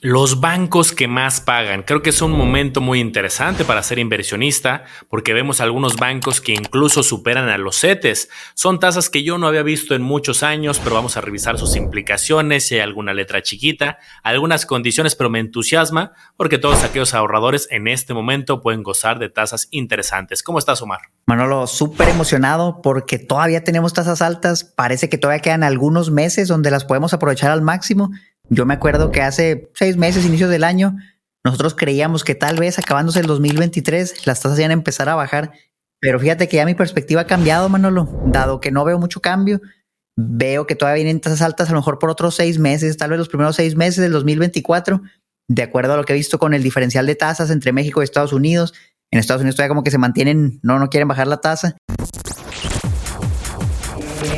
Los 0.00 0.38
bancos 0.38 0.92
que 0.92 1.08
más 1.08 1.40
pagan. 1.40 1.82
Creo 1.82 2.02
que 2.02 2.10
es 2.10 2.22
un 2.22 2.30
momento 2.30 2.80
muy 2.80 3.00
interesante 3.00 3.64
para 3.64 3.82
ser 3.82 3.98
inversionista 3.98 4.84
porque 5.08 5.32
vemos 5.32 5.60
algunos 5.60 5.96
bancos 5.96 6.40
que 6.40 6.52
incluso 6.52 7.02
superan 7.02 7.48
a 7.48 7.58
los 7.58 7.80
CETES. 7.80 8.28
Son 8.54 8.78
tasas 8.78 9.10
que 9.10 9.24
yo 9.24 9.38
no 9.38 9.48
había 9.48 9.64
visto 9.64 9.96
en 9.96 10.02
muchos 10.02 10.44
años, 10.44 10.78
pero 10.78 10.94
vamos 10.94 11.16
a 11.16 11.20
revisar 11.20 11.58
sus 11.58 11.74
implicaciones, 11.74 12.68
si 12.68 12.76
hay 12.76 12.82
alguna 12.82 13.12
letra 13.12 13.42
chiquita, 13.42 13.98
algunas 14.22 14.66
condiciones, 14.66 15.16
pero 15.16 15.30
me 15.30 15.40
entusiasma 15.40 16.12
porque 16.36 16.58
todos 16.58 16.84
aquellos 16.84 17.12
ahorradores 17.12 17.66
en 17.72 17.88
este 17.88 18.14
momento 18.14 18.62
pueden 18.62 18.84
gozar 18.84 19.18
de 19.18 19.30
tasas 19.30 19.66
interesantes. 19.72 20.44
¿Cómo 20.44 20.60
estás, 20.60 20.80
Omar? 20.80 21.00
Manolo, 21.26 21.66
súper 21.66 22.08
emocionado 22.10 22.82
porque 22.82 23.18
todavía 23.18 23.64
tenemos 23.64 23.94
tasas 23.94 24.22
altas. 24.22 24.62
Parece 24.62 25.08
que 25.08 25.18
todavía 25.18 25.42
quedan 25.42 25.64
algunos 25.64 26.12
meses 26.12 26.46
donde 26.46 26.70
las 26.70 26.84
podemos 26.84 27.12
aprovechar 27.14 27.50
al 27.50 27.62
máximo. 27.62 28.12
Yo 28.50 28.66
me 28.66 28.74
acuerdo 28.74 29.10
que 29.10 29.22
hace 29.22 29.70
seis 29.74 29.96
meses, 29.96 30.24
inicios 30.24 30.50
del 30.50 30.64
año, 30.64 30.96
nosotros 31.44 31.74
creíamos 31.74 32.24
que 32.24 32.34
tal 32.34 32.56
vez 32.56 32.78
acabándose 32.78 33.20
el 33.20 33.26
2023 33.26 34.26
las 34.26 34.40
tasas 34.40 34.58
iban 34.58 34.70
a 34.70 34.74
empezar 34.74 35.08
a 35.08 35.14
bajar, 35.14 35.52
pero 36.00 36.18
fíjate 36.18 36.48
que 36.48 36.56
ya 36.56 36.66
mi 36.66 36.74
perspectiva 36.74 37.22
ha 37.22 37.26
cambiado, 37.26 37.68
Manolo, 37.68 38.08
dado 38.26 38.60
que 38.60 38.70
no 38.70 38.84
veo 38.84 38.98
mucho 38.98 39.20
cambio. 39.20 39.60
Veo 40.16 40.66
que 40.66 40.74
todavía 40.74 41.04
vienen 41.04 41.20
tasas 41.20 41.42
altas, 41.42 41.68
a 41.68 41.72
lo 41.72 41.78
mejor 41.78 41.98
por 41.98 42.10
otros 42.10 42.34
seis 42.34 42.58
meses, 42.58 42.96
tal 42.96 43.10
vez 43.10 43.18
los 43.18 43.28
primeros 43.28 43.54
seis 43.54 43.76
meses 43.76 44.02
del 44.02 44.12
2024, 44.12 45.00
de 45.48 45.62
acuerdo 45.62 45.94
a 45.94 45.96
lo 45.96 46.04
que 46.04 46.12
he 46.12 46.16
visto 46.16 46.38
con 46.38 46.54
el 46.54 46.62
diferencial 46.62 47.06
de 47.06 47.14
tasas 47.14 47.50
entre 47.50 47.72
México 47.72 48.00
y 48.00 48.04
Estados 48.04 48.32
Unidos. 48.32 48.74
En 49.10 49.20
Estados 49.20 49.40
Unidos 49.40 49.56
todavía 49.56 49.70
como 49.70 49.84
que 49.84 49.90
se 49.90 49.98
mantienen, 49.98 50.58
no, 50.62 50.78
no 50.78 50.90
quieren 50.90 51.08
bajar 51.08 51.28
la 51.28 51.40
tasa 51.40 51.76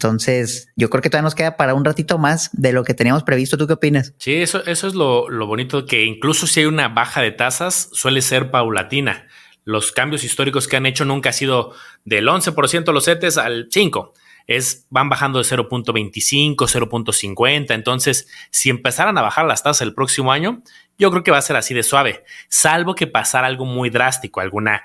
Entonces, 0.00 0.70
yo 0.76 0.88
creo 0.88 1.02
que 1.02 1.10
todavía 1.10 1.24
nos 1.24 1.34
queda 1.34 1.58
para 1.58 1.74
un 1.74 1.84
ratito 1.84 2.16
más 2.16 2.48
de 2.54 2.72
lo 2.72 2.84
que 2.84 2.94
teníamos 2.94 3.22
previsto. 3.22 3.58
¿Tú 3.58 3.66
qué 3.66 3.74
opinas? 3.74 4.14
Sí, 4.16 4.36
eso, 4.36 4.64
eso 4.64 4.88
es 4.88 4.94
lo, 4.94 5.28
bonito, 5.46 5.84
que 5.84 6.06
incluso 6.06 6.46
si 6.46 6.60
hay 6.60 6.66
una 6.66 6.88
baja 6.88 7.20
de 7.20 7.32
tasas, 7.32 7.90
suele 7.92 8.22
ser 8.22 8.50
paulatina. 8.50 9.26
Los 9.64 9.92
cambios 9.92 10.24
históricos 10.24 10.68
que 10.68 10.78
han 10.78 10.86
hecho 10.86 11.04
nunca 11.04 11.28
ha 11.28 11.32
sido 11.34 11.74
del 12.06 12.28
11% 12.28 12.90
los 12.94 13.04
CETES 13.04 13.36
al 13.36 13.68
5%. 13.68 14.12
Es, 14.46 14.86
van 14.88 15.10
bajando 15.10 15.38
de 15.38 15.44
0.25, 15.44 16.56
0.50. 16.56 17.74
Entonces, 17.74 18.26
si 18.50 18.70
empezaran 18.70 19.18
a 19.18 19.22
bajar 19.22 19.44
las 19.44 19.62
tasas 19.62 19.82
el 19.82 19.92
próximo 19.92 20.32
año, 20.32 20.62
yo 20.98 21.10
creo 21.10 21.22
que 21.22 21.30
va 21.30 21.36
a 21.36 21.42
ser 21.42 21.56
así 21.56 21.74
de 21.74 21.82
suave, 21.82 22.24
salvo 22.48 22.94
que 22.94 23.06
pasara 23.06 23.46
algo 23.46 23.66
muy 23.66 23.90
drástico, 23.90 24.40
alguna 24.40 24.82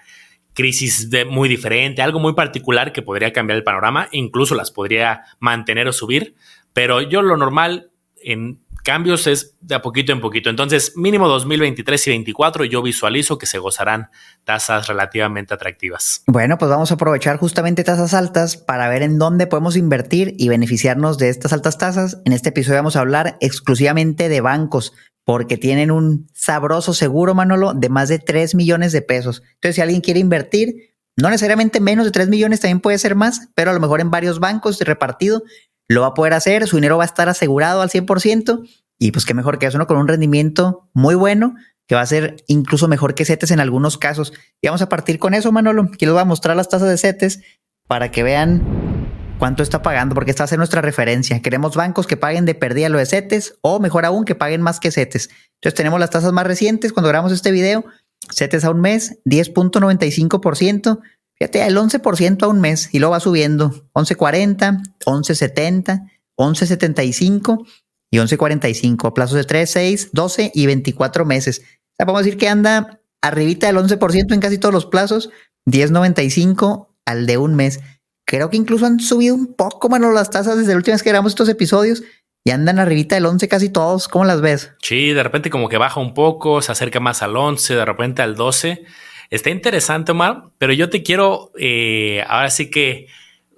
crisis 0.56 1.11
de, 1.11 1.25
muy 1.25 1.48
diferente, 1.48 2.02
algo 2.02 2.20
muy 2.20 2.34
particular 2.34 2.92
que 2.92 3.03
podría 3.03 3.31
cambiar 3.34 3.58
el 3.58 3.64
panorama, 3.64 4.08
incluso 4.11 4.56
las 4.56 4.72
podría 4.72 5.25
mantener 5.39 5.88
o 5.88 5.94
subir, 5.94 6.36
pero 6.73 7.02
yo 7.02 7.22
lo 7.22 7.38
normal 7.38 7.92
en 8.16 8.66
cambios 8.86 9.28
es 9.28 9.56
de 9.62 9.75
a 9.75 9.81
poquito 9.81 10.14
en 10.14 10.22
poquito. 10.22 10.50
Entonces, 10.50 10.94
mínimo 10.95 11.28
2023 11.28 12.08
y 12.08 12.12
2024 12.12 12.66
yo 12.66 12.81
visualizo 12.81 13.38
que 13.38 13.47
se 13.47 13.58
gozarán 13.58 14.09
tasas 14.45 14.88
relativamente 14.88 15.53
atractivas. 15.53 16.23
Bueno, 16.28 16.58
pues 16.58 16.69
vamos 16.69 16.91
a 16.91 16.94
aprovechar 16.94 17.38
justamente 17.38 17.84
tasas 17.84 18.13
altas 18.13 18.57
para 18.57 18.88
ver 18.88 19.01
en 19.01 19.18
dónde 19.18 19.47
podemos 19.47 19.75
invertir 19.75 20.35
y 20.38 20.47
beneficiarnos 20.47 21.18
de 21.18 21.30
estas 21.30 21.51
altas 21.51 21.78
tasas. 21.78 22.22
En 22.25 22.31
este 22.31 22.50
episodio 22.50 22.78
vamos 22.78 22.96
a 22.96 23.01
hablar 23.01 23.38
exclusivamente 23.41 24.30
de 24.30 24.40
bancos, 24.40 24.94
porque 25.25 25.58
tienen 25.58 25.91
un 25.91 26.28
sabroso 26.34 26.94
seguro, 26.94 27.34
Manolo, 27.34 27.74
de 27.74 27.90
más 27.90 28.09
de 28.09 28.19
3 28.19 28.56
millones 28.56 28.91
de 28.91 29.02
pesos. 29.02 29.41
Entonces, 29.56 29.75
si 29.75 29.81
alguien 29.81 30.02
quiere 30.02 30.19
invertir, 30.19 30.94
no 31.18 31.30
necesariamente 31.30 31.80
menos 31.80 32.06
de 32.06 32.12
3 32.12 32.30
millones, 32.30 32.59
también 32.59 32.80
puede 32.80 33.00
ser 33.00 33.16
más, 33.16 33.50
pero 33.56 33.72
a 33.72 33.74
lo 33.74 33.80
mejor 33.80 34.02
en 34.02 34.12
varios 34.12 34.40
bancos 34.40 34.80
repartido, 34.80 35.44
lo 35.88 36.02
va 36.02 36.08
a 36.08 36.13
poder 36.13 36.34
hacer, 36.34 36.68
su 36.68 36.78
dinero 36.78 36.97
va 36.97 37.03
a 37.03 37.08
estar 37.08 37.28
asegurado 37.28 37.81
al 37.81 37.90
100% 37.90 38.68
y 38.97 39.12
pues 39.12 39.25
qué 39.25 39.34
mejor 39.34 39.59
que 39.59 39.66
eso, 39.66 39.78
¿no? 39.78 39.88
Con 39.88 39.97
un 39.97 40.08
rendimiento 40.08 40.90
muy 40.94 41.16
bueno 41.16 41.56
que 41.88 41.96
va 41.96 42.02
a 42.02 42.06
ser 42.06 42.38
incluso 42.47 42.88
mejor 42.88 43.13
que 43.13 43.25
CETES 43.25 43.52
en 43.52 43.59
algunos 43.59 43.97
casos. 43.97 44.34
Y 44.62 44.68
vamos 44.68 44.81
a 44.81 44.90
partir 44.90 45.19
con 45.19 45.34
eso, 45.34 45.52
Manolo. 45.52 45.90
Aquí 45.94 46.06
les 46.06 46.13
voy 46.13 46.22
a 46.22 46.25
mostrar 46.25 46.56
las 46.56 46.69
tasas 46.69 46.90
de 46.90 46.97
CETES 46.97 47.42
para 47.88 48.09
que 48.09 48.24
vean 48.24 48.94
cuánto 49.38 49.63
está 49.63 49.81
pagando, 49.81 50.16
porque 50.16 50.31
esta 50.31 50.47
ser 50.47 50.57
nuestra 50.57 50.81
referencia. 50.81 51.41
Queremos 51.41 51.75
bancos 51.75 52.07
que 52.07 52.18
paguen 52.18 52.46
de 52.46 52.56
pérdida 52.56 52.90
lo 52.90 52.97
de 52.97 53.06
CETES 53.06 53.56
o 53.62 53.79
mejor 53.79 54.06
aún 54.06 54.25
que 54.25 54.35
paguen 54.35 54.62
más 54.62 54.79
que 54.79 54.91
CETES. 54.91 55.29
Entonces 55.56 55.75
tenemos 55.75 56.00
las 56.00 56.09
tasas 56.09 56.34
más 56.34 56.47
recientes 56.47 56.94
cuando 56.94 57.09
grabamos 57.09 57.31
este 57.31 57.51
video. 57.51 57.85
CETES 58.31 58.63
a 58.66 58.72
un 58.72 58.81
mes, 58.81 59.19
10.95%. 59.25 61.00
Fíjate, 61.38 61.66
el 61.66 61.78
11% 61.78 62.44
a 62.44 62.47
un 62.47 62.62
mes 62.62 62.90
y 62.94 63.00
luego 63.00 63.12
va 63.12 63.19
subiendo. 63.19 63.88
11.40, 63.94 64.81
11.70, 65.06 66.09
11.75 66.38 67.66
y 68.12 68.18
11.45 68.18 69.07
a 69.07 69.13
plazos 69.13 69.35
de 69.35 69.44
3, 69.44 69.69
6, 69.69 70.09
12 70.13 70.51
y 70.53 70.66
24 70.66 71.25
meses. 71.25 71.59
O 71.59 71.95
sea, 71.97 72.06
podemos 72.06 72.24
decir 72.24 72.40
que 72.40 72.47
anda 72.47 73.01
arribita 73.22 73.68
del 73.68 73.78
11% 73.78 74.34
en 74.34 74.40
casi 74.40 74.57
todos 74.57 74.74
los 74.74 74.85
plazos, 74.85 75.29
10.95 75.66 76.88
al 77.06 77.25
de 77.25 77.38
un 77.38 77.56
mes. 77.56 77.79
Creo 78.25 78.50
que 78.50 78.58
incluso 78.58 78.86
han 78.86 79.00
subido 79.00 79.36
un 79.36 79.53
poco, 79.53 79.88
mano, 79.88 80.12
las 80.12 80.30
tasas 80.31 80.58
desde 80.58 80.72
la 80.72 80.78
última 80.78 80.96
vez 80.96 81.03
que 81.03 81.09
grabamos 81.09 81.34
estos 81.34 81.47
episodios 81.47 82.03
y 82.44 82.52
andan 82.52 82.80
arribita 82.80 83.16
del 83.16 83.25
11 83.25 83.47
casi 83.47 83.69
todos. 83.69 84.08
¿Cómo 84.08 84.25
las 84.25 84.41
ves? 84.41 84.72
Sí, 84.81 85.13
de 85.13 85.24
repente 85.24 85.50
como 85.50 85.69
que 85.69 85.78
baja 85.78 86.00
un 86.00 86.13
poco, 86.13 86.62
se 86.62 86.72
acerca 86.72 87.00
más 87.00 87.22
al 87.22 87.36
11, 87.36 87.75
de 87.75 87.86
repente 87.86 88.22
al 88.22 88.36
12. 88.36 88.84
Está 89.30 89.50
interesante, 89.50 90.12
Omar, 90.12 90.46
pero 90.58 90.74
yo 90.74 90.90
te 90.90 91.03
quiero 91.03 91.52
eh, 91.58 92.24
ahora 92.28 92.50
sí 92.50 92.69
que 92.69 93.08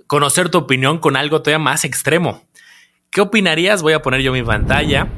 conocer 0.07 0.49
tu 0.49 0.57
opinión 0.57 0.99
con 0.99 1.17
algo 1.17 1.41
todavía 1.41 1.59
más 1.63 1.83
extremo. 1.83 2.43
¿Qué 3.09 3.21
opinarías? 3.21 3.81
Voy 3.81 3.93
a 3.93 4.01
poner 4.01 4.21
yo 4.21 4.31
mi 4.31 4.43
pantalla 4.43 5.09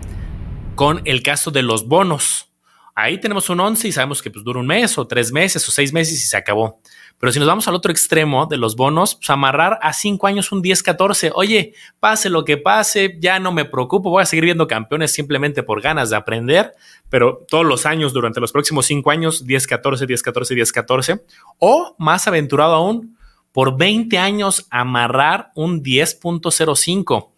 con 0.75 1.01
el 1.05 1.21
caso 1.21 1.51
de 1.51 1.61
los 1.61 1.87
bonos. 1.87 2.49
Ahí 2.95 3.19
tenemos 3.19 3.49
un 3.49 3.59
11 3.59 3.87
y 3.87 3.91
sabemos 3.91 4.21
que 4.21 4.31
pues, 4.31 4.43
dura 4.43 4.59
un 4.59 4.67
mes 4.67 4.97
o 4.97 5.07
tres 5.07 5.31
meses 5.31 5.67
o 5.67 5.71
seis 5.71 5.93
meses 5.93 6.15
y 6.15 6.27
se 6.27 6.37
acabó. 6.37 6.81
Pero 7.19 7.33
si 7.33 7.39
nos 7.39 7.47
vamos 7.47 7.67
al 7.67 7.75
otro 7.75 7.91
extremo 7.91 8.45
de 8.45 8.57
los 8.57 8.77
bonos, 8.77 9.15
pues 9.15 9.29
amarrar 9.29 9.77
a 9.81 9.91
cinco 9.91 10.25
años 10.27 10.51
un 10.53 10.63
10-14. 10.63 11.31
Oye, 11.35 11.73
pase 11.99 12.29
lo 12.29 12.45
que 12.45 12.55
pase, 12.55 13.17
ya 13.19 13.39
no 13.39 13.51
me 13.51 13.65
preocupo, 13.65 14.09
voy 14.09 14.23
a 14.23 14.25
seguir 14.25 14.45
viendo 14.45 14.67
campeones 14.67 15.11
simplemente 15.11 15.61
por 15.61 15.81
ganas 15.81 16.09
de 16.09 16.15
aprender, 16.15 16.73
pero 17.09 17.45
todos 17.49 17.65
los 17.65 17.85
años 17.85 18.13
durante 18.13 18.39
los 18.39 18.53
próximos 18.53 18.85
cinco 18.85 19.11
años, 19.11 19.45
10-14, 19.45 20.07
10-14, 20.07 20.85
10-14. 20.85 21.21
O 21.57 21.95
más 21.99 22.27
aventurado 22.27 22.73
aún, 22.73 23.17
por 23.51 23.77
20 23.77 24.17
años 24.17 24.67
amarrar 24.69 25.51
un 25.55 25.83
10.05. 25.83 27.31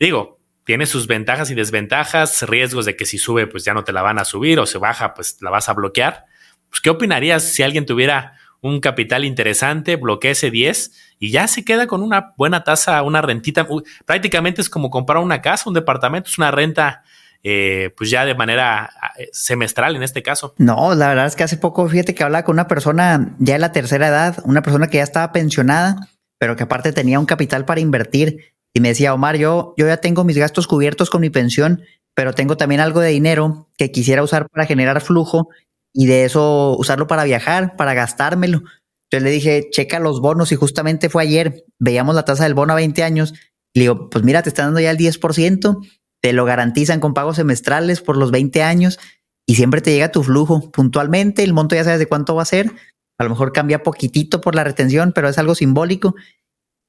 Digo, 0.00 0.40
tiene 0.64 0.86
sus 0.86 1.06
ventajas 1.06 1.50
y 1.50 1.54
desventajas, 1.54 2.42
riesgos 2.48 2.84
de 2.84 2.96
que 2.96 3.06
si 3.06 3.18
sube, 3.18 3.46
pues 3.46 3.64
ya 3.64 3.74
no 3.74 3.84
te 3.84 3.92
la 3.92 4.02
van 4.02 4.18
a 4.18 4.24
subir 4.24 4.58
o 4.58 4.66
se 4.66 4.78
baja, 4.78 5.14
pues 5.14 5.36
la 5.40 5.50
vas 5.50 5.68
a 5.68 5.74
bloquear. 5.74 6.24
Pues, 6.68 6.80
¿qué 6.80 6.90
opinarías 6.90 7.42
si 7.42 7.62
alguien 7.62 7.86
tuviera 7.86 8.39
un 8.62 8.80
capital 8.80 9.24
interesante, 9.24 9.96
bloquea 9.96 10.32
ese 10.32 10.50
10 10.50 10.92
y 11.18 11.30
ya 11.30 11.46
se 11.46 11.64
queda 11.64 11.86
con 11.86 12.02
una 12.02 12.34
buena 12.36 12.64
tasa, 12.64 13.02
una 13.02 13.22
rentita. 13.22 13.66
Prácticamente 14.04 14.60
es 14.60 14.68
como 14.68 14.90
comprar 14.90 15.18
una 15.18 15.40
casa, 15.40 15.68
un 15.68 15.74
departamento, 15.74 16.28
es 16.28 16.38
una 16.38 16.50
renta. 16.50 17.02
Eh, 17.42 17.94
pues 17.96 18.10
ya 18.10 18.26
de 18.26 18.34
manera 18.34 18.90
eh, 19.18 19.30
semestral 19.32 19.96
en 19.96 20.02
este 20.02 20.22
caso. 20.22 20.54
No, 20.58 20.94
la 20.94 21.08
verdad 21.08 21.24
es 21.24 21.36
que 21.36 21.42
hace 21.42 21.56
poco, 21.56 21.88
fíjate 21.88 22.14
que 22.14 22.22
hablaba 22.22 22.44
con 22.44 22.52
una 22.52 22.68
persona 22.68 23.34
ya 23.38 23.54
de 23.54 23.60
la 23.60 23.72
tercera 23.72 24.08
edad, 24.08 24.36
una 24.44 24.60
persona 24.60 24.88
que 24.88 24.98
ya 24.98 25.04
estaba 25.04 25.32
pensionada, 25.32 26.10
pero 26.38 26.54
que 26.54 26.64
aparte 26.64 26.92
tenía 26.92 27.18
un 27.18 27.24
capital 27.24 27.64
para 27.64 27.80
invertir 27.80 28.52
y 28.74 28.80
me 28.80 28.88
decía, 28.88 29.14
Omar, 29.14 29.36
yo, 29.36 29.72
yo 29.78 29.86
ya 29.86 29.96
tengo 29.96 30.22
mis 30.22 30.36
gastos 30.36 30.66
cubiertos 30.66 31.08
con 31.08 31.22
mi 31.22 31.30
pensión, 31.30 31.82
pero 32.14 32.34
tengo 32.34 32.58
también 32.58 32.82
algo 32.82 33.00
de 33.00 33.08
dinero 33.08 33.68
que 33.78 33.90
quisiera 33.90 34.22
usar 34.22 34.46
para 34.50 34.66
generar 34.66 35.00
flujo 35.00 35.48
y 35.92 36.06
de 36.06 36.24
eso 36.24 36.76
usarlo 36.78 37.06
para 37.06 37.24
viajar, 37.24 37.76
para 37.76 37.94
gastármelo. 37.94 38.62
Entonces 39.10 39.24
le 39.24 39.30
dije, 39.30 39.68
checa 39.70 39.98
los 39.98 40.20
bonos 40.20 40.52
y 40.52 40.56
justamente 40.56 41.08
fue 41.08 41.22
ayer, 41.22 41.64
veíamos 41.78 42.14
la 42.14 42.24
tasa 42.24 42.44
del 42.44 42.54
bono 42.54 42.72
a 42.72 42.76
20 42.76 43.02
años. 43.02 43.34
Le 43.74 43.82
digo, 43.82 44.08
pues 44.08 44.24
mira, 44.24 44.42
te 44.42 44.48
están 44.48 44.66
dando 44.66 44.80
ya 44.80 44.90
el 44.90 44.98
10%, 44.98 45.86
te 46.22 46.32
lo 46.32 46.44
garantizan 46.44 47.00
con 47.00 47.14
pagos 47.14 47.36
semestrales 47.36 48.00
por 48.00 48.16
los 48.16 48.30
20 48.30 48.62
años 48.62 48.98
y 49.46 49.56
siempre 49.56 49.80
te 49.80 49.92
llega 49.92 50.12
tu 50.12 50.22
flujo 50.22 50.70
puntualmente, 50.70 51.42
el 51.42 51.52
monto 51.52 51.74
ya 51.74 51.82
sabes 51.82 51.98
de 51.98 52.06
cuánto 52.06 52.36
va 52.36 52.42
a 52.42 52.46
ser, 52.46 52.72
a 53.18 53.24
lo 53.24 53.30
mejor 53.30 53.52
cambia 53.52 53.82
poquitito 53.82 54.40
por 54.40 54.54
la 54.54 54.64
retención, 54.64 55.12
pero 55.12 55.28
es 55.28 55.38
algo 55.38 55.54
simbólico. 55.54 56.14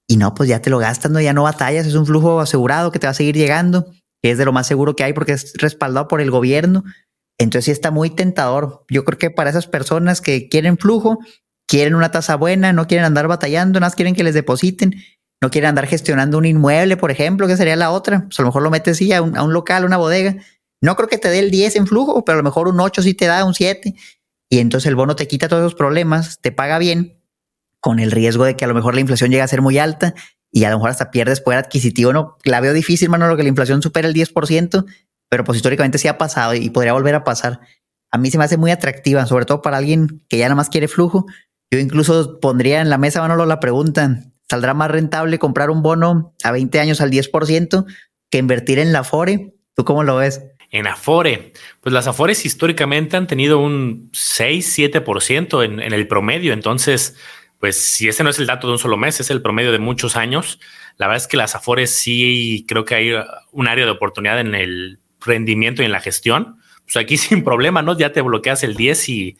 Y 0.07 0.18
no, 0.18 0.33
pues 0.33 0.47
ya 0.47 0.62
te 0.62 0.69
lo 0.69 0.77
gastas, 0.77 1.12
ya 1.24 1.33
no 1.33 1.44
batallas, 1.44 1.88
es 1.88 1.95
un 1.95 2.06
flujo 2.06 2.39
asegurado 2.39 2.92
que 2.92 3.00
te 3.00 3.07
va 3.07 3.12
a 3.12 3.15
seguir 3.15 3.36
llegando. 3.36 3.88
que 4.24 4.31
es 4.31 4.38
de 4.38 4.45
lo 4.45 4.54
más 4.54 4.68
seguro 4.68 4.95
que 4.95 5.04
hay 5.04 5.13
porque 5.13 5.31
es 5.31 5.54
respaldado 5.57 6.07
por 6.07 6.21
el 6.21 6.30
gobierno. 6.30 6.83
Entonces 7.41 7.65
sí 7.65 7.71
está 7.71 7.89
muy 7.89 8.11
tentador. 8.11 8.85
Yo 8.88 9.03
creo 9.03 9.17
que 9.17 9.31
para 9.31 9.49
esas 9.49 9.65
personas 9.65 10.21
que 10.21 10.47
quieren 10.47 10.77
flujo, 10.77 11.17
quieren 11.67 11.95
una 11.95 12.11
tasa 12.11 12.35
buena, 12.35 12.71
no 12.71 12.85
quieren 12.85 13.03
andar 13.03 13.27
batallando, 13.27 13.79
nada 13.79 13.88
más 13.88 13.95
quieren 13.95 14.13
que 14.13 14.23
les 14.23 14.35
depositen, 14.35 14.93
no 15.41 15.49
quieren 15.49 15.69
andar 15.69 15.88
gestionando 15.88 16.38
un 16.38 16.45
inmueble, 16.45 16.97
por 16.97 17.09
ejemplo, 17.09 17.47
que 17.47 17.57
sería 17.57 17.75
la 17.75 17.89
otra. 17.89 18.25
Pues 18.25 18.39
a 18.39 18.43
lo 18.43 18.49
mejor 18.49 18.61
lo 18.61 18.69
metes 18.69 18.97
sí 18.97 19.11
a 19.11 19.23
un, 19.23 19.35
a 19.35 19.43
un 19.43 19.53
local, 19.53 19.85
una 19.85 19.97
bodega. 19.97 20.35
No 20.81 20.95
creo 20.95 21.09
que 21.09 21.17
te 21.17 21.29
dé 21.29 21.39
el 21.39 21.49
10 21.49 21.77
en 21.77 21.88
flujo, 21.88 22.23
pero 22.23 22.35
a 22.35 22.41
lo 22.41 22.43
mejor 22.43 22.67
un 22.67 22.79
8 22.79 23.01
sí 23.01 23.15
te 23.15 23.25
da, 23.25 23.44
un 23.44 23.55
7. 23.55 23.95
Y 24.49 24.59
entonces 24.59 24.87
el 24.87 24.95
bono 24.95 25.15
te 25.15 25.27
quita 25.27 25.47
todos 25.47 25.61
esos 25.61 25.75
problemas, 25.75 26.39
te 26.41 26.51
paga 26.51 26.77
bien, 26.77 27.19
con 27.79 27.99
el 27.99 28.11
riesgo 28.11 28.45
de 28.45 28.55
que 28.55 28.65
a 28.65 28.67
lo 28.67 28.75
mejor 28.75 28.94
la 28.94 29.01
inflación 29.01 29.31
llegue 29.31 29.41
a 29.41 29.47
ser 29.47 29.63
muy 29.63 29.79
alta 29.79 30.13
y 30.51 30.65
a 30.65 30.69
lo 30.69 30.77
mejor 30.77 30.91
hasta 30.91 31.09
pierdes 31.09 31.41
poder 31.41 31.57
adquisitivo. 31.57 32.13
No, 32.13 32.37
la 32.44 32.59
veo 32.59 32.73
difícil, 32.73 33.09
mano, 33.09 33.27
lo 33.27 33.35
que 33.35 33.44
la 33.44 33.49
inflación 33.49 33.81
supera 33.81 34.07
el 34.07 34.13
10%, 34.13 34.85
pero 35.31 35.45
pues 35.45 35.56
históricamente 35.56 35.98
sí 35.98 36.10
ha 36.10 36.18
pasado 36.18 36.54
y 36.54 36.69
podría 36.69 36.92
volver 36.92 37.16
a 37.16 37.24
pasar. 37.24 37.62
A 38.12 38.18
mí 38.18 38.30
se 38.30 38.38
me 38.38 38.44
hace 38.44 38.57
muy 38.57 38.69
atractiva, 38.69 39.25
sobre 39.25 39.45
todo 39.45 39.62
para 39.62 39.78
alguien 39.78 40.25
que 40.28 40.38
ya 40.38 40.45
nada 40.45 40.56
más 40.56 40.68
quiere 40.68 40.89
flujo. 40.89 41.25
Yo 41.72 41.80
incluso 41.80 42.42
pondría 42.42 42.81
en 42.81 42.89
la 42.89 42.98
mesa, 42.98 43.22
Manolo, 43.22 43.45
la 43.45 43.62
pregunta, 43.62 44.19
¿saldrá 44.50 44.74
más 44.74 44.92
rentable 44.92 45.39
comprar 45.39 45.69
un 45.69 45.83
bono 45.83 46.36
a 46.44 46.51
20 46.51 46.78
años 46.81 47.00
al 47.00 47.12
10% 47.12 47.86
que 48.30 48.38
invertir 48.39 48.78
en 48.78 48.92
la 48.92 49.00
Afore? 49.00 49.54
¿Tú 49.74 49.86
cómo 49.86 50.04
lo 50.04 50.18
ves? 50.18 50.42
En 50.69 50.86
Afore, 50.86 51.54
pues 51.80 51.94
las 51.94 52.07
Afores 52.07 52.45
históricamente 52.45 53.16
han 53.16 53.28
tenido 53.28 53.60
un 53.60 54.12
6-7% 54.12 55.63
en, 55.63 55.80
en 55.80 55.94
el 55.94 56.10
promedio, 56.10 56.51
entonces 56.51 57.16
pues 57.57 57.78
si 57.78 58.10
ese 58.10 58.24
no 58.24 58.31
es 58.31 58.39
el 58.39 58.48
dato 58.48 58.68
de 58.68 58.74
un 58.74 58.80
solo 58.80 58.98
mes, 58.98 59.19
es 59.22 59.30
el 59.30 59.42
promedio 59.42 59.72
de 59.72 59.80
muchos 59.80 60.18
años. 60.18 60.60
La 60.98 61.07
verdad 61.07 61.24
es 61.24 61.28
que 61.28 61.38
las 61.38 61.56
Afores 61.56 61.95
sí 61.95 62.66
creo 62.68 62.83
que 62.86 62.95
hay 62.95 63.12
un 63.51 63.68
área 63.68 63.86
de 63.86 63.92
oportunidad 63.92 64.39
en 64.39 64.56
el 64.56 65.00
rendimiento 65.25 65.81
y 65.81 65.85
en 65.85 65.91
la 65.91 66.00
gestión. 66.00 66.57
Pues 66.83 66.97
aquí 66.97 67.18
sin 67.18 67.44
problema, 67.44 67.81
¿no? 67.81 67.97
Ya 67.97 68.12
te 68.12 68.21
bloqueas 68.21 68.63
el 68.63 68.75
10 68.75 69.09
y, 69.09 69.38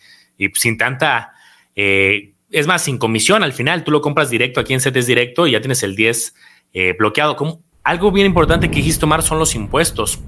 sin 0.54 0.78
tanta... 0.78 1.34
Eh, 1.76 2.34
es 2.50 2.68
más, 2.68 2.84
sin 2.84 2.98
comisión 2.98 3.44
al 3.44 3.54
final, 3.54 3.86
tú 3.86 3.92
lo 3.92 4.02
compras 4.02 4.30
directo 4.30 4.60
aquí 4.60 4.74
en 4.74 4.82
CETES 4.82 5.08
Directo 5.08 5.48
y 5.48 5.52
ya 5.52 5.62
tienes 5.62 5.84
el 5.84 5.96
10 5.96 6.36
eh, 6.74 6.96
bloqueado. 7.00 7.38
Como, 7.38 7.64
algo 7.84 8.12
bien 8.12 8.28
importante 8.28 8.70
que 8.70 8.78
dijiste, 8.78 9.00
tomar 9.00 9.24
son 9.24 9.40
los 9.40 9.56
impuestos 9.56 10.20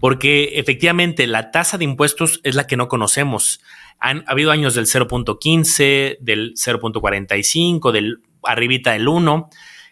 porque 0.00 0.58
efectivamente 0.58 1.26
la 1.26 1.52
tasa 1.52 1.78
de 1.78 1.84
impuestos 1.84 2.40
es 2.42 2.54
la 2.54 2.66
que 2.66 2.76
no 2.76 2.88
conocemos. 2.88 3.60
Han 4.00 4.24
habido 4.26 4.50
años 4.50 4.74
del 4.74 4.86
0.15, 4.86 6.16
del 6.20 6.54
0.45, 6.54 7.92
del 7.92 8.22
arribita 8.42 8.92
del 8.92 9.06
1, 9.06 9.50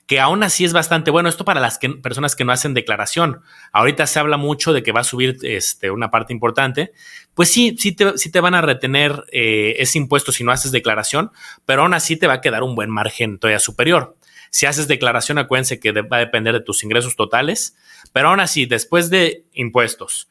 que 0.08 0.18
aún 0.18 0.42
así 0.42 0.64
es 0.64 0.72
bastante 0.72 1.12
bueno. 1.12 1.28
Esto 1.28 1.44
para 1.44 1.60
las 1.60 1.78
personas 2.02 2.34
que 2.34 2.44
no 2.44 2.50
hacen 2.50 2.74
declaración. 2.74 3.42
Ahorita 3.70 4.08
se 4.08 4.18
habla 4.18 4.36
mucho 4.36 4.72
de 4.72 4.82
que 4.82 4.90
va 4.90 5.02
a 5.02 5.04
subir 5.04 5.36
este, 5.42 5.92
una 5.92 6.10
parte 6.10 6.32
importante. 6.32 6.90
Pues 7.34 7.52
sí, 7.52 7.76
sí 7.78 7.92
te, 7.92 8.12
te 8.12 8.40
van 8.40 8.54
a 8.54 8.60
retener 8.60 9.24
eh, 9.30 9.76
ese 9.78 9.98
impuesto 9.98 10.32
si 10.32 10.42
no 10.42 10.50
haces 10.50 10.72
declaración, 10.72 11.30
pero 11.64 11.82
aún 11.82 11.94
así 11.94 12.16
te 12.16 12.26
va 12.26 12.34
a 12.34 12.40
quedar 12.40 12.64
un 12.64 12.74
buen 12.74 12.90
margen 12.90 13.38
todavía 13.38 13.60
superior. 13.60 14.16
Si 14.50 14.66
haces 14.66 14.88
declaración, 14.88 15.38
acuérdense 15.38 15.78
que 15.78 15.92
va 15.92 16.16
a 16.16 16.20
depender 16.20 16.54
de 16.54 16.62
tus 16.62 16.82
ingresos 16.82 17.14
totales 17.14 17.76
pero 18.12 18.28
aún 18.28 18.40
así, 18.40 18.66
después 18.66 19.10
de 19.10 19.44
impuestos, 19.52 20.28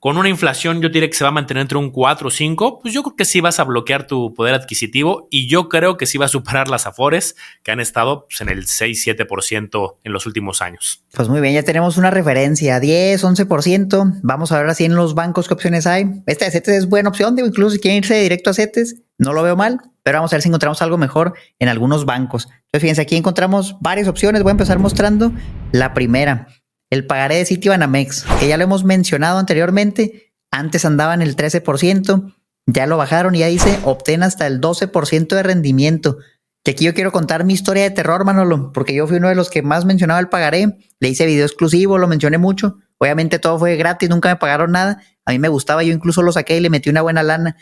con 0.00 0.16
una 0.16 0.28
inflación 0.28 0.80
yo 0.80 0.88
diría 0.88 1.08
que 1.08 1.16
se 1.16 1.24
va 1.24 1.30
a 1.30 1.32
mantener 1.32 1.62
entre 1.62 1.76
un 1.76 1.90
4 1.90 2.28
o 2.28 2.30
5, 2.30 2.80
pues 2.80 2.94
yo 2.94 3.02
creo 3.02 3.16
que 3.16 3.24
sí 3.24 3.40
vas 3.40 3.58
a 3.58 3.64
bloquear 3.64 4.06
tu 4.06 4.32
poder 4.32 4.54
adquisitivo 4.54 5.26
y 5.30 5.48
yo 5.48 5.68
creo 5.68 5.96
que 5.96 6.06
sí 6.06 6.18
va 6.18 6.26
a 6.26 6.28
superar 6.28 6.68
las 6.68 6.86
Afores 6.86 7.34
que 7.62 7.72
han 7.72 7.80
estado 7.80 8.26
pues, 8.28 8.40
en 8.40 8.48
el 8.48 8.66
6-7% 8.66 9.96
en 10.04 10.12
los 10.12 10.26
últimos 10.26 10.62
años. 10.62 11.04
Pues 11.12 11.28
muy 11.28 11.40
bien, 11.40 11.54
ya 11.54 11.64
tenemos 11.64 11.96
una 11.96 12.10
referencia, 12.10 12.78
10, 12.78 13.24
11%. 13.24 14.20
Vamos 14.22 14.52
a 14.52 14.58
ver 14.58 14.68
así 14.68 14.84
en 14.84 14.94
los 14.94 15.14
bancos 15.14 15.48
qué 15.48 15.54
opciones 15.54 15.86
hay. 15.86 16.06
Esta 16.26 16.44
de 16.44 16.52
CETES 16.52 16.74
es 16.74 16.88
buena 16.88 17.08
opción, 17.08 17.34
digo, 17.34 17.48
incluso 17.48 17.70
si 17.70 17.80
quieren 17.80 17.98
irse 17.98 18.20
directo 18.20 18.50
a 18.50 18.54
CETES, 18.54 19.02
no 19.18 19.32
lo 19.32 19.42
veo 19.42 19.56
mal, 19.56 19.80
pero 20.04 20.18
vamos 20.18 20.32
a 20.32 20.36
ver 20.36 20.42
si 20.42 20.48
encontramos 20.48 20.80
algo 20.80 20.96
mejor 20.96 21.34
en 21.58 21.68
algunos 21.68 22.04
bancos. 22.04 22.44
Entonces 22.44 22.80
fíjense, 22.80 23.02
aquí 23.02 23.16
encontramos 23.16 23.76
varias 23.80 24.06
opciones, 24.06 24.42
voy 24.42 24.50
a 24.50 24.52
empezar 24.52 24.78
mostrando 24.78 25.32
la 25.72 25.92
primera 25.92 26.46
el 26.90 27.06
pagaré 27.06 27.36
de 27.36 27.44
sitio 27.44 27.72
Anamex, 27.72 28.24
que 28.40 28.48
ya 28.48 28.56
lo 28.56 28.64
hemos 28.64 28.84
mencionado 28.84 29.38
anteriormente, 29.38 30.34
antes 30.50 30.84
andaba 30.84 31.14
en 31.14 31.22
el 31.22 31.36
13%, 31.36 32.34
ya 32.66 32.86
lo 32.86 32.96
bajaron 32.96 33.34
y 33.34 33.40
ya 33.40 33.46
dice, 33.48 33.78
obtén 33.84 34.22
hasta 34.22 34.46
el 34.46 34.60
12% 34.60 35.28
de 35.28 35.42
rendimiento. 35.42 36.18
Que 36.64 36.72
aquí 36.72 36.84
yo 36.84 36.94
quiero 36.94 37.12
contar 37.12 37.44
mi 37.44 37.52
historia 37.52 37.82
de 37.84 37.90
terror, 37.90 38.24
Manolo, 38.24 38.72
porque 38.72 38.94
yo 38.94 39.06
fui 39.06 39.18
uno 39.18 39.28
de 39.28 39.34
los 39.34 39.50
que 39.50 39.62
más 39.62 39.84
mencionaba 39.84 40.20
el 40.20 40.28
pagaré, 40.28 40.78
le 41.00 41.08
hice 41.08 41.26
video 41.26 41.46
exclusivo, 41.46 41.98
lo 41.98 42.08
mencioné 42.08 42.38
mucho, 42.38 42.78
obviamente 42.98 43.38
todo 43.38 43.58
fue 43.58 43.76
gratis, 43.76 44.08
nunca 44.08 44.28
me 44.28 44.36
pagaron 44.36 44.72
nada, 44.72 45.02
a 45.24 45.32
mí 45.32 45.38
me 45.38 45.48
gustaba, 45.48 45.82
yo 45.82 45.92
incluso 45.92 46.22
lo 46.22 46.32
saqué 46.32 46.56
y 46.56 46.60
le 46.60 46.70
metí 46.70 46.90
una 46.90 47.02
buena 47.02 47.22
lana. 47.22 47.56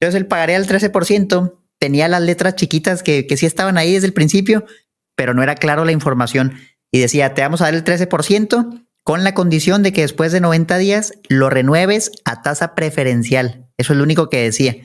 Entonces 0.00 0.20
el 0.20 0.26
pagaré 0.26 0.56
al 0.56 0.66
13% 0.66 1.58
tenía 1.78 2.08
las 2.08 2.22
letras 2.22 2.56
chiquitas 2.56 3.02
que, 3.02 3.26
que 3.26 3.36
sí 3.36 3.46
estaban 3.46 3.78
ahí 3.78 3.94
desde 3.94 4.06
el 4.06 4.12
principio, 4.12 4.64
pero 5.14 5.34
no 5.34 5.42
era 5.42 5.54
claro 5.54 5.84
la 5.84 5.92
información 5.92 6.54
y 6.92 7.00
decía, 7.00 7.34
te 7.34 7.42
vamos 7.42 7.60
a 7.60 7.64
dar 7.64 7.74
el 7.74 7.84
13% 7.84 8.86
con 9.02 9.24
la 9.24 9.34
condición 9.34 9.82
de 9.82 9.92
que 9.92 10.02
después 10.02 10.30
de 10.30 10.40
90 10.40 10.78
días 10.78 11.14
lo 11.28 11.50
renueves 11.50 12.12
a 12.24 12.42
tasa 12.42 12.74
preferencial. 12.74 13.66
Eso 13.76 13.94
es 13.94 13.96
lo 13.96 14.04
único 14.04 14.28
que 14.28 14.42
decía. 14.42 14.76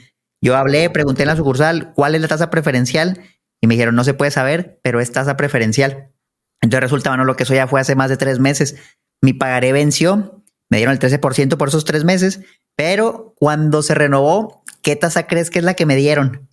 Yo 0.42 0.56
hablé, 0.56 0.90
pregunté 0.90 1.24
en 1.24 1.28
la 1.28 1.36
sucursal 1.36 1.94
cuál 1.94 2.16
es 2.16 2.22
la 2.22 2.28
tasa 2.28 2.50
preferencial 2.50 3.22
y 3.62 3.68
me 3.68 3.76
dijeron, 3.76 3.96
no 3.96 4.04
se 4.04 4.14
puede 4.14 4.32
saber, 4.32 4.80
pero 4.84 5.00
es 5.00 5.12
tasa 5.12 5.38
preferencial. 5.38 6.12
Entonces 6.62 6.82
resulta, 6.82 7.10
bueno, 7.10 7.26
lo 7.26 7.36
que 7.36 7.44
eso 7.44 7.54
ya 7.54 7.68
fue 7.68 7.82
hace 7.82 7.96
más 7.96 8.10
de 8.10 8.18
tres 8.18 8.40
meses. 8.40 8.76
Mi 9.22 9.34
pagaré 9.34 9.72
venció, 9.72 10.44
me 10.70 10.78
dieron 10.78 10.94
el 10.94 11.00
13% 11.00 11.58
por 11.58 11.68
esos 11.68 11.86
tres 11.86 12.04
meses, 12.04 12.40
pero 12.76 13.34
cuando 13.38 13.84
se 13.84 13.96
renovó, 13.96 14.64
¿qué 14.82 14.96
tasa 14.96 15.28
crees 15.28 15.50
que 15.50 15.60
es 15.60 15.66
la 15.66 15.74
que 15.74 15.86
me 15.86 15.96
dieron? 15.96 16.48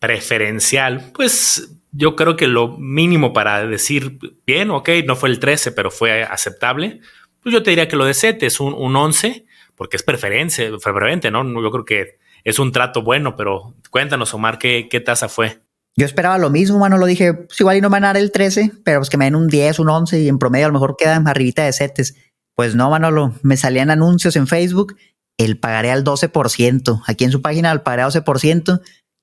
Preferencial, 0.00 1.10
pues 1.14 1.68
yo 1.92 2.16
creo 2.16 2.36
que 2.36 2.46
lo 2.46 2.76
mínimo 2.76 3.32
para 3.32 3.66
decir, 3.66 4.18
bien, 4.46 4.70
ok, 4.70 4.90
no 5.06 5.16
fue 5.16 5.28
el 5.28 5.38
13, 5.38 5.72
pero 5.72 5.90
fue 5.90 6.22
aceptable, 6.22 7.00
pues 7.42 7.52
yo 7.52 7.62
te 7.62 7.70
diría 7.70 7.88
que 7.88 7.96
lo 7.96 8.04
de 8.04 8.14
SET 8.14 8.42
es 8.42 8.60
un, 8.60 8.74
un 8.74 8.94
11, 8.94 9.46
porque 9.74 9.96
es 9.96 10.02
preferencia, 10.02 10.68
preferente, 10.82 11.30
¿no? 11.30 11.44
Yo 11.62 11.70
creo 11.70 11.84
que 11.84 12.18
es 12.44 12.58
un 12.58 12.72
trato 12.72 13.02
bueno, 13.02 13.36
pero 13.36 13.74
cuéntanos, 13.90 14.34
Omar, 14.34 14.58
¿qué, 14.58 14.88
qué 14.90 15.00
tasa 15.00 15.28
fue? 15.28 15.60
Yo 15.96 16.06
esperaba 16.06 16.38
lo 16.38 16.50
mismo, 16.50 16.78
mano, 16.78 16.98
lo 16.98 17.06
dije, 17.06 17.34
pues 17.34 17.58
igual 17.60 17.76
y 17.76 17.80
no 17.80 17.88
me 17.88 17.94
van 17.94 18.04
a 18.04 18.06
dar 18.08 18.16
el 18.18 18.30
13, 18.30 18.72
pero 18.84 19.00
pues 19.00 19.10
que 19.10 19.16
me 19.16 19.24
den 19.24 19.34
un 19.34 19.48
10, 19.48 19.80
un 19.80 19.88
11 19.88 20.20
y 20.20 20.28
en 20.28 20.38
promedio 20.38 20.66
a 20.66 20.68
lo 20.68 20.74
mejor 20.74 20.96
quedan 20.96 21.26
arribita 21.26 21.64
de 21.64 21.72
setes. 21.72 22.14
Pues 22.54 22.74
no, 22.74 22.90
Manolo, 22.90 23.34
me 23.42 23.56
salían 23.56 23.90
anuncios 23.90 24.36
en 24.36 24.46
Facebook, 24.46 24.96
el 25.38 25.58
pagaré 25.58 25.90
al 25.90 26.04
12%, 26.04 27.02
aquí 27.06 27.24
en 27.24 27.32
su 27.32 27.42
página 27.42 27.70
al 27.70 27.82
pagaré 27.82 28.02
al 28.02 28.12
12%, 28.12 28.80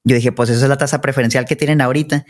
yo 0.08 0.16
dije, 0.16 0.32
pues 0.32 0.50
esa 0.50 0.64
es 0.64 0.70
la 0.70 0.78
tasa 0.78 1.02
preferencial 1.02 1.46
que 1.46 1.56
tienen 1.56 1.82
ahorita 1.82 2.26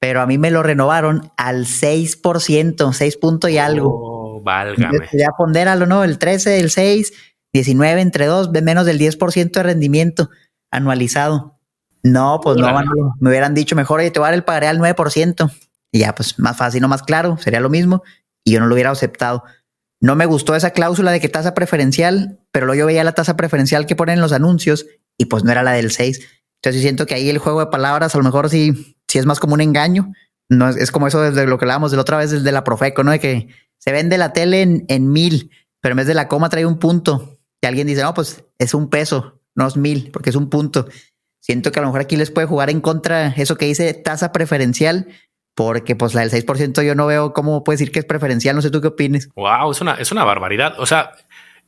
pero 0.00 0.22
a 0.22 0.26
mí 0.26 0.38
me 0.38 0.50
lo 0.50 0.62
renovaron 0.62 1.30
al 1.36 1.66
6%, 1.66 2.92
6 2.92 3.16
puntos 3.18 3.50
y 3.50 3.58
algo. 3.58 3.90
Oh, 3.92 4.42
válgame. 4.42 4.98
Ya 5.12 5.28
pondéralo, 5.36 5.86
¿no? 5.86 6.02
El 6.02 6.18
13, 6.18 6.58
el 6.58 6.70
6, 6.70 7.12
19 7.52 8.00
entre 8.00 8.26
2, 8.26 8.50
menos 8.62 8.86
del 8.86 8.98
10% 8.98 9.50
de 9.52 9.62
rendimiento 9.62 10.30
anualizado. 10.70 11.58
No, 12.02 12.40
pues 12.42 12.56
no, 12.56 12.72
me 13.20 13.28
hubieran 13.28 13.52
dicho 13.52 13.76
mejor, 13.76 14.00
oye, 14.00 14.10
te 14.10 14.18
voy 14.18 14.26
a 14.26 14.30
dar 14.30 14.34
el 14.34 14.44
pagaré 14.44 14.68
al 14.68 14.78
9%. 14.78 15.52
Y 15.92 15.98
ya, 15.98 16.14
pues 16.14 16.38
más 16.38 16.56
fácil, 16.56 16.80
no 16.80 16.88
más 16.88 17.02
claro, 17.02 17.36
sería 17.36 17.60
lo 17.60 17.68
mismo. 17.68 18.02
Y 18.42 18.52
yo 18.52 18.60
no 18.60 18.66
lo 18.66 18.74
hubiera 18.74 18.90
aceptado. 18.90 19.44
No 20.00 20.16
me 20.16 20.24
gustó 20.24 20.56
esa 20.56 20.70
cláusula 20.70 21.12
de 21.12 21.20
que 21.20 21.28
tasa 21.28 21.52
preferencial, 21.52 22.40
pero 22.52 22.64
luego 22.64 22.78
yo 22.78 22.86
veía 22.86 23.04
la 23.04 23.12
tasa 23.12 23.36
preferencial 23.36 23.84
que 23.84 23.96
ponen 23.96 24.14
en 24.14 24.22
los 24.22 24.32
anuncios 24.32 24.86
y 25.18 25.26
pues 25.26 25.44
no 25.44 25.52
era 25.52 25.62
la 25.62 25.72
del 25.72 25.90
6. 25.90 26.26
Entonces 26.62 26.82
siento 26.82 27.06
que 27.06 27.14
ahí 27.14 27.30
el 27.30 27.38
juego 27.38 27.60
de 27.60 27.66
palabras 27.66 28.14
a 28.14 28.18
lo 28.18 28.24
mejor 28.24 28.50
sí 28.50 28.96
si 29.10 29.18
es 29.18 29.26
más 29.26 29.40
como 29.40 29.54
un 29.54 29.60
engaño. 29.60 30.12
No 30.48 30.68
es, 30.68 30.90
como 30.90 31.06
eso 31.06 31.20
desde 31.20 31.46
lo 31.46 31.58
que 31.58 31.64
hablábamos 31.64 31.90
de 31.90 31.96
la 31.96 32.02
otra 32.02 32.16
vez, 32.16 32.30
desde 32.30 32.52
la 32.52 32.64
Profeco, 32.64 33.04
¿no? 33.04 33.12
De 33.12 33.20
que 33.20 33.48
se 33.78 33.92
vende 33.92 34.18
la 34.18 34.32
tele 34.32 34.84
en, 34.88 35.12
mil, 35.12 35.50
pero 35.80 35.92
en 35.92 35.98
vez 35.98 36.06
de 36.06 36.14
la 36.14 36.28
coma 36.28 36.48
trae 36.48 36.66
un 36.66 36.78
punto. 36.78 37.38
Y 37.60 37.66
alguien 37.66 37.86
dice, 37.86 38.02
no, 38.02 38.14
pues 38.14 38.44
es 38.58 38.74
un 38.74 38.88
peso, 38.88 39.40
no 39.54 39.66
es 39.66 39.76
mil, 39.76 40.10
porque 40.12 40.30
es 40.30 40.36
un 40.36 40.50
punto. 40.50 40.88
Siento 41.40 41.70
que 41.70 41.78
a 41.78 41.82
lo 41.82 41.88
mejor 41.88 42.00
aquí 42.00 42.16
les 42.16 42.30
puede 42.30 42.46
jugar 42.46 42.68
en 42.70 42.80
contra 42.80 43.28
eso 43.28 43.56
que 43.56 43.66
dice 43.66 43.94
tasa 43.94 44.32
preferencial, 44.32 45.08
porque 45.54 45.94
pues 45.94 46.14
la 46.14 46.22
del 46.22 46.30
6% 46.30 46.82
yo 46.84 46.94
no 46.94 47.06
veo 47.06 47.32
cómo 47.32 47.62
puede 47.62 47.78
decir 47.78 47.92
que 47.92 48.00
es 48.00 48.04
preferencial. 48.04 48.56
No 48.56 48.62
sé 48.62 48.70
tú 48.70 48.80
qué 48.80 48.88
opines. 48.88 49.28
Wow, 49.36 49.70
es 49.70 49.80
una, 49.80 49.94
es 49.94 50.10
una 50.10 50.24
barbaridad. 50.24 50.74
O 50.78 50.86
sea, 50.86 51.12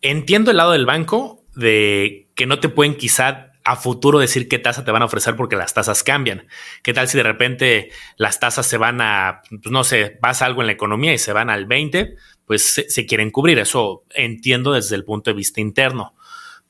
entiendo 0.00 0.50
el 0.50 0.56
lado 0.56 0.72
del 0.72 0.86
banco 0.86 1.44
de 1.54 2.30
que 2.34 2.46
no 2.46 2.58
te 2.58 2.68
pueden 2.68 2.96
quizá 2.96 3.51
a 3.64 3.76
futuro 3.76 4.18
decir 4.18 4.48
qué 4.48 4.58
tasa 4.58 4.84
te 4.84 4.90
van 4.90 5.02
a 5.02 5.06
ofrecer 5.06 5.36
porque 5.36 5.56
las 5.56 5.74
tasas 5.74 6.02
cambian. 6.02 6.46
¿Qué 6.82 6.92
tal 6.92 7.08
si 7.08 7.16
de 7.16 7.22
repente 7.22 7.90
las 8.16 8.40
tasas 8.40 8.66
se 8.66 8.76
van 8.76 9.00
a, 9.00 9.42
pues 9.48 9.70
no 9.70 9.84
sé, 9.84 10.16
pasa 10.20 10.46
algo 10.46 10.60
en 10.62 10.66
la 10.66 10.72
economía 10.72 11.12
y 11.12 11.18
se 11.18 11.32
van 11.32 11.50
al 11.50 11.66
20? 11.66 12.16
Pues 12.44 12.86
se, 12.88 13.06
quieren 13.06 13.30
cubrir. 13.30 13.58
Eso 13.58 14.04
entiendo 14.14 14.72
desde 14.72 14.96
el 14.96 15.04
punto 15.04 15.30
de 15.30 15.36
vista 15.36 15.60
interno. 15.60 16.14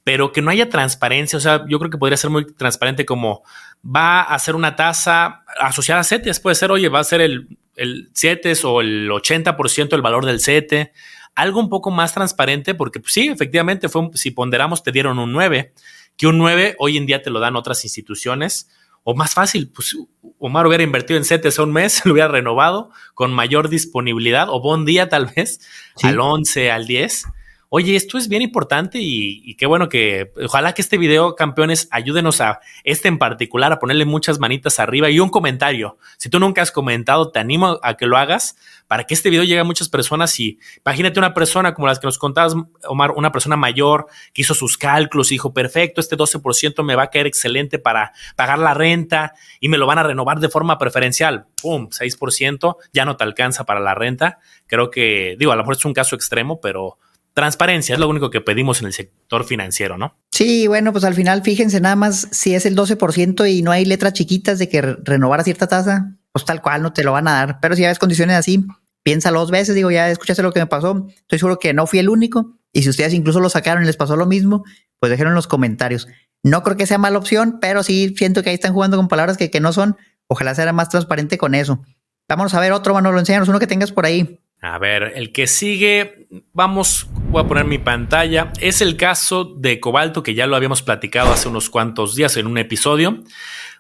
Pero 0.04 0.32
que 0.32 0.42
no 0.42 0.50
haya 0.50 0.68
transparencia, 0.68 1.37
o 1.37 1.40
sea, 1.40 1.64
yo 1.68 1.78
creo 1.78 1.90
que 1.90 1.99
podría 1.99 2.16
ser 2.16 2.30
muy 2.30 2.46
transparente 2.54 3.06
como 3.06 3.42
va 3.84 4.22
a 4.22 4.38
ser 4.38 4.56
una 4.56 4.75
tasa 4.75 5.44
asociada 5.61 6.00
a 6.00 6.04
CETES. 6.04 6.40
Puede 6.40 6.56
ser, 6.56 6.72
oye, 6.72 6.88
va 6.88 6.99
a 6.99 7.04
ser 7.04 7.20
el, 7.20 7.56
el 7.76 8.11
CETES 8.14 8.64
o 8.64 8.80
el 8.80 9.08
80% 9.08 9.88
del 9.88 10.02
valor 10.02 10.26
del 10.26 10.40
CETE 10.40 10.92
algo 11.34 11.61
un 11.61 11.68
poco 11.68 11.90
más 11.90 12.12
transparente, 12.12 12.75
porque 12.75 13.00
pues, 13.00 13.12
sí, 13.12 13.28
efectivamente, 13.28 13.88
fue 13.88 14.11
si 14.14 14.30
ponderamos, 14.30 14.82
te 14.82 14.92
dieron 14.92 15.18
un 15.18 15.32
9, 15.32 15.72
que 16.23 16.29
un 16.29 16.38
9 16.38 16.76
hoy 16.79 16.99
en 16.99 17.07
día 17.07 17.21
te 17.21 17.31
lo 17.31 17.41
dan 17.41 17.57
otras 17.57 17.83
instituciones. 17.83 18.69
O 19.02 19.17
más 19.17 19.35
fácil, 19.35 19.73
pues 19.75 19.97
Omar 20.38 20.69
hubiera 20.69 20.85
invertido 20.85 21.19
en 21.19 21.25
CETES 21.25 21.59
un 21.59 21.73
mes, 21.73 22.00
lo 22.05 22.12
hubiera 22.12 22.29
renovado 22.29 22.91
con 23.14 23.33
mayor 23.33 23.69
disponibilidad, 23.69 24.49
o 24.49 24.61
buen 24.61 24.85
día 24.85 25.09
tal 25.09 25.33
vez, 25.35 25.59
al 26.00 26.21
11, 26.21 26.71
al 26.71 26.87
10 26.87 27.25
Oye, 27.75 27.97
esto 27.97 28.19
es 28.19 28.29
bien 28.29 28.43
importante 28.43 28.99
y, 29.00 29.55
qué 29.55 29.64
bueno 29.64 29.88
que 29.88 30.31
ojalá 30.45 30.75
que 30.75 30.83
este 30.83 30.99
video, 30.99 31.35
campeones, 31.37 31.88
ayúdenos 31.91 32.43
a 32.43 32.61
este 32.85 33.09
en 33.09 33.17
particular 33.17 33.73
a 33.73 33.79
ponerle 33.79 34.05
muchas 34.05 34.38
manitas 34.38 34.79
arriba 34.79 35.09
y 35.09 35.19
un 35.21 35.31
comentario. 35.31 35.97
Si 36.19 36.29
tú 36.29 36.38
nunca 36.38 36.61
has 36.61 36.71
comentado, 36.71 37.31
te 37.31 37.38
animo 37.38 37.81
a 37.83 37.97
que 37.97 38.05
lo 38.05 38.19
hagas 38.19 38.59
para 38.88 39.05
que 39.05 39.14
este 39.14 39.31
video 39.31 39.45
llegue 39.45 39.61
a 39.61 39.64
muchas 39.64 39.88
personas 39.88 40.38
y 40.38 40.59
imagínate 40.85 41.19
una 41.19 41.33
persona 41.33 41.73
como 41.73 41.87
las 41.87 41.99
que 41.99 42.07
nos 42.07 42.19
contabas, 42.19 42.55
Omar, 42.87 43.12
una 43.12 43.33
persona 43.33 43.57
mayor 43.57 44.07
que 44.35 44.43
hizo 44.43 44.52
sus 44.52 44.76
cálculos 44.76 45.31
y 45.31 45.37
dijo, 45.37 45.55
perfecto, 45.55 46.02
este 46.02 46.14
12% 46.14 46.85
me 46.85 46.95
va 46.95 47.05
a 47.05 47.11
caer 47.11 47.26
excelente 47.26 47.79
para 47.79 48.12
pagar 48.37 48.59
la 48.59 48.75
renta 48.75 49.33
y 49.61 49.71
me 49.71 49.79
lo 49.79 49.87
van 49.87 49.97
a 49.97 50.02
renovar 50.02 50.41
de 50.41 50.50
forma 50.50 50.76
preferencial. 50.76 51.47
¡Pum! 51.62 51.88
6%, 51.88 52.76
ya 52.93 53.07
no 53.07 53.17
te 53.17 53.25
alcanza 53.25 53.64
para 53.64 53.81
la 53.81 53.95
renta. 53.95 54.41
Creo 54.67 54.91
que, 54.91 55.37
digo, 55.38 55.52
a 55.52 55.57
lo 55.57 55.62
mejor 55.62 55.76
es 55.76 55.85
un 55.87 55.95
caso 55.95 56.14
extremo, 56.14 56.61
pero 56.61 56.99
transparencia 57.34 57.94
es 57.94 58.00
lo 58.00 58.08
único 58.08 58.30
que 58.30 58.40
pedimos 58.40 58.80
en 58.80 58.86
el 58.86 58.92
sector 58.92 59.44
financiero, 59.44 59.98
¿no? 59.98 60.16
Sí, 60.30 60.66
bueno, 60.66 60.92
pues 60.92 61.04
al 61.04 61.14
final 61.14 61.42
fíjense 61.42 61.80
nada 61.80 61.96
más 61.96 62.28
si 62.30 62.54
es 62.54 62.66
el 62.66 62.76
12% 62.76 63.50
y 63.50 63.62
no 63.62 63.70
hay 63.70 63.84
letras 63.84 64.12
chiquitas 64.12 64.58
de 64.58 64.68
que 64.68 64.82
renovar 64.82 65.40
a 65.40 65.44
cierta 65.44 65.66
tasa, 65.66 66.16
pues 66.32 66.44
tal 66.44 66.62
cual 66.62 66.82
no 66.82 66.92
te 66.92 67.04
lo 67.04 67.12
van 67.12 67.28
a 67.28 67.32
dar. 67.32 67.60
Pero 67.60 67.76
si 67.76 67.82
ya 67.82 67.88
ves 67.88 67.98
condiciones 67.98 68.36
así, 68.36 68.64
piénsalo 69.02 69.40
dos 69.40 69.50
veces, 69.50 69.74
digo, 69.74 69.90
ya 69.90 70.10
escuchaste 70.10 70.42
lo 70.42 70.52
que 70.52 70.60
me 70.60 70.66
pasó, 70.66 71.06
estoy 71.08 71.38
seguro 71.38 71.58
que 71.58 71.72
no 71.74 71.86
fui 71.86 71.98
el 71.98 72.08
único. 72.08 72.58
Y 72.72 72.82
si 72.82 72.88
ustedes 72.88 73.12
incluso 73.12 73.40
lo 73.40 73.50
sacaron 73.50 73.82
y 73.82 73.86
les 73.86 73.96
pasó 73.96 74.16
lo 74.16 74.26
mismo, 74.26 74.64
pues 74.98 75.10
déjenlo 75.10 75.30
en 75.30 75.34
los 75.34 75.46
comentarios. 75.46 76.08
No 76.42 76.62
creo 76.62 76.76
que 76.76 76.86
sea 76.86 76.98
mala 76.98 77.18
opción, 77.18 77.58
pero 77.60 77.82
sí 77.82 78.14
siento 78.16 78.42
que 78.42 78.50
ahí 78.50 78.54
están 78.54 78.72
jugando 78.72 78.96
con 78.96 79.08
palabras 79.08 79.36
que, 79.36 79.50
que 79.50 79.60
no 79.60 79.72
son. 79.72 79.96
Ojalá 80.26 80.54
sea 80.54 80.72
más 80.72 80.88
transparente 80.88 81.38
con 81.38 81.54
eso. 81.54 81.82
Vamos 82.28 82.54
a 82.54 82.60
ver 82.60 82.72
otro, 82.72 82.94
Manolo, 82.94 83.18
enséñanos 83.18 83.48
uno 83.48 83.58
que 83.58 83.66
tengas 83.66 83.92
por 83.92 84.06
ahí. 84.06 84.40
A 84.64 84.78
ver, 84.78 85.14
el 85.16 85.33
que 85.33 85.49
sigue, 85.49 86.28
vamos, 86.52 87.09
voy 87.31 87.42
a 87.42 87.49
poner 87.49 87.64
mi 87.64 87.78
pantalla, 87.78 88.52
es 88.61 88.81
el 88.81 88.97
caso 88.97 89.45
de 89.45 89.81
Cobalto, 89.81 90.23
que 90.23 90.35
ya 90.35 90.47
lo 90.47 90.54
habíamos 90.54 90.83
platicado 90.83 91.33
hace 91.33 91.49
unos 91.49 91.69
cuantos 91.69 92.14
días 92.14 92.37
en 92.37 92.47
un 92.47 92.57
episodio, 92.59 93.25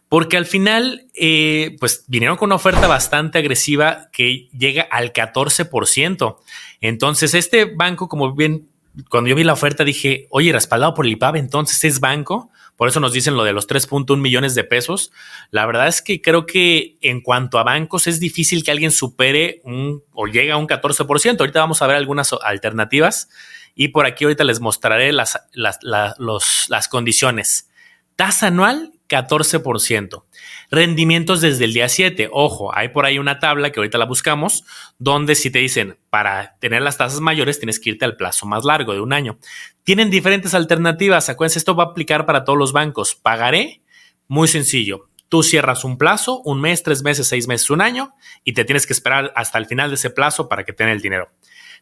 porque 0.08 0.36
al 0.36 0.44
final, 0.44 1.06
eh, 1.14 1.76
pues 1.78 2.04
vinieron 2.08 2.36
con 2.36 2.48
una 2.48 2.56
oferta 2.56 2.88
bastante 2.88 3.38
agresiva 3.38 4.08
que 4.12 4.48
llega 4.58 4.82
al 4.82 5.12
14%. 5.12 6.38
Entonces, 6.80 7.34
este 7.34 7.64
banco, 7.66 8.08
como 8.08 8.34
bien, 8.34 8.68
cuando 9.08 9.30
yo 9.30 9.36
vi 9.36 9.44
la 9.44 9.52
oferta 9.52 9.84
dije, 9.84 10.26
oye, 10.30 10.52
respaldado 10.52 10.94
por 10.94 11.06
el 11.06 11.12
IPAB, 11.12 11.36
entonces 11.36 11.84
es 11.84 12.00
banco. 12.00 12.50
Por 12.82 12.88
eso 12.88 12.98
nos 12.98 13.12
dicen 13.12 13.36
lo 13.36 13.44
de 13.44 13.52
los 13.52 13.68
3.1 13.68 14.16
millones 14.16 14.56
de 14.56 14.64
pesos. 14.64 15.12
La 15.52 15.66
verdad 15.66 15.86
es 15.86 16.02
que 16.02 16.20
creo 16.20 16.46
que 16.46 16.98
en 17.00 17.20
cuanto 17.20 17.60
a 17.60 17.62
bancos 17.62 18.08
es 18.08 18.18
difícil 18.18 18.64
que 18.64 18.72
alguien 18.72 18.90
supere 18.90 19.60
un 19.62 20.02
o 20.10 20.26
llegue 20.26 20.50
a 20.50 20.56
un 20.56 20.66
14%. 20.66 21.38
Ahorita 21.38 21.60
vamos 21.60 21.80
a 21.80 21.86
ver 21.86 21.94
algunas 21.94 22.32
alternativas 22.42 23.28
y 23.76 23.90
por 23.90 24.04
aquí 24.04 24.24
ahorita 24.24 24.42
les 24.42 24.58
mostraré 24.58 25.12
las, 25.12 25.38
las, 25.52 25.78
las 25.86 26.88
condiciones. 26.88 27.70
Tasa 28.16 28.48
anual 28.48 28.90
14%. 29.12 30.24
Rendimientos 30.70 31.42
desde 31.42 31.66
el 31.66 31.74
día 31.74 31.88
7. 31.88 32.30
Ojo, 32.32 32.74
hay 32.74 32.88
por 32.88 33.04
ahí 33.04 33.18
una 33.18 33.38
tabla 33.38 33.70
que 33.70 33.78
ahorita 33.78 33.98
la 33.98 34.06
buscamos, 34.06 34.64
donde 34.98 35.34
si 35.34 35.50
te 35.50 35.58
dicen 35.58 35.98
para 36.08 36.56
tener 36.60 36.80
las 36.80 36.96
tasas 36.96 37.20
mayores 37.20 37.58
tienes 37.58 37.78
que 37.78 37.90
irte 37.90 38.06
al 38.06 38.16
plazo 38.16 38.46
más 38.46 38.64
largo 38.64 38.94
de 38.94 39.00
un 39.00 39.12
año. 39.12 39.38
Tienen 39.84 40.10
diferentes 40.10 40.54
alternativas. 40.54 41.28
Acuérdense, 41.28 41.58
esto 41.58 41.76
va 41.76 41.84
a 41.84 41.86
aplicar 41.88 42.24
para 42.24 42.44
todos 42.44 42.58
los 42.58 42.72
bancos. 42.72 43.14
Pagaré, 43.14 43.82
muy 44.28 44.48
sencillo. 44.48 45.10
Tú 45.28 45.42
cierras 45.42 45.84
un 45.84 45.98
plazo, 45.98 46.40
un 46.40 46.60
mes, 46.60 46.82
tres 46.82 47.02
meses, 47.02 47.26
seis 47.26 47.48
meses, 47.48 47.68
un 47.70 47.80
año, 47.80 48.14
y 48.44 48.52
te 48.52 48.64
tienes 48.64 48.86
que 48.86 48.92
esperar 48.92 49.32
hasta 49.34 49.58
el 49.58 49.66
final 49.66 49.90
de 49.90 49.94
ese 49.96 50.10
plazo 50.10 50.48
para 50.48 50.64
que 50.64 50.72
tenga 50.72 50.92
el 50.92 51.00
dinero. 51.00 51.30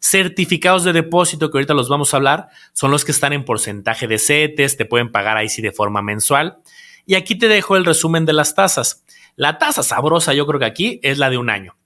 Certificados 0.01 0.83
de 0.85 0.93
depósito, 0.93 1.51
que 1.51 1.59
ahorita 1.59 1.75
los 1.75 1.89
vamos 1.89 2.15
a 2.15 2.17
hablar, 2.17 2.49
son 2.73 2.91
los 2.91 3.05
que 3.05 3.13
están 3.13 3.33
en 3.33 3.45
porcentaje 3.45 4.07
de 4.07 4.19
CETES, 4.19 4.77
te 4.77 4.85
pueden 4.87 5.13
pagar 5.13 5.37
ahí 5.37 5.49
sí 5.49 5.63
de 5.63 5.73
forma 5.73 6.01
mensual. 6.01 6.59
Y 7.07 7.15
aquí 7.15 7.37
te 7.37 7.49
dejo 7.49 7.77
el 7.77 7.85
resumen 7.85 8.27
de 8.27 8.33
las 8.33 8.55
tasas. 8.55 9.05
La 9.37 9.59
tasa 9.59 9.83
sabrosa, 9.83 10.35
yo 10.35 10.47
creo 10.47 10.61
que 10.61 10.67
aquí 10.67 11.01
es 11.03 11.19
la 11.19 11.31
de 11.31 11.39
un 11.39 11.51
año. 11.51 11.77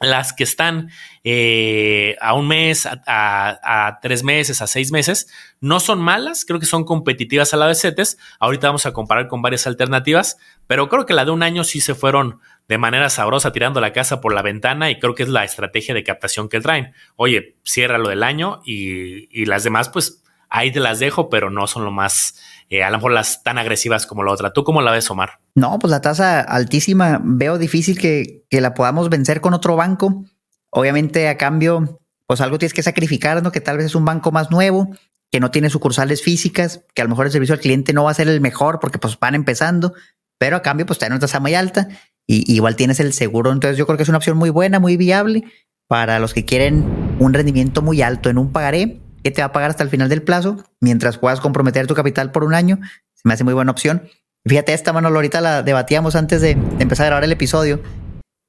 Las 0.00 0.32
que 0.32 0.44
están 0.44 0.90
eh, 1.24 2.16
a 2.22 2.32
un 2.32 2.48
mes, 2.48 2.86
a, 2.86 3.98
tres 4.00 4.24
meses, 4.24 4.62
a 4.62 4.66
seis 4.66 4.92
meses, 4.92 5.30
no 5.60 5.78
son 5.78 6.00
malas, 6.00 6.46
creo 6.46 6.58
que 6.58 6.64
son 6.64 6.84
competitivas 6.84 7.52
a 7.52 7.58
la 7.58 7.66
de 7.66 7.74
CETES. 7.74 8.16
Ahorita 8.38 8.68
vamos 8.68 8.86
a 8.86 8.94
comparar 8.94 9.28
con 9.28 9.42
varias 9.42 9.66
alternativas, 9.66 10.38
pero 10.66 10.88
creo 10.88 11.04
que 11.04 11.12
la 11.12 11.26
de 11.26 11.32
un 11.32 11.42
año 11.42 11.64
sí 11.64 11.80
se 11.82 11.94
fueron 11.94 12.40
de 12.66 12.78
manera 12.78 13.10
sabrosa 13.10 13.52
tirando 13.52 13.80
la 13.80 13.92
casa 13.92 14.22
por 14.22 14.32
la 14.32 14.42
ventana 14.42 14.90
y 14.90 14.98
creo 14.98 15.14
que 15.14 15.24
es 15.24 15.28
la 15.28 15.44
estrategia 15.44 15.94
de 15.94 16.04
captación 16.04 16.48
que 16.48 16.60
traen. 16.60 16.94
Oye, 17.16 17.56
cierra 17.62 17.98
lo 17.98 18.08
del 18.08 18.22
año 18.22 18.62
y, 18.64 19.28
y 19.38 19.44
las 19.44 19.64
demás, 19.64 19.90
pues 19.90 20.22
ahí 20.50 20.72
te 20.72 20.80
las 20.80 20.98
dejo, 20.98 21.30
pero 21.30 21.50
no 21.50 21.66
son 21.66 21.84
lo 21.84 21.90
más 21.90 22.34
eh, 22.70 22.84
a 22.84 22.90
lo 22.90 22.98
mejor 22.98 23.12
las 23.12 23.42
tan 23.42 23.58
agresivas 23.58 24.06
como 24.06 24.22
la 24.22 24.30
otra. 24.32 24.52
¿Tú 24.52 24.62
cómo 24.62 24.80
la 24.80 24.92
ves, 24.92 25.10
Omar? 25.10 25.40
No, 25.56 25.76
pues 25.80 25.90
la 25.90 26.00
tasa 26.00 26.40
altísima, 26.40 27.20
veo 27.22 27.58
difícil 27.58 27.98
que, 27.98 28.44
la 28.50 28.74
podamos 28.74 29.10
vencer 29.10 29.40
con 29.40 29.54
otro 29.54 29.74
banco. 29.74 30.24
Obviamente 30.70 31.28
a 31.28 31.36
cambio, 31.36 32.00
pues 32.26 32.40
algo 32.40 32.58
tienes 32.58 32.72
que 32.72 32.84
sacrificar, 32.84 33.42
¿no? 33.42 33.50
Que 33.50 33.60
tal 33.60 33.76
vez 33.76 33.86
es 33.86 33.96
un 33.96 34.04
banco 34.04 34.30
más 34.30 34.52
nuevo, 34.52 34.88
que 35.32 35.40
no 35.40 35.50
tiene 35.50 35.68
sucursales 35.68 36.22
físicas, 36.22 36.84
que 36.94 37.02
a 37.02 37.04
lo 37.04 37.10
mejor 37.10 37.26
el 37.26 37.32
servicio 37.32 37.54
al 37.54 37.60
cliente 37.60 37.92
no 37.92 38.04
va 38.04 38.12
a 38.12 38.14
ser 38.14 38.28
el 38.28 38.40
mejor 38.40 38.78
porque 38.78 38.98
pues 38.98 39.18
van 39.18 39.34
empezando, 39.34 39.92
pero 40.38 40.56
a 40.56 40.62
cambio 40.62 40.86
pues 40.86 41.00
tiene 41.00 41.14
una 41.14 41.20
tasa 41.20 41.40
muy 41.40 41.56
alta 41.56 41.88
y 42.24 42.54
igual 42.54 42.76
tienes 42.76 43.00
el 43.00 43.12
seguro. 43.12 43.50
Entonces 43.50 43.78
yo 43.78 43.86
creo 43.86 43.96
que 43.96 44.04
es 44.04 44.08
una 44.08 44.18
opción 44.18 44.36
muy 44.36 44.50
buena, 44.50 44.78
muy 44.78 44.96
viable 44.96 45.42
para 45.88 46.20
los 46.20 46.34
que 46.34 46.44
quieren 46.44 47.16
un 47.18 47.34
rendimiento 47.34 47.82
muy 47.82 48.00
alto 48.00 48.30
en 48.30 48.38
un 48.38 48.52
pagaré 48.52 49.00
que 49.22 49.30
te 49.30 49.42
va 49.42 49.46
a 49.46 49.52
pagar 49.52 49.70
hasta 49.70 49.82
el 49.82 49.90
final 49.90 50.08
del 50.08 50.22
plazo, 50.22 50.64
mientras 50.80 51.18
puedas 51.18 51.40
comprometer 51.40 51.86
tu 51.86 51.94
capital 51.94 52.32
por 52.32 52.44
un 52.44 52.54
año. 52.54 52.78
Se 53.14 53.22
me 53.24 53.34
hace 53.34 53.44
muy 53.44 53.54
buena 53.54 53.70
opción. 53.70 54.08
Fíjate, 54.46 54.72
esta 54.72 54.92
mano, 54.92 55.08
ahorita 55.08 55.40
la 55.40 55.62
debatíamos 55.62 56.16
antes 56.16 56.40
de, 56.40 56.52
empezar 56.78 57.04
a 57.04 57.08
grabar 57.08 57.24
el 57.24 57.32
episodio. 57.32 57.82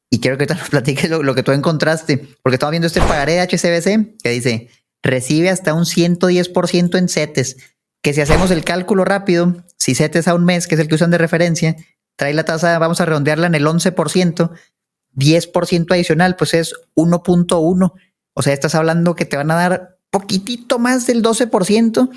Y 0.09 0.19
quiero 0.19 0.37
que 0.37 0.45
nos 0.49 0.69
platiques 0.69 1.09
lo, 1.09 1.35
que 1.35 1.43
tú 1.43 1.51
encontraste, 1.51 2.17
porque 2.41 2.55
estaba 2.55 2.71
viendo 2.71 2.87
este 2.87 3.01
pagaré 3.01 3.33
de 3.33 3.41
HCBC 3.41 4.21
que 4.21 4.29
dice, 4.29 4.69
recibe 5.03 5.49
hasta 5.49 5.73
un 5.73 5.83
110% 5.83 6.97
en 6.97 7.09
CETES, 7.09 7.57
que 8.01 8.13
si 8.13 8.21
hacemos 8.21 8.51
el 8.51 8.63
cálculo 8.63 9.05
rápido, 9.05 9.63
si 9.77 9.95
CETES 9.95 10.27
a 10.27 10.35
un 10.35 10.45
mes, 10.45 10.67
que 10.67 10.75
es 10.75 10.81
el 10.81 10.87
que 10.87 10.95
usan 10.95 11.11
de 11.11 11.17
referencia, 11.17 11.75
trae 12.15 12.33
la 12.33 12.45
tasa, 12.45 12.77
vamos 12.79 13.01
a 13.01 13.05
redondearla 13.05 13.47
en 13.47 13.55
el 13.55 13.65
11%, 13.65 14.51
10% 15.15 15.91
adicional, 15.91 16.35
pues 16.35 16.53
es 16.53 16.73
1.1. 16.95 17.93
O 18.33 18.41
sea, 18.41 18.53
estás 18.53 18.75
hablando 18.75 19.15
que 19.15 19.25
te 19.25 19.37
van 19.37 19.51
a 19.51 19.55
dar 19.55 20.00
poquitito 20.11 20.77
más 20.77 21.07
del 21.07 21.23
12% 21.23 22.09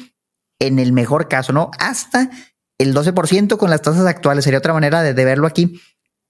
en 0.61 0.79
el 0.79 0.93
mejor 0.93 1.29
caso, 1.29 1.53
¿no? 1.53 1.71
Hasta 1.79 2.31
el 2.79 2.95
12% 2.95 3.57
con 3.57 3.71
las 3.71 3.83
tasas 3.83 4.07
actuales. 4.07 4.45
Sería 4.45 4.59
otra 4.59 4.75
manera 4.75 5.03
de, 5.03 5.13
verlo 5.25 5.47
aquí, 5.47 5.81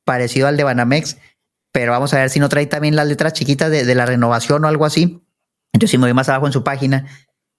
parecido 0.04 0.46
al 0.46 0.56
de 0.56 0.64
Banamex. 0.64 1.16
Pero 1.72 1.92
vamos 1.92 2.14
a 2.14 2.18
ver 2.18 2.30
si 2.30 2.38
no 2.38 2.48
trae 2.48 2.66
también 2.66 2.94
las 2.94 3.08
letras 3.08 3.32
chiquitas 3.32 3.70
de, 3.70 3.94
la 3.94 4.06
renovación 4.06 4.64
o 4.64 4.68
algo 4.68 4.84
así. 4.84 5.22
Entonces, 5.72 5.90
si 5.90 5.98
me 5.98 6.04
voy 6.04 6.14
más 6.14 6.28
abajo 6.28 6.46
en 6.46 6.52
su 6.52 6.62
página, 6.62 7.06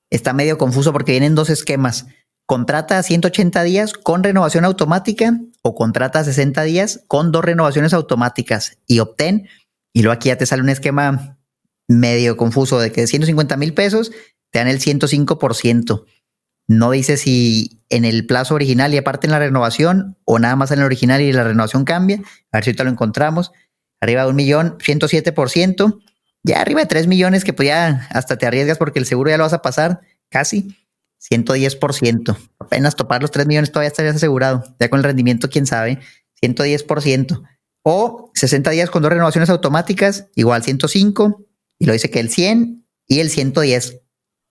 está 0.10 0.32
medio 0.32 0.58
confuso 0.58 0.94
porque 0.94 1.12
vienen 1.12 1.36
dos 1.36 1.50
esquemas. 1.50 2.06
Contrata 2.46 3.00
a 3.00 3.04
180 3.04 3.64
días 3.64 3.94
con 3.94 4.24
renovación 4.24 4.66
automática 4.66 5.38
o 5.64 5.76
contrata 5.76 6.20
a 6.20 6.24
60 6.24 6.62
días 6.64 7.04
con 7.08 7.32
dos 7.32 7.44
renovaciones 7.44 7.94
automáticas 7.94 8.78
y 8.88 9.00
obtén. 9.00 9.50
Y 9.94 10.04
luego 10.04 10.14
aquí 10.14 10.30
ya 10.30 10.38
te 10.38 10.46
sale 10.46 10.62
un 10.62 10.70
esquema 10.70 11.40
medio 11.88 12.38
confuso 12.38 12.80
de 12.80 12.92
que 12.92 13.02
de 13.02 13.08
150 13.08 13.58
mil 13.58 13.74
pesos 13.74 14.12
te 14.52 14.60
dan 14.60 14.68
el 14.68 14.80
105%. 14.80 16.06
No 16.68 16.92
dice 16.92 17.18
si 17.18 17.82
en 17.90 18.06
el 18.06 18.26
plazo 18.26 18.56
original 18.56 18.94
y 18.94 18.98
aparte 18.98 19.28
en 19.28 19.32
la 19.32 19.40
renovación 19.40 20.18
o 20.26 20.40
nada 20.40 20.56
más 20.56 20.72
en 20.72 20.80
el 20.80 20.86
original 20.86 21.22
y 21.22 21.32
la 21.32 21.44
renovación 21.44 21.86
cambia. 21.86 22.18
A 22.52 22.58
ver 22.58 22.64
si 22.64 22.70
ahorita 22.72 22.84
lo 22.84 22.90
encontramos. 22.90 23.52
Arriba 24.02 24.24
de 24.24 24.30
un 24.30 24.36
millón, 24.36 24.78
107%. 24.80 26.00
Ya 26.44 26.62
arriba 26.62 26.82
de 26.82 26.88
3 26.88 27.08
millones 27.08 27.44
que 27.44 27.54
pues 27.54 27.68
ya 27.68 28.08
hasta 28.12 28.38
te 28.38 28.46
arriesgas 28.46 28.78
porque 28.78 29.00
el 29.00 29.06
seguro 29.06 29.30
ya 29.30 29.38
lo 29.38 29.44
vas 29.44 29.54
a 29.54 29.62
pasar 29.62 30.02
casi 30.30 30.76
110%. 31.32 32.38
Apenas 32.60 32.96
topar 32.96 33.22
los 33.22 33.32
3 33.32 33.48
millones 33.48 33.72
todavía 33.72 33.90
estarías 33.90 34.16
asegurado. 34.16 34.64
Ya 34.80 34.90
con 34.90 35.00
el 35.00 35.04
rendimiento, 35.04 35.50
quién 35.50 35.66
sabe, 35.66 36.00
110%. 36.42 37.44
O 37.84 38.32
60 38.34 38.72
días 38.72 38.90
con 38.90 39.04
dos 39.04 39.12
renovaciones 39.12 39.52
automáticas, 39.52 40.28
igual 40.34 40.64
105 40.64 41.45
y 41.80 41.86
lo 41.86 41.94
dice 41.94 42.10
que 42.10 42.20
el 42.20 42.30
100 42.30 42.86
y 43.08 43.20
el 43.20 43.30
110, 43.30 44.02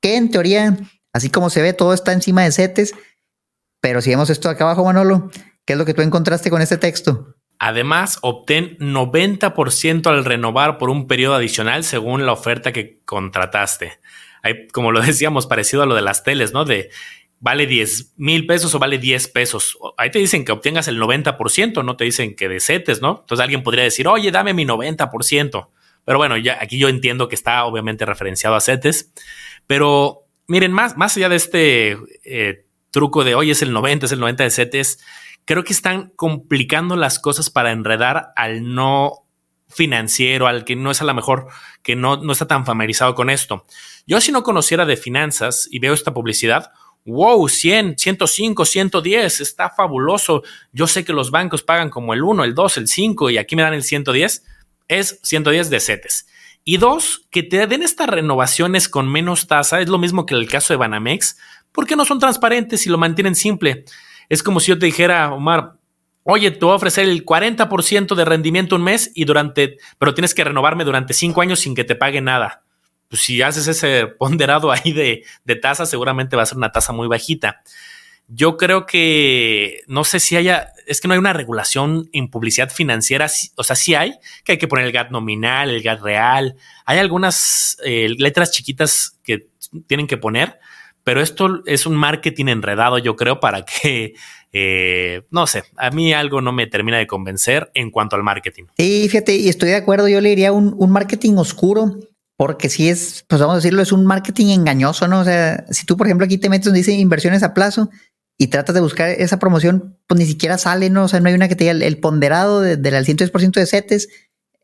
que 0.01 0.17
en 0.17 0.31
teoría, 0.31 0.79
así 1.13 1.31
como 1.31 1.51
se 1.51 1.63
ve, 1.63 1.73
todo 1.73 1.95
está 1.95 2.13
encima 2.13 2.43
de 2.43 2.53
CETES, 2.53 2.95
pero 3.81 4.01
si 4.01 4.11
vemos 4.11 4.31
esto 4.31 4.49
acá 4.49 4.65
abajo, 4.65 4.85
Manolo, 4.85 5.31
¿qué 5.67 5.75
es 5.75 5.79
lo 5.79 5.85
que 5.85 5.95
tú 5.95 6.03
encontraste 6.03 6.51
con 6.51 6.63
este 6.63 6.79
texto? 6.79 7.37
Además, 7.59 8.19
obtén 8.23 8.77
90% 8.79 10.07
al 10.07 10.25
renovar 10.25 10.79
por 10.79 10.91
un 10.91 11.07
periodo 11.07 11.35
adicional 11.35 11.85
según 11.85 12.27
la 12.27 12.33
oferta 12.33 12.73
que 12.73 13.01
contrataste. 13.05 13.99
hay, 14.43 14.69
como 14.69 14.93
lo 14.93 15.01
decíamos, 15.03 15.47
parecido 15.47 15.83
a 15.83 15.87
lo 15.87 15.95
de 15.95 16.03
las 16.03 16.25
teles, 16.25 16.53
¿no? 16.53 16.65
De 16.65 16.91
vale 17.41 17.67
10 17.67 18.15
mil 18.17 18.47
pesos 18.47 18.75
o 18.75 18.79
vale 18.79 18.99
10 18.99 19.29
pesos. 19.29 19.79
Ahí 19.99 20.11
te 20.11 20.19
dicen 20.19 20.45
que 20.45 20.53
obtengas 20.53 20.89
el 20.89 21.01
90%, 21.01 21.85
no 21.85 21.97
te 21.97 22.05
dicen 22.05 22.35
que 22.37 22.49
de 22.49 22.61
CETES, 22.61 23.03
¿no? 23.03 23.21
Entonces 23.21 23.43
alguien 23.43 23.63
podría 23.63 23.85
decir, 23.85 24.09
oye, 24.09 24.31
dame 24.31 24.55
mi 24.55 24.65
90%. 24.65 25.69
Pero 26.05 26.19
bueno, 26.19 26.37
ya 26.37 26.59
aquí 26.61 26.79
yo 26.79 26.89
entiendo 26.89 27.29
que 27.29 27.35
está 27.35 27.65
obviamente 27.65 28.05
referenciado 28.05 28.57
a 28.57 28.61
CETES. 28.61 29.13
Pero 29.67 30.27
miren, 30.47 30.73
más, 30.73 30.97
más 30.97 31.17
allá 31.17 31.29
de 31.29 31.37
este 31.37 31.97
eh, 32.25 32.67
truco 32.91 33.25
de, 33.25 33.35
oye, 33.35 33.53
es 33.53 33.63
el 33.63 33.73
90, 33.73 34.07
es 34.07 34.13
el 34.13 34.21
90 34.21 34.45
de 34.45 34.51
CETES, 34.51 35.01
creo 35.45 35.65
que 35.65 35.73
están 35.73 36.13
complicando 36.17 36.97
las 36.97 37.19
cosas 37.19 37.51
para 37.51 37.73
enredar 37.73 38.33
al 38.37 38.75
no 38.75 39.25
financiero, 39.69 40.47
al 40.47 40.65
que 40.65 40.77
no 40.77 40.91
es 40.91 41.03
a 41.03 41.05
lo 41.05 41.15
mejor, 41.15 41.49
que 41.83 41.97
no, 41.97 42.17
no 42.17 42.33
está 42.33 42.47
tan 42.47 42.65
familiarizado 42.65 43.15
con 43.15 43.31
esto. 43.31 43.65
Yo 44.07 44.21
si 44.21 44.31
no 44.31 44.43
conociera 44.43 44.87
de 44.87 44.97
finanzas 44.97 45.69
y 45.71 45.79
veo 45.81 45.95
esta 45.95 46.15
publicidad, 46.15 46.71
wow, 47.05 47.49
100, 47.49 47.99
105, 47.99 48.65
110, 48.65 49.41
está 49.41 49.71
fabuloso. 49.71 50.43
Yo 50.73 50.87
sé 50.87 51.05
que 51.05 51.13
los 51.13 51.31
bancos 51.31 51.63
pagan 51.63 51.91
como 51.91 52.15
el 52.15 52.23
1, 52.23 52.45
el 52.45 52.55
2, 52.55 52.77
el 52.79 52.89
5 52.89 53.31
y 53.31 53.39
aquí 53.39 53.57
me 53.57 53.63
dan 53.63 53.75
el 53.75 53.83
110. 53.83 54.45
Es 54.89 55.21
110 55.23 55.71
de 55.71 55.81
CETES. 55.81 56.27
Y 56.65 56.79
dos, 56.79 57.27
que 57.31 57.43
te 57.43 57.67
den 57.67 57.83
estas 57.83 58.09
renovaciones 58.09 58.89
con 58.89 59.11
menos 59.11 59.47
tasa. 59.47 59.81
Es 59.81 59.89
lo 59.89 59.99
mismo 59.99 60.25
que 60.25 60.35
el 60.35 60.49
caso 60.49 60.73
de 60.73 60.79
Banamex, 60.79 61.37
porque 61.73 61.97
no 61.97 62.05
son 62.05 62.19
transparentes 62.19 62.87
y 62.87 62.91
lo 62.91 62.99
mantienen 62.99 63.35
simple. 63.35 63.85
Es 64.29 64.43
como 64.43 64.61
si 64.61 64.69
yo 64.69 64.79
te 64.79 64.87
dijera, 64.87 65.33
Omar, 65.33 65.75
oye, 66.23 66.51
te 66.51 66.65
voy 66.65 66.73
a 66.73 66.77
ofrecer 66.77 67.07
el 67.07 67.25
40% 67.25 68.15
de 68.15 68.25
rendimiento 68.25 68.77
un 68.77 68.83
mes 68.83 69.11
y 69.15 69.27
durante, 69.27 69.77
pero 69.99 70.15
tienes 70.15 70.35
que 70.35 70.45
renovarme 70.45 70.85
durante 70.85 71.13
cinco 71.13 71.43
años 71.43 71.61
sin 71.61 71.75
que 71.75 71.85
te 71.85 71.97
pague 71.97 72.21
nada. 72.21 72.63
Pues, 73.09 73.23
si 73.23 73.43
haces 73.43 73.69
ese 73.69 74.07
ponderado 74.19 74.73
ahí 74.73 74.93
de, 74.93 75.25
de 75.45 75.57
tasa, 75.57 75.87
seguramente 75.87 76.35
va 76.35 76.43
a 76.43 76.47
ser 76.47 76.57
una 76.57 76.73
tasa 76.73 76.93
muy 76.93 77.09
bajita. 77.09 77.63
Yo 78.29 78.57
creo 78.57 78.87
que 78.87 79.83
no 79.87 80.05
sé 80.05 80.19
si 80.19 80.37
haya, 80.37 80.73
es 80.87 81.01
que 81.01 81.09
no 81.09 81.15
hay 81.15 81.21
una 81.21 81.33
regulación 81.33 82.09
en 82.13 82.29
publicidad 82.31 82.71
financiera, 82.71 83.27
o 83.57 83.65
sea, 83.65 83.77
sí 83.77 83.95
hay, 83.95 84.15
que 84.45 84.53
hay 84.53 84.59
que 84.59 84.69
poner 84.69 84.87
el 84.87 84.93
GAT 84.93 85.11
nominal, 85.11 85.71
el 85.71 85.83
GAT 85.83 86.01
real, 86.01 86.57
hay 86.87 86.99
algunas 86.99 87.77
eh, 87.85 88.09
letras 88.19 88.51
chiquitas 88.51 89.19
que 89.23 89.49
tienen 89.87 90.07
que 90.07 90.17
poner, 90.17 90.59
pero 91.05 91.21
esto 91.21 91.63
es 91.67 91.85
un 91.85 91.97
marketing 91.97 92.47
enredado, 92.47 92.97
yo 92.99 93.15
creo, 93.15 93.41
para 93.41 93.65
que, 93.65 94.15
eh, 94.53 95.23
no 95.31 95.47
sé, 95.47 95.65
a 95.77 95.91
mí 95.91 96.15
algo 96.15 96.41
no 96.41 96.53
me 96.53 96.67
termina 96.67 96.97
de 96.97 97.07
convencer 97.07 97.71
en 97.75 97.91
cuanto 97.91 98.17
al 98.17 98.23
marketing. 98.23 98.65
Sí, 98.79 99.07
fíjate, 99.11 99.37
y 99.37 99.49
estoy 99.51 99.69
de 99.69 99.77
acuerdo, 99.77 100.09
yo 100.09 100.23
le 100.23 100.31
diría 100.31 100.53
un, 100.53 100.75
un 100.79 100.91
marketing 100.91 101.35
oscuro 101.37 101.99
porque 102.37 102.69
si 102.69 102.89
es, 102.89 103.25
pues 103.29 103.41
vamos 103.41 103.55
a 103.55 103.57
decirlo, 103.57 103.83
es 103.83 103.93
un 103.93 104.07
marketing 104.07 104.47
engañoso, 104.47 105.07
¿no? 105.07 105.21
O 105.21 105.25
sea, 105.25 105.65
si 105.71 105.87
tú, 105.87 105.97
por 105.97 106.07
ejemplo, 106.07 106.25
aquí 106.25 106.39
te 106.39 106.49
metes 106.49 106.65
donde 106.65 106.81
dice 106.81 106.93
inversiones 106.93 107.43
a 107.45 107.55
plazo 107.55 107.91
y 108.39 108.49
tratas 108.49 108.75
de 108.75 108.81
buscar 108.81 109.11
esa 109.11 109.39
promoción, 109.39 109.99
pues 110.07 110.19
ni 110.19 110.27
siquiera 110.27 110.59
sale, 110.59 110.91
¿no? 110.91 111.05
O 111.05 111.09
sea, 111.09 111.21
no 111.21 111.29
hay 111.29 111.35
una 111.35 111.49
que 111.49 111.57
te 111.57 111.65
diga 111.65 111.87
el, 111.87 111.99
ponderado 111.99 112.61
del 112.61 112.83
de, 112.83 112.91
110% 112.91 113.53
de 113.53 113.67
CETES, 113.67 114.09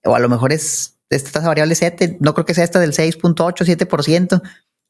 o 0.04 0.14
a 0.14 0.18
lo 0.18 0.28
mejor 0.28 0.52
es 0.52 0.98
esta 1.08 1.30
tasa 1.30 1.48
variable 1.48 1.74
CETES, 1.74 2.16
no 2.20 2.34
creo 2.34 2.44
que 2.44 2.54
sea 2.54 2.64
esta 2.64 2.80
del 2.80 2.92
6.8, 2.92 3.64
7%, 3.64 4.42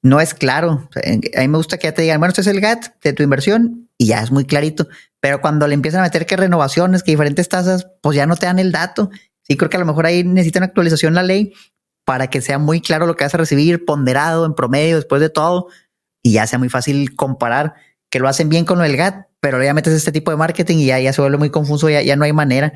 no 0.02 0.20
es 0.20 0.34
claro. 0.34 0.88
a 0.94 1.40
mí 1.40 1.48
me 1.48 1.58
gusta 1.58 1.78
que 1.78 1.86
ya 1.86 1.94
te 1.94 2.02
digan, 2.02 2.20
bueno, 2.20 2.30
este 2.30 2.40
es 2.40 2.46
el 2.46 2.60
GAT 2.60 3.00
de 3.02 3.12
tu 3.12 3.22
inversión 3.22 3.90
y 3.98 4.06
ya 4.06 4.22
es 4.22 4.30
muy 4.30 4.44
clarito, 4.46 4.88
pero 5.20 5.40
cuando 5.40 5.66
le 5.66 5.74
empiezan 5.74 6.00
a 6.00 6.04
meter 6.04 6.24
que 6.24 6.36
renovaciones, 6.36 7.02
que 7.02 7.10
diferentes 7.10 7.48
tasas, 7.48 7.86
pues 8.02 8.16
ya 8.16 8.26
no 8.26 8.36
te 8.36 8.46
dan 8.46 8.58
el 8.58 8.72
dato. 8.72 9.10
Sí, 9.42 9.56
creo 9.56 9.68
que 9.68 9.76
a 9.76 9.80
lo 9.80 9.86
mejor 9.86 10.06
ahí 10.06 10.24
necesita 10.24 10.60
una 10.60 10.66
actualización 10.66 11.14
la 11.14 11.22
ley 11.22 11.52
para 12.06 12.28
que 12.28 12.40
sea 12.40 12.58
muy 12.58 12.80
claro 12.80 13.06
lo 13.06 13.14
que 13.14 13.24
vas 13.24 13.34
a 13.34 13.38
recibir, 13.38 13.84
ponderado 13.84 14.46
en 14.46 14.54
promedio 14.54 14.96
después 14.96 15.20
de 15.20 15.28
todo, 15.28 15.68
y 16.22 16.32
ya 16.32 16.46
sea 16.46 16.58
muy 16.58 16.68
fácil 16.68 17.14
comparar, 17.14 17.74
que 18.10 18.18
lo 18.18 18.28
hacen 18.28 18.48
bien 18.48 18.64
con 18.64 18.78
lo 18.78 18.84
del 18.84 18.96
GAT, 18.96 19.28
pero 19.40 19.62
ya 19.62 19.72
metes 19.72 19.94
este 19.94 20.12
tipo 20.12 20.30
de 20.30 20.36
marketing 20.36 20.78
y 20.78 20.86
ya, 20.86 21.12
se 21.12 21.20
vuelve 21.20 21.38
muy 21.38 21.50
confuso, 21.50 21.88
ya, 21.88 22.02
ya 22.02 22.16
no 22.16 22.24
hay 22.24 22.32
manera. 22.32 22.72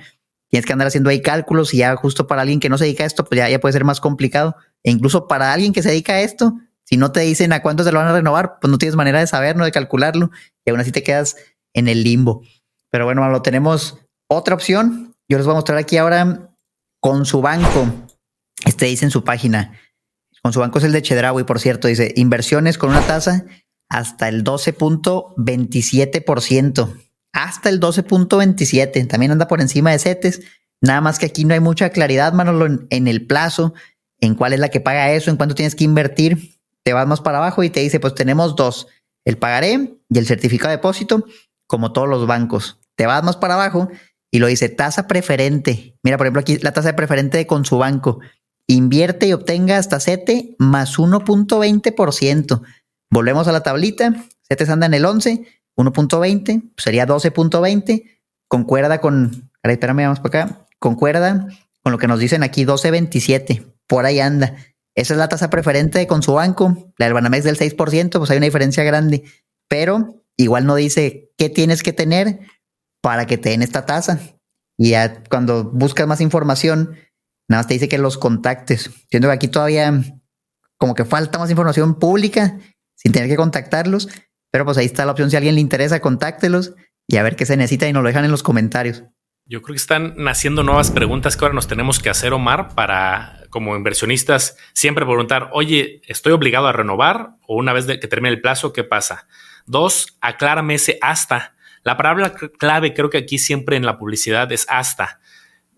Tienes 0.48 0.64
que 0.64 0.72
andar 0.72 0.88
haciendo 0.88 1.10
ahí 1.10 1.20
cálculos 1.20 1.74
y 1.74 1.78
ya 1.78 1.96
justo 1.96 2.26
para 2.26 2.42
alguien 2.42 2.60
que 2.60 2.68
no 2.68 2.78
se 2.78 2.84
dedica 2.84 3.02
a 3.02 3.06
esto, 3.06 3.24
pues 3.24 3.38
ya, 3.38 3.48
ya 3.48 3.60
puede 3.60 3.72
ser 3.72 3.84
más 3.84 4.00
complicado. 4.00 4.56
E 4.84 4.90
incluso 4.90 5.26
para 5.26 5.52
alguien 5.52 5.72
que 5.72 5.82
se 5.82 5.90
dedica 5.90 6.14
a 6.14 6.20
esto, 6.20 6.54
si 6.84 6.96
no 6.96 7.12
te 7.12 7.20
dicen 7.20 7.52
a 7.52 7.60
cuánto 7.62 7.82
se 7.82 7.92
lo 7.92 7.98
van 7.98 8.08
a 8.08 8.12
renovar, 8.12 8.58
pues 8.60 8.70
no 8.70 8.78
tienes 8.78 8.94
manera 8.94 9.18
de 9.18 9.26
saber, 9.26 9.56
no 9.56 9.64
de 9.64 9.72
calcularlo, 9.72 10.30
y 10.64 10.70
aún 10.70 10.80
así 10.80 10.92
te 10.92 11.02
quedas 11.02 11.36
en 11.72 11.88
el 11.88 12.04
limbo. 12.04 12.42
Pero 12.90 13.04
bueno, 13.04 13.28
lo 13.28 13.42
tenemos 13.42 13.98
otra 14.28 14.54
opción. 14.54 15.16
Yo 15.28 15.38
les 15.38 15.46
voy 15.46 15.54
a 15.54 15.56
mostrar 15.56 15.78
aquí 15.78 15.96
ahora 15.96 16.54
con 17.00 17.26
su 17.26 17.42
banco. 17.42 17.86
Este 18.64 18.86
dice 18.86 19.04
en 19.04 19.10
su 19.10 19.24
página, 19.24 19.72
con 20.42 20.52
su 20.52 20.60
banco 20.60 20.78
es 20.78 20.84
el 20.84 20.92
de 20.92 21.02
Chedraui, 21.02 21.44
por 21.44 21.58
cierto, 21.58 21.88
dice 21.88 22.12
inversiones 22.16 22.78
con 22.78 22.90
una 22.90 23.00
tasa 23.00 23.44
hasta 23.94 24.28
el 24.28 24.42
12.27%. 24.42 27.00
Hasta 27.32 27.68
el 27.68 27.78
12.27. 27.78 29.06
También 29.06 29.30
anda 29.30 29.46
por 29.46 29.60
encima 29.60 29.92
de 29.92 30.00
CETES. 30.00 30.40
Nada 30.80 31.00
más 31.00 31.20
que 31.20 31.26
aquí 31.26 31.44
no 31.44 31.54
hay 31.54 31.60
mucha 31.60 31.90
claridad, 31.90 32.32
Manolo, 32.32 32.86
en, 32.90 33.06
el 33.06 33.24
plazo, 33.24 33.72
en 34.20 34.34
cuál 34.34 34.52
es 34.52 34.58
la 34.58 34.70
que 34.70 34.80
paga 34.80 35.12
eso, 35.12 35.30
en 35.30 35.36
cuánto 35.36 35.54
tienes 35.54 35.76
que 35.76 35.84
invertir. 35.84 36.58
Te 36.82 36.92
vas 36.92 37.06
más 37.06 37.20
para 37.20 37.38
abajo 37.38 37.62
y 37.62 37.70
te 37.70 37.78
dice, 37.80 38.00
pues 38.00 38.16
tenemos 38.16 38.56
dos, 38.56 38.88
el 39.24 39.38
pagaré 39.38 39.94
y 40.10 40.18
el 40.18 40.26
certificado 40.26 40.70
de 40.70 40.78
depósito, 40.78 41.24
como 41.68 41.92
todos 41.92 42.08
los 42.08 42.26
bancos. 42.26 42.80
Te 42.96 43.06
vas 43.06 43.22
más 43.22 43.36
para 43.36 43.54
abajo 43.54 43.90
y 44.32 44.40
lo 44.40 44.48
dice 44.48 44.70
tasa 44.70 45.06
preferente. 45.06 45.96
Mira, 46.02 46.18
por 46.18 46.26
ejemplo, 46.26 46.40
aquí 46.40 46.58
la 46.58 46.72
tasa 46.72 46.88
de 46.88 46.94
preferente 46.94 47.46
con 47.46 47.64
su 47.64 47.78
banco 47.78 48.18
Invierte 48.66 49.26
y 49.26 49.34
obtenga 49.34 49.76
hasta 49.76 50.00
CETE 50.00 50.56
más 50.58 50.98
1.20%. 50.98 52.62
Volvemos 53.10 53.48
a 53.48 53.52
la 53.52 53.62
tablita. 53.62 54.12
CETES 54.48 54.68
anda 54.68 54.86
en 54.86 54.94
el 54.94 55.04
11, 55.04 55.44
1.20, 55.76 56.72
pues 56.74 56.84
sería 56.84 57.06
12.20. 57.06 58.04
Concuerda 58.48 59.00
con, 59.00 59.50
espérame, 59.62 60.04
vamos 60.04 60.20
por 60.20 60.28
acá. 60.28 60.66
Concuerda 60.78 61.46
con 61.82 61.92
lo 61.92 61.98
que 61.98 62.08
nos 62.08 62.18
dicen 62.18 62.42
aquí, 62.42 62.64
12.27. 62.64 63.74
Por 63.86 64.06
ahí 64.06 64.20
anda. 64.20 64.56
Esa 64.94 65.14
es 65.14 65.18
la 65.18 65.28
tasa 65.28 65.50
preferente 65.50 66.06
con 66.06 66.22
su 66.22 66.34
banco. 66.34 66.92
La 66.98 67.06
del 67.06 67.14
Banamex 67.14 67.44
del 67.44 67.58
6%, 67.58 68.18
pues 68.18 68.30
hay 68.30 68.36
una 68.36 68.46
diferencia 68.46 68.84
grande. 68.84 69.24
Pero 69.68 70.22
igual 70.36 70.66
no 70.66 70.74
dice 70.74 71.32
qué 71.36 71.48
tienes 71.48 71.82
que 71.82 71.92
tener 71.92 72.40
para 73.00 73.26
que 73.26 73.38
te 73.38 73.50
den 73.50 73.62
esta 73.62 73.86
tasa. 73.86 74.20
Y 74.76 74.90
ya 74.90 75.22
cuando 75.24 75.64
buscas 75.64 76.06
más 76.06 76.20
información, 76.20 76.96
Nada 77.48 77.60
más 77.60 77.66
te 77.66 77.74
dice 77.74 77.88
que 77.88 77.98
los 77.98 78.18
contactes. 78.18 78.90
Siendo 79.10 79.28
que 79.28 79.34
aquí 79.34 79.48
todavía 79.48 80.02
como 80.78 80.94
que 80.94 81.04
falta 81.04 81.38
más 81.38 81.50
información 81.50 81.98
pública 81.98 82.58
sin 82.94 83.12
tener 83.12 83.28
que 83.28 83.36
contactarlos. 83.36 84.08
Pero 84.50 84.64
pues 84.64 84.78
ahí 84.78 84.86
está 84.86 85.04
la 85.04 85.12
opción. 85.12 85.30
Si 85.30 85.36
a 85.36 85.38
alguien 85.38 85.56
le 85.56 85.60
interesa, 85.60 86.00
contáctelos 86.00 86.74
y 87.06 87.16
a 87.16 87.22
ver 87.22 87.36
qué 87.36 87.46
se 87.46 87.56
necesita 87.56 87.88
y 87.88 87.92
nos 87.92 88.02
lo 88.02 88.08
dejan 88.08 88.24
en 88.24 88.30
los 88.30 88.42
comentarios. 88.42 89.04
Yo 89.46 89.60
creo 89.60 89.74
que 89.74 89.80
están 89.80 90.14
naciendo 90.16 90.62
nuevas 90.62 90.90
preguntas 90.90 91.36
que 91.36 91.44
ahora 91.44 91.54
nos 91.54 91.68
tenemos 91.68 91.98
que 91.98 92.08
hacer, 92.08 92.32
Omar, 92.32 92.74
para 92.74 93.44
como 93.50 93.76
inversionistas 93.76 94.56
siempre 94.72 95.04
preguntar, 95.04 95.50
oye, 95.52 96.00
¿estoy 96.06 96.32
obligado 96.32 96.66
a 96.66 96.72
renovar? 96.72 97.36
O 97.46 97.56
una 97.56 97.72
vez 97.72 97.86
que 97.86 98.08
termine 98.08 98.34
el 98.34 98.40
plazo, 98.40 98.72
¿qué 98.72 98.84
pasa? 98.84 99.28
Dos, 99.66 100.16
aclárame 100.20 100.74
ese 100.74 100.98
hasta. 101.02 101.54
La 101.82 101.96
palabra 101.96 102.32
clave 102.32 102.94
creo 102.94 103.10
que 103.10 103.18
aquí 103.18 103.38
siempre 103.38 103.76
en 103.76 103.84
la 103.84 103.98
publicidad 103.98 104.50
es 104.50 104.66
hasta 104.68 105.20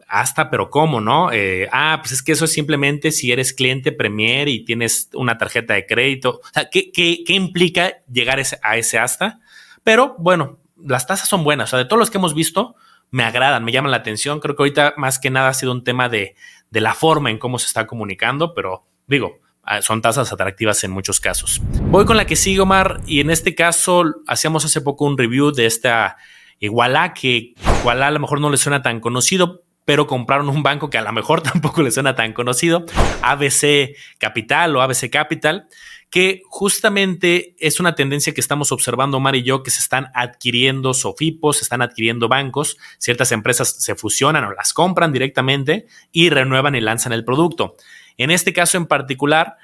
hasta, 0.08 0.50
pero 0.50 0.70
¿cómo, 0.70 1.00
no? 1.00 1.32
Eh, 1.32 1.68
ah, 1.72 1.98
pues 2.00 2.12
es 2.12 2.22
que 2.22 2.32
eso 2.32 2.44
es 2.44 2.52
simplemente 2.52 3.10
si 3.10 3.32
eres 3.32 3.52
cliente 3.52 3.92
Premier 3.92 4.48
y 4.48 4.64
tienes 4.64 5.10
una 5.14 5.38
tarjeta 5.38 5.74
de 5.74 5.86
crédito. 5.86 6.40
O 6.42 6.48
sea, 6.52 6.68
¿qué, 6.70 7.24
implica 7.28 7.94
llegar 8.10 8.40
a 8.62 8.76
ese 8.76 8.98
hasta? 8.98 9.40
Pero 9.82 10.14
bueno, 10.18 10.58
las 10.76 11.06
tasas 11.06 11.28
son 11.28 11.44
buenas. 11.44 11.68
O 11.68 11.70
sea, 11.70 11.78
de 11.80 11.84
todos 11.84 11.98
los 11.98 12.10
que 12.10 12.18
hemos 12.18 12.34
visto, 12.34 12.76
me 13.10 13.24
agradan, 13.24 13.64
me 13.64 13.72
llaman 13.72 13.90
la 13.90 13.98
atención. 13.98 14.40
Creo 14.40 14.54
que 14.54 14.62
ahorita 14.62 14.94
más 14.96 15.18
que 15.18 15.30
nada 15.30 15.48
ha 15.48 15.54
sido 15.54 15.72
un 15.72 15.84
tema 15.84 16.08
de, 16.08 16.36
de 16.70 16.80
la 16.80 16.94
forma 16.94 17.30
en 17.30 17.38
cómo 17.38 17.58
se 17.58 17.66
está 17.66 17.86
comunicando, 17.86 18.54
pero 18.54 18.86
digo, 19.06 19.40
ah, 19.62 19.82
son 19.82 20.02
tasas 20.02 20.32
atractivas 20.32 20.82
en 20.84 20.90
muchos 20.92 21.20
casos. 21.20 21.60
Voy 21.82 22.04
con 22.04 22.16
la 22.16 22.26
que 22.26 22.36
sigue, 22.36 22.60
Omar, 22.60 23.00
y 23.06 23.20
en 23.20 23.30
este 23.30 23.54
caso 23.54 24.04
hacíamos 24.26 24.64
hace 24.64 24.80
poco 24.80 25.04
un 25.04 25.18
review 25.18 25.52
de 25.52 25.66
esta 25.66 26.16
Igualá, 26.58 27.12
que 27.12 27.54
Igualá 27.80 28.06
a 28.06 28.10
lo 28.10 28.20
mejor 28.20 28.40
no 28.40 28.50
le 28.50 28.56
suena 28.56 28.82
tan 28.82 29.00
conocido, 29.00 29.62
pero 29.86 30.06
compraron 30.06 30.50
un 30.50 30.62
banco 30.62 30.90
que 30.90 30.98
a 30.98 31.02
lo 31.02 31.12
mejor 31.12 31.40
tampoco 31.42 31.80
les 31.80 31.94
suena 31.94 32.14
tan 32.14 32.34
conocido, 32.34 32.84
ABC 33.22 33.96
Capital 34.18 34.76
o 34.76 34.82
ABC 34.82 35.08
Capital, 35.10 35.68
que 36.10 36.42
justamente 36.48 37.54
es 37.58 37.80
una 37.80 37.94
tendencia 37.94 38.34
que 38.34 38.40
estamos 38.40 38.72
observando 38.72 39.16
Omar 39.16 39.36
y 39.36 39.42
yo, 39.42 39.62
que 39.62 39.70
se 39.70 39.80
están 39.80 40.10
adquiriendo 40.14 40.92
sofipos, 40.92 41.58
se 41.58 41.62
están 41.62 41.82
adquiriendo 41.82 42.28
bancos, 42.28 42.76
ciertas 42.98 43.32
empresas 43.32 43.82
se 43.82 43.94
fusionan 43.94 44.44
o 44.44 44.52
las 44.52 44.72
compran 44.72 45.12
directamente 45.12 45.86
y 46.12 46.30
renuevan 46.30 46.74
y 46.74 46.80
lanzan 46.80 47.12
el 47.12 47.24
producto. 47.24 47.76
En 48.16 48.30
este 48.30 48.52
caso 48.52 48.76
en 48.76 48.86
particular, 48.86 49.56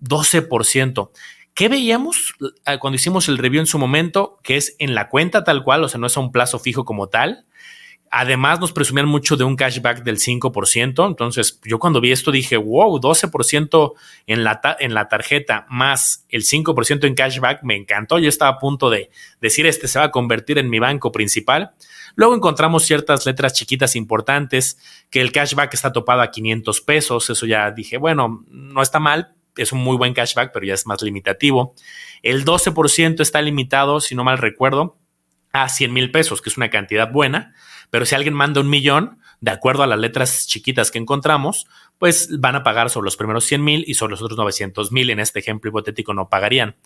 12%. 0.00 1.10
¿Qué 1.54 1.68
veíamos 1.68 2.34
eh, 2.66 2.78
cuando 2.78 2.96
hicimos 2.96 3.28
el 3.28 3.38
review 3.38 3.60
en 3.60 3.66
su 3.66 3.78
momento? 3.78 4.38
Que 4.42 4.56
es 4.56 4.76
en 4.78 4.94
la 4.94 5.08
cuenta 5.08 5.44
tal 5.44 5.62
cual, 5.64 5.84
o 5.84 5.88
sea, 5.88 5.98
no 5.98 6.06
es 6.06 6.16
a 6.16 6.20
un 6.20 6.30
plazo 6.30 6.58
fijo 6.58 6.84
como 6.84 7.08
tal, 7.08 7.46
Además, 8.18 8.60
nos 8.60 8.72
presumían 8.72 9.06
mucho 9.06 9.36
de 9.36 9.44
un 9.44 9.56
cashback 9.56 10.02
del 10.02 10.16
5%. 10.16 11.06
Entonces, 11.06 11.60
yo 11.66 11.78
cuando 11.78 12.00
vi 12.00 12.12
esto 12.12 12.30
dije, 12.30 12.56
wow, 12.56 12.98
12% 12.98 13.92
en 14.26 14.42
la, 14.42 14.58
en 14.80 14.94
la 14.94 15.08
tarjeta 15.08 15.66
más 15.68 16.24
el 16.30 16.42
5% 16.44 17.06
en 17.06 17.14
cashback, 17.14 17.62
me 17.62 17.76
encantó. 17.76 18.18
Yo 18.18 18.30
estaba 18.30 18.52
a 18.52 18.58
punto 18.58 18.88
de 18.88 19.10
decir, 19.42 19.66
este 19.66 19.86
se 19.86 19.98
va 19.98 20.06
a 20.06 20.10
convertir 20.10 20.56
en 20.56 20.70
mi 20.70 20.78
banco 20.78 21.12
principal. 21.12 21.72
Luego 22.14 22.34
encontramos 22.34 22.86
ciertas 22.86 23.26
letras 23.26 23.52
chiquitas 23.52 23.94
importantes, 23.96 24.78
que 25.10 25.20
el 25.20 25.30
cashback 25.30 25.74
está 25.74 25.92
topado 25.92 26.22
a 26.22 26.30
500 26.30 26.80
pesos. 26.80 27.28
Eso 27.28 27.44
ya 27.44 27.70
dije, 27.70 27.98
bueno, 27.98 28.46
no 28.48 28.80
está 28.80 28.98
mal, 28.98 29.34
es 29.58 29.72
un 29.72 29.80
muy 29.80 29.98
buen 29.98 30.14
cashback, 30.14 30.52
pero 30.54 30.64
ya 30.64 30.72
es 30.72 30.86
más 30.86 31.02
limitativo. 31.02 31.74
El 32.22 32.46
12% 32.46 33.20
está 33.20 33.42
limitado, 33.42 34.00
si 34.00 34.14
no 34.14 34.24
mal 34.24 34.38
recuerdo, 34.38 34.96
a 35.52 35.68
100 35.68 35.92
mil 35.92 36.10
pesos, 36.10 36.40
que 36.40 36.48
es 36.48 36.56
una 36.56 36.70
cantidad 36.70 37.12
buena. 37.12 37.54
Pero 37.96 38.04
si 38.04 38.14
alguien 38.14 38.34
manda 38.34 38.60
un 38.60 38.68
millón, 38.68 39.20
de 39.40 39.52
acuerdo 39.52 39.82
a 39.82 39.86
las 39.86 39.98
letras 39.98 40.46
chiquitas 40.46 40.90
que 40.90 40.98
encontramos, 40.98 41.66
pues 41.96 42.28
van 42.38 42.54
a 42.54 42.62
pagar 42.62 42.90
sobre 42.90 43.06
los 43.06 43.16
primeros 43.16 43.46
100 43.46 43.64
mil 43.64 43.84
y 43.86 43.94
sobre 43.94 44.10
los 44.10 44.20
otros 44.20 44.36
900 44.36 44.92
mil. 44.92 45.08
En 45.08 45.18
este 45.18 45.38
ejemplo 45.38 45.70
hipotético 45.70 46.12
no 46.12 46.28
pagarían. 46.28 46.76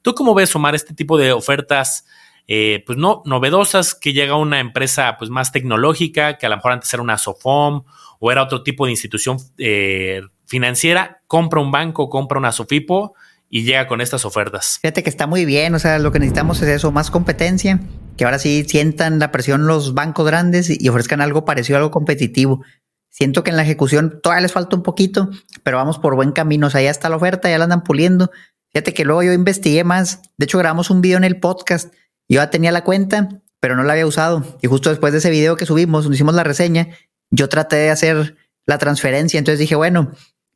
¿Tú 0.00 0.14
cómo 0.14 0.32
ves, 0.32 0.56
Omar, 0.56 0.74
este 0.74 0.94
tipo 0.94 1.18
de 1.18 1.32
ofertas? 1.32 2.06
Eh, 2.48 2.82
pues 2.86 2.96
no, 2.96 3.20
novedosas, 3.26 3.94
que 3.94 4.14
llega 4.14 4.36
una 4.36 4.58
empresa 4.58 5.16
pues 5.18 5.28
más 5.28 5.52
tecnológica, 5.52 6.38
que 6.38 6.46
a 6.46 6.48
lo 6.48 6.56
mejor 6.56 6.72
antes 6.72 6.94
era 6.94 7.02
una 7.02 7.18
SOFOM 7.18 7.84
o 8.18 8.32
era 8.32 8.42
otro 8.42 8.62
tipo 8.62 8.86
de 8.86 8.92
institución 8.92 9.36
eh, 9.58 10.22
financiera, 10.46 11.20
compra 11.26 11.60
un 11.60 11.72
banco, 11.72 12.08
compra 12.08 12.38
una 12.38 12.52
SOFIPO 12.52 13.12
y 13.54 13.62
llega 13.62 13.86
con 13.86 14.00
estas 14.00 14.24
ofertas. 14.24 14.80
Fíjate 14.82 15.04
que 15.04 15.08
está 15.08 15.28
muy 15.28 15.44
bien, 15.44 15.76
o 15.76 15.78
sea, 15.78 16.00
lo 16.00 16.10
que 16.10 16.18
necesitamos 16.18 16.60
es 16.60 16.68
eso, 16.68 16.90
más 16.90 17.12
competencia, 17.12 17.78
que 18.16 18.24
ahora 18.24 18.40
sí 18.40 18.64
sientan 18.68 19.20
la 19.20 19.30
presión 19.30 19.68
los 19.68 19.94
bancos 19.94 20.26
grandes 20.26 20.68
y 20.68 20.88
ofrezcan 20.88 21.20
algo 21.20 21.44
parecido, 21.44 21.76
algo 21.76 21.92
competitivo. 21.92 22.64
Siento 23.10 23.44
que 23.44 23.50
en 23.50 23.56
la 23.56 23.62
ejecución 23.62 24.18
todavía 24.20 24.42
les 24.42 24.50
falta 24.50 24.74
un 24.74 24.82
poquito, 24.82 25.30
pero 25.62 25.76
vamos 25.76 26.00
por 26.00 26.16
buen 26.16 26.32
camino, 26.32 26.66
o 26.66 26.70
sea, 26.70 26.82
ya 26.82 26.90
está 26.90 27.08
la 27.08 27.14
oferta, 27.14 27.48
ya 27.48 27.58
la 27.58 27.64
andan 27.64 27.84
puliendo. 27.84 28.32
Fíjate 28.72 28.92
que 28.92 29.04
luego 29.04 29.22
yo 29.22 29.32
investigué 29.32 29.84
más, 29.84 30.22
de 30.36 30.46
hecho 30.46 30.58
grabamos 30.58 30.90
un 30.90 31.00
video 31.00 31.18
en 31.18 31.24
el 31.24 31.38
podcast, 31.38 31.94
yo 32.28 32.40
ya 32.40 32.50
tenía 32.50 32.72
la 32.72 32.82
cuenta, 32.82 33.40
pero 33.60 33.76
no 33.76 33.84
la 33.84 33.92
había 33.92 34.08
usado. 34.08 34.58
Y 34.62 34.66
justo 34.66 34.90
después 34.90 35.12
de 35.12 35.20
ese 35.20 35.30
video 35.30 35.54
que 35.54 35.64
subimos, 35.64 36.10
hicimos 36.10 36.34
la 36.34 36.42
reseña, 36.42 36.88
yo 37.30 37.48
traté 37.48 37.76
de 37.76 37.90
hacer 37.90 38.34
la 38.66 38.78
transferencia, 38.78 39.38
entonces 39.38 39.60
dije, 39.60 39.76
bueno, 39.76 40.10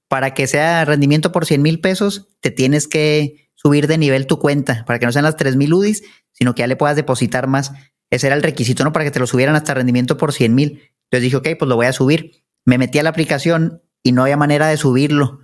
para 0.09 0.35
que 0.35 0.47
sea 0.47 0.85
rendimiento 0.85 1.33
por 1.33 1.47
100 1.47 1.62
mil 1.62 1.81
pesos, 1.81 2.29
te 2.40 2.51
tienes 2.51 2.88
que 2.88 3.51
subir 3.55 3.87
de 3.87 3.99
nivel 3.99 4.27
tu 4.27 4.38
cuenta 4.38 4.85
para 4.87 4.99
que 4.99 5.07
no 5.07 5.12
sean 5.12 5.25
las 5.25 5.37
3 5.37 5.57
mil 5.57 5.75
UDIs, 5.75 6.03
sino 6.33 6.55
que 6.55 6.61
ya 6.61 6.66
le 6.66 6.77
puedas 6.77 6.97
depositar 6.97 7.47
más. 7.47 7.73
Ese 8.11 8.29
era 8.29 8.37
el 8.37 8.42
requisito, 8.42 8.85
¿no? 8.85 8.92
Para 8.92 9.05
que 9.05 9.11
te 9.11 9.18
lo 9.18 9.27
subieran 9.27 9.55
hasta 9.55 9.75
rendimiento 9.75 10.16
por 10.16 10.33
100 10.33 10.55
mil. 10.55 10.83
Entonces 11.11 11.23
dije, 11.23 11.37
ok, 11.37 11.49
pues 11.59 11.68
lo 11.68 11.77
voy 11.77 11.87
a 11.87 11.92
subir. 11.92 12.44
Me 12.64 12.79
metí 12.79 12.99
a 12.99 13.03
la 13.03 13.11
aplicación 13.11 13.83
y 14.03 14.12
no 14.12 14.23
había 14.23 14.37
manera 14.37 14.68
de 14.68 14.77
subirlo. 14.77 15.40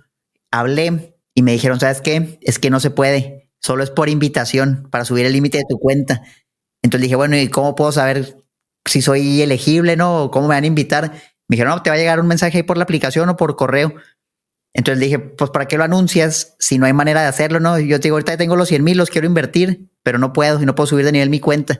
Hablé 0.51 1.15
y 1.35 1.41
me 1.41 1.51
dijeron, 1.51 1.79
¿sabes 1.79 2.01
qué? 2.01 2.39
Es 2.41 2.59
que 2.59 2.69
no 2.69 2.79
se 2.79 2.89
puede. 2.89 3.51
Solo 3.61 3.83
es 3.83 3.91
por 3.91 4.09
invitación 4.09 4.87
para 4.91 5.05
subir 5.05 5.25
el 5.25 5.33
límite 5.33 5.57
de 5.59 5.65
tu 5.67 5.77
cuenta. 5.77 6.21
Entonces 6.81 7.03
dije, 7.03 7.15
bueno, 7.15 7.37
¿y 7.37 7.47
cómo 7.49 7.75
puedo 7.75 7.91
saber 7.91 8.37
si 8.85 9.01
soy 9.01 9.41
elegible, 9.41 9.97
no? 9.97 10.23
¿O 10.23 10.31
¿Cómo 10.31 10.47
me 10.47 10.55
van 10.55 10.63
a 10.63 10.67
invitar? 10.67 11.11
Me 11.47 11.55
dijeron, 11.55 11.75
no, 11.75 11.81
te 11.81 11.89
va 11.89 11.95
a 11.95 11.99
llegar 11.99 12.19
un 12.19 12.27
mensaje 12.27 12.59
ahí 12.59 12.63
por 12.63 12.77
la 12.77 12.83
aplicación 12.83 13.27
o 13.29 13.37
por 13.37 13.55
correo. 13.55 13.93
Entonces 14.75 14.99
dije, 14.99 15.19
pues 15.19 15.51
¿para 15.51 15.67
qué 15.67 15.77
lo 15.77 15.85
anuncias 15.85 16.57
si 16.59 16.77
no 16.77 16.85
hay 16.85 16.91
manera 16.91 17.21
de 17.21 17.27
hacerlo? 17.27 17.61
No, 17.61 17.79
yo 17.79 17.97
te 18.01 18.07
digo, 18.07 18.17
ahorita 18.17 18.35
tengo 18.35 18.57
los 18.57 18.67
100 18.67 18.83
mil, 18.83 18.97
los 18.97 19.09
quiero 19.09 19.25
invertir, 19.25 19.89
pero 20.03 20.19
no 20.19 20.33
puedo 20.33 20.61
y 20.61 20.65
no 20.65 20.75
puedo 20.75 20.85
subir 20.85 21.05
de 21.05 21.13
nivel 21.13 21.29
mi 21.29 21.39
cuenta. 21.39 21.79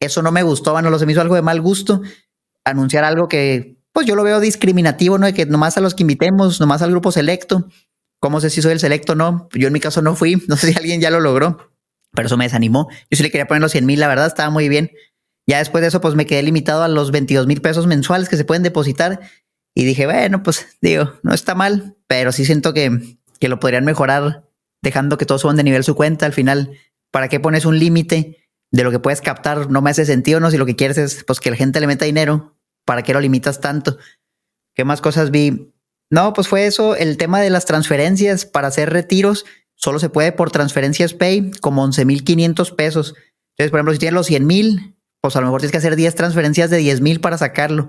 Eso 0.00 0.20
no 0.20 0.32
me 0.32 0.42
gustó, 0.42 0.72
bueno, 0.72 0.90
lo 0.90 0.98
se 0.98 1.06
me 1.06 1.12
hizo 1.12 1.20
algo 1.20 1.36
de 1.36 1.42
mal 1.42 1.60
gusto. 1.60 2.02
Anunciar 2.64 3.04
algo 3.04 3.28
que, 3.28 3.76
pues 3.92 4.04
yo 4.08 4.16
lo 4.16 4.24
veo 4.24 4.40
discriminativo, 4.40 5.16
¿no? 5.16 5.26
De 5.26 5.32
que 5.32 5.46
nomás 5.46 5.76
a 5.76 5.80
los 5.80 5.94
que 5.94 6.02
invitemos, 6.02 6.60
nomás 6.60 6.82
al 6.82 6.90
grupo 6.90 7.12
selecto. 7.12 7.68
¿Cómo 8.18 8.40
sé 8.40 8.50
si 8.50 8.60
soy 8.60 8.72
el 8.72 8.80
selecto 8.80 9.12
o 9.12 9.16
no? 9.16 9.48
Yo 9.52 9.68
en 9.68 9.72
mi 9.72 9.78
caso 9.78 10.02
no 10.02 10.16
fui, 10.16 10.42
no 10.48 10.56
sé 10.56 10.72
si 10.72 10.76
alguien 10.76 11.00
ya 11.00 11.10
lo 11.10 11.20
logró, 11.20 11.70
pero 12.10 12.26
eso 12.26 12.36
me 12.36 12.46
desanimó. 12.46 12.88
Yo 13.12 13.16
sí 13.16 13.22
le 13.22 13.30
quería 13.30 13.46
poner 13.46 13.62
los 13.62 13.70
100 13.70 13.86
mil, 13.86 14.00
la 14.00 14.08
verdad 14.08 14.26
estaba 14.26 14.50
muy 14.50 14.68
bien. 14.68 14.90
Ya 15.46 15.58
después 15.58 15.82
de 15.82 15.88
eso, 15.88 16.00
pues 16.00 16.16
me 16.16 16.26
quedé 16.26 16.42
limitado 16.42 16.82
a 16.82 16.88
los 16.88 17.12
22 17.12 17.46
mil 17.46 17.60
pesos 17.60 17.86
mensuales 17.86 18.28
que 18.28 18.36
se 18.36 18.44
pueden 18.44 18.64
depositar 18.64 19.20
y 19.74 19.84
dije, 19.84 20.06
bueno, 20.06 20.42
pues 20.42 20.66
digo, 20.80 21.14
no 21.22 21.34
está 21.34 21.54
mal, 21.54 21.96
pero 22.06 22.30
sí 22.30 22.44
siento 22.44 22.72
que, 22.72 23.18
que 23.40 23.48
lo 23.48 23.58
podrían 23.58 23.84
mejorar 23.84 24.48
dejando 24.82 25.18
que 25.18 25.26
todos 25.26 25.40
suban 25.40 25.56
de 25.56 25.64
nivel 25.64 25.82
su 25.82 25.96
cuenta. 25.96 26.26
Al 26.26 26.32
final, 26.32 26.78
¿para 27.10 27.28
qué 27.28 27.40
pones 27.40 27.64
un 27.64 27.78
límite 27.78 28.38
de 28.70 28.84
lo 28.84 28.92
que 28.92 29.00
puedes 29.00 29.20
captar? 29.20 29.68
No 29.70 29.82
me 29.82 29.90
hace 29.90 30.06
sentido, 30.06 30.38
¿no? 30.38 30.50
Si 30.50 30.58
lo 30.58 30.66
que 30.66 30.76
quieres 30.76 30.98
es 30.98 31.24
pues 31.24 31.40
que 31.40 31.50
la 31.50 31.56
gente 31.56 31.80
le 31.80 31.88
meta 31.88 32.04
dinero, 32.04 32.56
¿para 32.84 33.02
qué 33.02 33.12
lo 33.12 33.20
limitas 33.20 33.60
tanto? 33.60 33.98
¿Qué 34.74 34.84
más 34.84 35.00
cosas 35.00 35.32
vi? 35.32 35.72
No, 36.10 36.32
pues 36.34 36.46
fue 36.46 36.66
eso, 36.66 36.94
el 36.94 37.16
tema 37.16 37.40
de 37.40 37.50
las 37.50 37.64
transferencias 37.64 38.46
para 38.46 38.68
hacer 38.68 38.90
retiros. 38.90 39.44
Solo 39.74 39.98
se 39.98 40.10
puede 40.10 40.30
por 40.30 40.52
transferencias 40.52 41.14
Pay, 41.14 41.50
como 41.60 41.84
11.500 41.84 42.76
pesos. 42.76 43.14
Entonces, 43.56 43.70
por 43.70 43.78
ejemplo, 43.80 43.92
si 43.92 43.98
tienes 43.98 44.14
los 44.14 44.26
100 44.26 44.46
mil, 44.46 44.96
pues 45.20 45.34
a 45.34 45.40
lo 45.40 45.46
mejor 45.46 45.62
tienes 45.62 45.72
que 45.72 45.78
hacer 45.78 45.96
10 45.96 46.14
transferencias 46.14 46.70
de 46.70 46.76
10 46.76 47.00
mil 47.00 47.20
para 47.20 47.38
sacarlo 47.38 47.88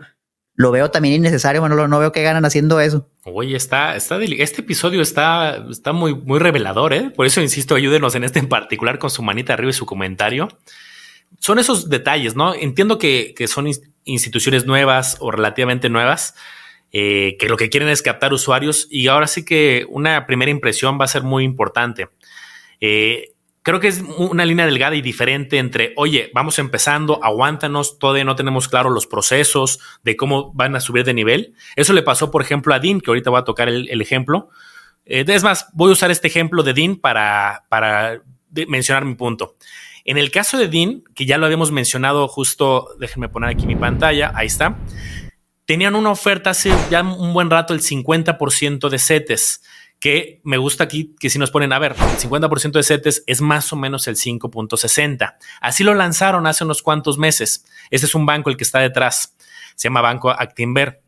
lo 0.56 0.72
veo 0.72 0.90
también 0.90 1.16
innecesario, 1.16 1.62
bueno, 1.62 1.88
no 1.88 2.00
veo 2.00 2.12
que 2.12 2.24
ganan 2.24 2.46
haciendo 2.46 2.80
eso. 2.80 3.10
Oye, 3.24 3.56
está, 3.56 3.96
está, 3.96 4.22
este 4.22 4.62
episodio 4.62 5.02
está, 5.02 5.66
está 5.70 5.92
muy, 5.92 6.16
muy 6.16 6.40
revelador, 6.40 6.94
¿eh? 6.94 7.10
Por 7.10 7.26
eso 7.26 7.42
insisto, 7.42 7.76
ayúdenos 7.76 8.16
en 8.16 8.24
este 8.24 8.40
en 8.40 8.48
particular 8.48 8.98
con 8.98 9.10
su 9.10 9.22
manita 9.22 9.54
arriba 9.54 9.72
y 9.72 9.74
su 9.74 9.86
comentario. 9.86 10.48
Son 11.40 11.60
esos 11.60 11.90
detalles, 11.90 12.36
¿no? 12.36 12.56
Entiendo 12.56 12.98
que, 12.98 13.34
que 13.36 13.48
son 13.48 13.68
instituciones 14.06 14.66
nuevas 14.66 15.18
o 15.20 15.32
relativamente 15.32 15.90
nuevas, 15.90 16.36
eh, 16.94 17.36
que 17.38 17.50
lo 17.50 17.58
que 17.58 17.70
quieren 17.70 17.90
es 17.90 18.02
captar 18.02 18.32
usuarios 18.32 18.88
y 18.90 19.08
ahora 19.08 19.28
sí 19.28 19.44
que 19.44 19.86
una 19.90 20.26
primera 20.26 20.52
impresión 20.52 20.98
va 21.00 21.06
a 21.06 21.10
ser 21.10 21.24
muy 21.24 21.44
importante. 21.44 22.08
Eh, 22.80 23.35
creo 23.66 23.80
que 23.80 23.88
es 23.88 24.04
una 24.20 24.46
línea 24.46 24.68
delgada 24.68 24.96
y 24.96 25.02
diferente 25.02 25.58
entre, 25.58 25.94
oye, 25.96 26.30
vamos 26.36 26.60
empezando, 26.60 27.20
aguántanos, 27.24 27.98
todavía 27.98 28.24
no 28.24 28.36
tenemos 28.36 28.68
claro 28.68 28.92
los 28.92 29.08
procesos 29.08 29.80
de 30.04 30.16
cómo 30.16 30.54
van 30.54 30.76
a 30.76 30.80
subir 30.80 31.04
de 31.04 31.16
nivel. 31.16 31.56
Eso 31.76 31.92
le 31.94 32.04
pasó, 32.04 32.30
por 32.30 32.44
ejemplo, 32.44 32.76
a 32.76 32.80
Dean, 32.80 33.02
que 33.02 33.10
ahorita 33.10 33.32
voy 33.32 33.40
a 33.40 33.44
tocar 33.44 33.68
el, 33.68 34.00
ejemplo. 34.00 34.50
Eh, 35.04 35.26
es 35.28 35.44
más, 35.44 35.66
voy 35.74 35.90
a 35.90 35.94
usar 35.94 36.12
este 36.12 36.28
ejemplo 36.28 36.62
de 36.62 36.76
Dean 36.76 36.96
para, 36.96 37.66
para 37.68 38.22
mencionar 38.68 39.04
mi 39.04 39.16
punto. 39.16 39.56
En 40.04 40.20
el 40.20 40.30
caso 40.30 40.60
de 40.60 40.68
Dean, 40.68 41.04
que 41.16 41.26
ya 41.26 41.40
lo 41.40 41.48
habíamos 41.48 41.72
mencionado 41.72 42.28
justo, 42.28 42.90
déjenme 43.00 43.30
poner 43.30 43.50
aquí 43.50 43.66
mi 43.66 43.76
pantalla, 43.76 44.32
ahí 44.36 44.46
está, 44.46 44.78
tenían 45.66 45.96
una 45.96 46.12
oferta 46.12 46.52
hace 46.52 46.72
ya 46.92 47.02
un 47.02 47.34
buen 47.34 47.50
rato, 47.50 47.74
el 47.74 47.82
50% 47.82 48.90
de 48.90 49.00
CETES 49.00 49.62
que 50.00 50.42
me 50.44 50.58
gusta 50.58 50.84
aquí 50.84 51.16
que 51.20 51.30
si 51.30 51.40
nos 51.40 51.52
ponen, 51.52 51.74
a 51.74 51.80
ver, 51.80 51.94
el 51.94 51.98
50% 51.98 52.72
de 52.72 52.84
CETES 52.84 53.24
es 53.28 53.42
más 53.42 53.72
o 53.74 53.76
menos 53.76 54.08
el 54.08 54.16
5.60. 54.16 55.36
Así 55.62 55.84
lo 55.84 55.94
lanzaron 55.94 56.48
hace 56.48 56.64
unos 56.64 56.82
cuantos 56.82 57.18
meses. 57.18 57.66
Este 57.90 58.06
es 58.06 58.16
un 58.16 58.26
banco 58.26 58.50
el 58.50 58.58
que 58.58 58.64
está 58.64 58.80
detrás. 58.80 59.36
Se 59.76 59.88
llama 59.88 60.02
Banco 60.02 60.30
Actinver. 60.30 61.02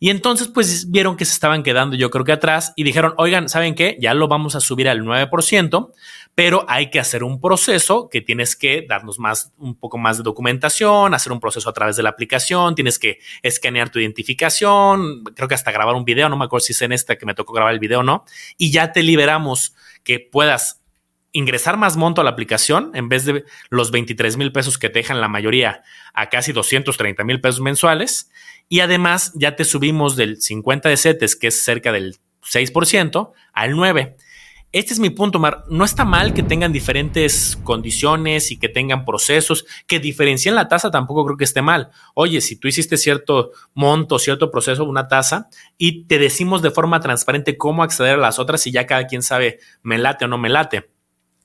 Y 0.00 0.10
entonces, 0.10 0.48
pues 0.48 0.90
vieron 0.90 1.16
que 1.16 1.24
se 1.24 1.32
estaban 1.32 1.62
quedando, 1.62 1.96
yo 1.96 2.10
creo 2.10 2.24
que 2.24 2.32
atrás, 2.32 2.72
y 2.76 2.84
dijeron, 2.84 3.14
oigan, 3.16 3.48
¿saben 3.48 3.74
qué? 3.74 3.96
Ya 4.00 4.12
lo 4.12 4.28
vamos 4.28 4.54
a 4.54 4.60
subir 4.60 4.88
al 4.88 5.02
9%, 5.02 5.92
pero 6.34 6.64
hay 6.68 6.90
que 6.90 7.00
hacer 7.00 7.22
un 7.22 7.40
proceso 7.40 8.08
que 8.10 8.20
tienes 8.20 8.56
que 8.56 8.84
darnos 8.88 9.18
más, 9.18 9.52
un 9.56 9.76
poco 9.76 9.98
más 9.98 10.18
de 10.18 10.24
documentación, 10.24 11.14
hacer 11.14 11.32
un 11.32 11.40
proceso 11.40 11.70
a 11.70 11.72
través 11.72 11.96
de 11.96 12.02
la 12.02 12.10
aplicación, 12.10 12.74
tienes 12.74 12.98
que 12.98 13.20
escanear 13.42 13.90
tu 13.90 13.98
identificación, 13.98 15.24
creo 15.24 15.48
que 15.48 15.54
hasta 15.54 15.70
grabar 15.70 15.94
un 15.94 16.04
video, 16.04 16.28
no 16.28 16.36
me 16.36 16.44
acuerdo 16.44 16.64
si 16.64 16.72
es 16.72 16.82
en 16.82 16.92
esta 16.92 17.16
que 17.16 17.26
me 17.26 17.34
tocó 17.34 17.52
grabar 17.52 17.72
el 17.72 17.80
video 17.80 18.00
o 18.00 18.02
no, 18.02 18.24
y 18.58 18.72
ya 18.72 18.92
te 18.92 19.02
liberamos 19.02 19.74
que 20.02 20.18
puedas 20.20 20.80
ingresar 21.34 21.76
más 21.76 21.96
monto 21.96 22.20
a 22.20 22.24
la 22.24 22.30
aplicación 22.30 22.92
en 22.94 23.08
vez 23.08 23.24
de 23.24 23.44
los 23.68 23.90
23 23.90 24.36
mil 24.36 24.52
pesos 24.52 24.78
que 24.78 24.88
te 24.88 25.00
dejan 25.00 25.20
la 25.20 25.26
mayoría 25.26 25.82
a 26.14 26.28
casi 26.30 26.52
230 26.52 27.24
mil 27.24 27.40
pesos 27.40 27.60
mensuales. 27.60 28.30
Y 28.68 28.80
además 28.80 29.32
ya 29.34 29.56
te 29.56 29.64
subimos 29.64 30.16
del 30.16 30.40
50 30.40 30.88
de 30.88 30.96
CETES, 30.96 31.36
que 31.36 31.48
es 31.48 31.62
cerca 31.64 31.92
del 31.92 32.16
6%, 32.42 33.32
al 33.52 33.72
9%. 33.74 34.16
Este 34.74 34.92
es 34.92 34.98
mi 34.98 35.10
punto, 35.10 35.38
Mar. 35.38 35.62
No 35.68 35.84
está 35.84 36.04
mal 36.04 36.34
que 36.34 36.42
tengan 36.42 36.72
diferentes 36.72 37.56
condiciones 37.62 38.50
y 38.50 38.58
que 38.58 38.68
tengan 38.68 39.04
procesos, 39.04 39.64
que 39.86 40.00
diferencien 40.00 40.56
la 40.56 40.66
tasa 40.66 40.90
tampoco 40.90 41.24
creo 41.24 41.36
que 41.36 41.44
esté 41.44 41.62
mal. 41.62 41.90
Oye, 42.12 42.40
si 42.40 42.56
tú 42.56 42.66
hiciste 42.66 42.96
cierto 42.96 43.52
monto, 43.74 44.18
cierto 44.18 44.50
proceso, 44.50 44.84
una 44.84 45.06
tasa, 45.06 45.48
y 45.78 46.06
te 46.06 46.18
decimos 46.18 46.60
de 46.60 46.72
forma 46.72 46.98
transparente 46.98 47.56
cómo 47.56 47.84
acceder 47.84 48.14
a 48.14 48.16
las 48.16 48.40
otras 48.40 48.66
y 48.66 48.72
ya 48.72 48.84
cada 48.84 49.06
quien 49.06 49.22
sabe 49.22 49.60
me 49.84 49.96
late 49.96 50.24
o 50.24 50.28
no 50.28 50.38
me 50.38 50.48
late. 50.48 50.90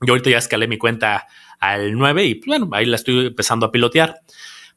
Yo 0.01 0.13
ahorita 0.13 0.31
ya 0.31 0.39
escalé 0.39 0.67
mi 0.67 0.79
cuenta 0.79 1.27
al 1.59 1.93
9 1.93 2.25
y 2.25 2.41
bueno, 2.47 2.67
ahí 2.71 2.87
la 2.87 2.95
estoy 2.95 3.27
empezando 3.27 3.67
a 3.67 3.71
pilotear. 3.71 4.21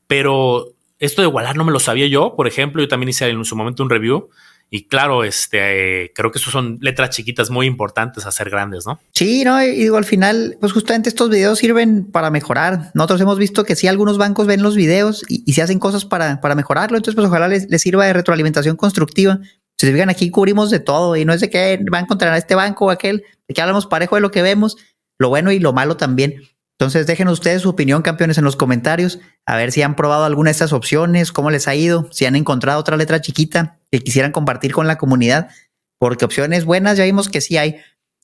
Pero 0.07 0.75
esto 1.03 1.21
de 1.21 1.29
igualar 1.29 1.57
no 1.57 1.65
me 1.65 1.73
lo 1.73 1.81
sabía 1.81 2.07
yo. 2.07 2.35
Por 2.37 2.47
ejemplo, 2.47 2.81
yo 2.81 2.89
también 2.89 3.11
hice 3.11 3.29
en 3.29 3.45
su 3.45 3.57
momento 3.57 3.83
un 3.83 3.91
review 3.91 4.31
Y 4.71 4.87
claro, 4.87 5.25
este, 5.25 6.13
creo 6.15 6.31
que 6.31 6.39
eso 6.39 6.53
son 6.53 6.79
letras 6.81 7.11
chiquitas 7.11 7.51
muy 7.51 7.67
importantes 7.67 8.25
a 8.25 8.31
ser 8.31 8.49
grandes, 8.49 8.87
¿no? 8.87 9.01
Sí, 9.13 9.43
no, 9.43 9.61
y 9.61 9.73
digo, 9.73 9.97
al 9.97 10.05
final, 10.05 10.57
pues 10.61 10.73
justamente 10.73 11.09
estos 11.09 11.29
videos 11.29 11.59
sirven 11.59 12.05
para 12.11 12.31
mejorar. 12.31 12.93
Nosotros 12.95 13.21
hemos 13.21 13.37
visto 13.37 13.65
que 13.65 13.75
sí, 13.75 13.89
algunos 13.89 14.17
bancos 14.17 14.47
ven 14.47 14.63
los 14.63 14.77
videos 14.77 15.25
y, 15.29 15.53
se 15.53 15.61
hacen 15.61 15.81
cosas 15.81 16.05
para, 16.05 16.41
para 16.41 16.55
mejorarlo. 16.55 16.97
Entonces, 16.97 17.17
pues 17.17 17.27
ojalá 17.27 17.49
les, 17.49 17.69
les 17.69 17.83
sirva 17.83 18.07
de 18.07 18.13
retroalimentación 18.13 18.77
constructiva. 18.77 19.41
Si 19.77 19.89
se 19.89 19.93
fijan, 19.93 20.09
aquí 20.09 20.31
cubrimos 20.31 20.71
de 20.71 20.79
todo 20.79 21.17
y 21.17 21.25
no 21.25 21.33
es 21.33 21.41
de 21.41 21.51
que 21.51 21.85
va 21.93 21.99
a 21.99 22.03
encontrar 22.03 22.33
a 22.33 22.39
este 22.39 22.55
banco 22.55 22.87
o 22.87 22.91
aquel, 22.91 23.25
de 23.49 23.55
que 23.55 23.61
hablamos 23.61 23.87
parejo 23.87 24.15
de 24.15 24.23
lo 24.23 24.31
que 24.31 24.43
vemos, 24.43 24.77
lo 25.19 25.31
bueno 25.31 25.51
y 25.51 25.59
lo 25.59 25.73
malo 25.73 25.97
también. 25.97 26.37
Entonces, 26.83 27.07
déjenos 27.07 27.35
ustedes 27.35 27.63
su 27.63 27.69
opinión, 27.69 28.03
campeones, 28.03 28.39
en 28.39 28.45
los 28.45 28.57
comentarios, 28.57 29.21
a 29.47 29.55
ver 29.55 29.71
si 29.71 29.83
han 29.83 29.95
probado 29.95 30.25
alguna 30.25 30.49
de 30.49 30.51
estas 30.51 30.73
opciones, 30.73 31.31
cómo 31.31 31.49
les 31.49 31.69
ha 31.69 31.77
ido, 31.77 32.09
si 32.11 32.27
han 32.27 32.35
encontrado 32.35 32.81
otra 32.81 32.97
letra 32.97 33.21
chiquita 33.21 33.79
que 33.93 34.01
quisieran 34.01 34.33
compartir 34.33 34.73
con 34.73 34.89
la 34.89 34.99
comunidad, 34.99 35.49
porque 36.01 36.25
opciones 36.25 36.65
buenas 36.65 36.99
ya 36.99 37.05
vimos 37.05 37.29
que 37.29 37.41
sí 37.41 37.57
hay. 37.57 37.77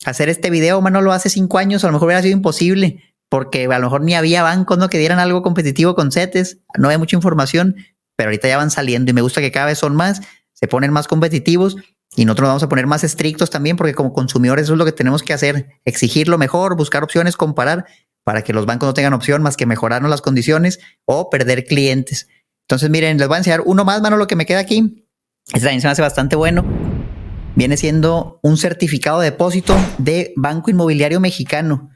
Hacer 0.05 0.29
este 0.29 0.51
video, 0.51 0.81
Manolo, 0.81 1.12
hace 1.12 1.31
cinco 1.31 1.59
años 1.59 1.85
a 1.85 1.87
lo 1.87 1.92
mejor 1.92 2.07
hubiera 2.07 2.21
sido 2.21 2.37
imposible, 2.37 3.14
porque 3.29 3.66
a 3.66 3.79
lo 3.79 3.87
mejor 3.87 4.01
ni 4.01 4.16
había 4.16 4.42
bancos 4.42 4.77
¿no? 4.77 4.88
que 4.88 4.99
dieran 4.99 5.21
algo 5.21 5.42
competitivo 5.42 5.94
con 5.94 6.11
CETES, 6.11 6.59
no 6.79 6.88
hay 6.88 6.99
mucha 6.99 7.14
información, 7.14 7.77
pero 8.16 8.31
ahorita 8.31 8.49
ya 8.49 8.57
van 8.57 8.73
saliendo 8.73 9.12
y 9.12 9.14
me 9.14 9.23
gusta 9.23 9.40
que 9.40 9.53
cada 9.53 9.66
vez 9.66 9.79
son 9.79 9.94
más, 9.94 10.21
se 10.53 10.66
ponen 10.66 10.92
más 10.92 11.07
competitivos 11.07 11.77
y 12.16 12.25
nosotros 12.25 12.49
vamos 12.49 12.62
a 12.64 12.68
poner 12.68 12.88
más 12.88 13.05
estrictos 13.05 13.51
también, 13.51 13.77
porque 13.77 13.94
como 13.94 14.12
consumidores 14.12 14.64
eso 14.64 14.73
es 14.73 14.79
lo 14.79 14.85
que 14.85 14.90
tenemos 14.90 15.23
que 15.23 15.33
hacer, 15.33 15.68
exigir 15.85 16.27
lo 16.27 16.38
mejor, 16.38 16.75
buscar 16.77 17.05
opciones, 17.05 17.37
comparar 17.37 17.87
para 18.28 18.42
que 18.42 18.52
los 18.52 18.66
bancos 18.66 18.86
no 18.86 18.92
tengan 18.92 19.14
opción 19.14 19.42
más 19.42 19.56
que 19.56 19.64
mejorarnos 19.64 20.10
las 20.10 20.20
condiciones 20.20 20.80
o 21.06 21.30
perder 21.30 21.64
clientes. 21.64 22.28
Entonces, 22.66 22.90
miren, 22.90 23.16
les 23.16 23.26
voy 23.26 23.36
a 23.36 23.38
enseñar 23.38 23.62
uno 23.64 23.86
más, 23.86 24.02
mano, 24.02 24.18
lo 24.18 24.26
que 24.26 24.36
me 24.36 24.44
queda 24.44 24.58
aquí. 24.58 25.06
Este 25.46 25.60
también 25.60 25.80
se 25.80 25.86
me 25.86 25.92
hace 25.92 26.02
bastante 26.02 26.36
bueno. 26.36 26.62
Viene 27.54 27.78
siendo 27.78 28.38
un 28.42 28.58
certificado 28.58 29.20
de 29.20 29.30
depósito 29.30 29.74
de 29.96 30.34
Banco 30.36 30.70
Inmobiliario 30.70 31.20
Mexicano. 31.20 31.88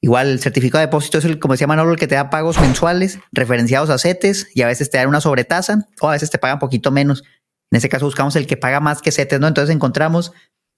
Igual 0.00 0.30
el 0.30 0.40
certificado 0.40 0.80
de 0.80 0.86
depósito 0.86 1.18
es 1.18 1.26
el, 1.26 1.38
como 1.38 1.52
decía 1.52 1.66
Manolo, 1.66 1.92
el 1.92 1.98
que 1.98 2.06
te 2.06 2.14
da 2.14 2.30
pagos 2.30 2.58
mensuales 2.58 3.18
referenciados 3.30 3.90
a 3.90 3.98
CETES 3.98 4.52
y 4.54 4.62
a 4.62 4.66
veces 4.66 4.88
te 4.88 4.96
da 4.96 5.06
una 5.06 5.20
sobretasa 5.20 5.86
o 6.00 6.08
a 6.08 6.12
veces 6.12 6.30
te 6.30 6.38
pagan 6.38 6.60
poquito 6.60 6.92
menos. 6.92 7.24
En 7.70 7.76
este 7.76 7.90
caso 7.90 8.06
buscamos 8.06 8.36
el 8.36 8.46
que 8.46 8.56
paga 8.56 8.80
más 8.80 9.02
que 9.02 9.12
CETES, 9.12 9.38
¿no? 9.38 9.48
Entonces 9.48 9.74
encontramos 9.74 10.32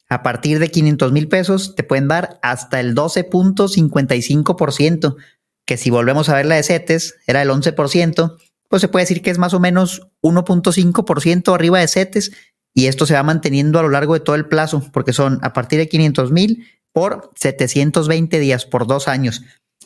a 0.08 0.22
partir 0.22 0.58
de 0.58 0.70
500 0.70 1.12
mil 1.12 1.28
pesos 1.28 1.74
te 1.74 1.82
pueden 1.82 2.08
dar 2.08 2.38
hasta 2.42 2.80
el 2.80 2.94
12.55%, 2.94 5.16
que 5.64 5.76
si 5.76 5.90
volvemos 5.90 6.28
a 6.28 6.36
ver 6.36 6.46
la 6.46 6.56
de 6.56 6.62
CETES 6.62 7.16
era 7.26 7.42
el 7.42 7.50
11%, 7.50 8.36
pues 8.68 8.80
se 8.80 8.88
puede 8.88 9.04
decir 9.04 9.22
que 9.22 9.30
es 9.30 9.38
más 9.38 9.54
o 9.54 9.60
menos 9.60 10.08
1.5% 10.22 11.54
arriba 11.54 11.80
de 11.80 11.88
CETES 11.88 12.32
y 12.72 12.86
esto 12.86 13.06
se 13.06 13.14
va 13.14 13.22
manteniendo 13.22 13.78
a 13.78 13.82
lo 13.82 13.88
largo 13.88 14.14
de 14.14 14.20
todo 14.20 14.36
el 14.36 14.46
plazo, 14.46 14.82
porque 14.92 15.12
son 15.12 15.38
a 15.42 15.52
partir 15.52 15.78
de 15.78 15.88
500 15.88 16.30
mil 16.30 16.66
por 16.92 17.30
720 17.34 18.38
días, 18.38 18.66
por 18.66 18.86
dos 18.86 19.08
años. 19.08 19.42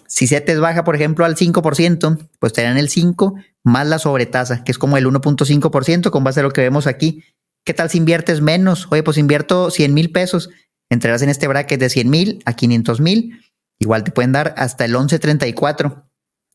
Si 0.06 0.26
CETES 0.26 0.59
baja, 0.59 0.83
por 0.83 0.96
ejemplo, 0.96 1.24
al 1.24 1.37
5%, 1.37 2.28
pues 2.40 2.52
te 2.52 2.62
dan 2.62 2.78
el 2.78 2.88
5 2.88 3.37
más 3.62 3.87
la 3.87 4.00
sobretasa, 4.00 4.64
que 4.64 4.72
es 4.72 4.78
como 4.78 4.96
el 4.96 5.06
1.5% 5.06 6.11
con 6.11 6.24
base 6.24 6.40
a 6.40 6.42
lo 6.42 6.50
que 6.50 6.62
vemos 6.62 6.88
aquí. 6.88 7.22
¿Qué 7.64 7.75
tal 7.75 7.90
si 7.90 7.99
inviertes 7.99 8.40
menos? 8.40 8.88
Oye, 8.90 9.03
pues 9.03 9.18
invierto 9.18 9.70
100 9.70 9.94
mil 9.94 10.11
pesos. 10.11 10.51
Entrarás 10.90 11.23
en 11.23 11.29
este 11.29 11.46
bracket 11.46 11.79
de 11.79 11.90
100 11.90 12.11
mil 12.11 12.42
a 12.46 12.55
500 12.55 13.01
mil. 13.01 13.40
Igual 13.79 14.05
te 14.05 14.11
pueden 14.11 14.33
dar 14.33 14.55
hasta 14.57 14.85
el 14.85 14.94
11.34, 14.94 16.05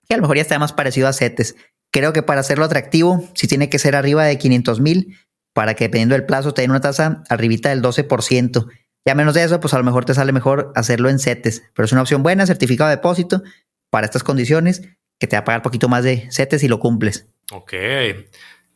que 0.08 0.14
a 0.14 0.18
lo 0.18 0.22
mejor 0.22 0.36
ya 0.36 0.42
está 0.42 0.60
más 0.60 0.74
parecido 0.74 1.08
a 1.08 1.14
CETES. 1.14 1.56
Creo 1.92 2.14
que 2.14 2.22
para 2.22 2.42
hacerlo 2.42 2.66
atractivo, 2.66 3.28
si 3.34 3.48
tiene 3.48 3.70
que 3.70 3.80
ser 3.80 3.96
arriba 3.96 4.26
de 4.26 4.38
500 4.38 4.80
mil, 4.80 5.18
para 5.54 5.74
que 5.74 5.86
dependiendo 5.86 6.14
del 6.14 6.26
plazo 6.26 6.54
te 6.54 6.62
den 6.62 6.72
una 6.72 6.82
tasa 6.82 7.24
arribita 7.30 7.70
del 7.70 7.82
12%. 7.82 8.68
Ya 9.08 9.16
menos 9.16 9.34
de 9.34 9.44
eso, 9.44 9.60
pues 9.60 9.74
a 9.74 9.78
lo 9.78 9.84
mejor 9.84 10.06
te 10.06 10.14
sale 10.14 10.32
mejor 10.34 10.74
hacerlo 10.76 11.10
en 11.10 11.20
CETES. 11.20 11.64
Pero 11.74 11.86
es 11.86 11.92
una 11.92 12.02
opción 12.02 12.24
buena, 12.24 12.46
certificado 12.46 12.90
de 12.90 12.98
depósito 12.98 13.42
para 13.90 14.06
estas 14.06 14.24
condiciones, 14.24 14.82
que 15.20 15.28
te 15.28 15.36
va 15.36 15.42
a 15.42 15.46
pagar 15.46 15.62
poquito 15.62 15.88
más 15.88 16.04
de 16.04 16.28
CETES 16.32 16.64
y 16.64 16.68
lo 16.68 16.80
cumples. 16.80 17.28
Ok. 17.52 17.74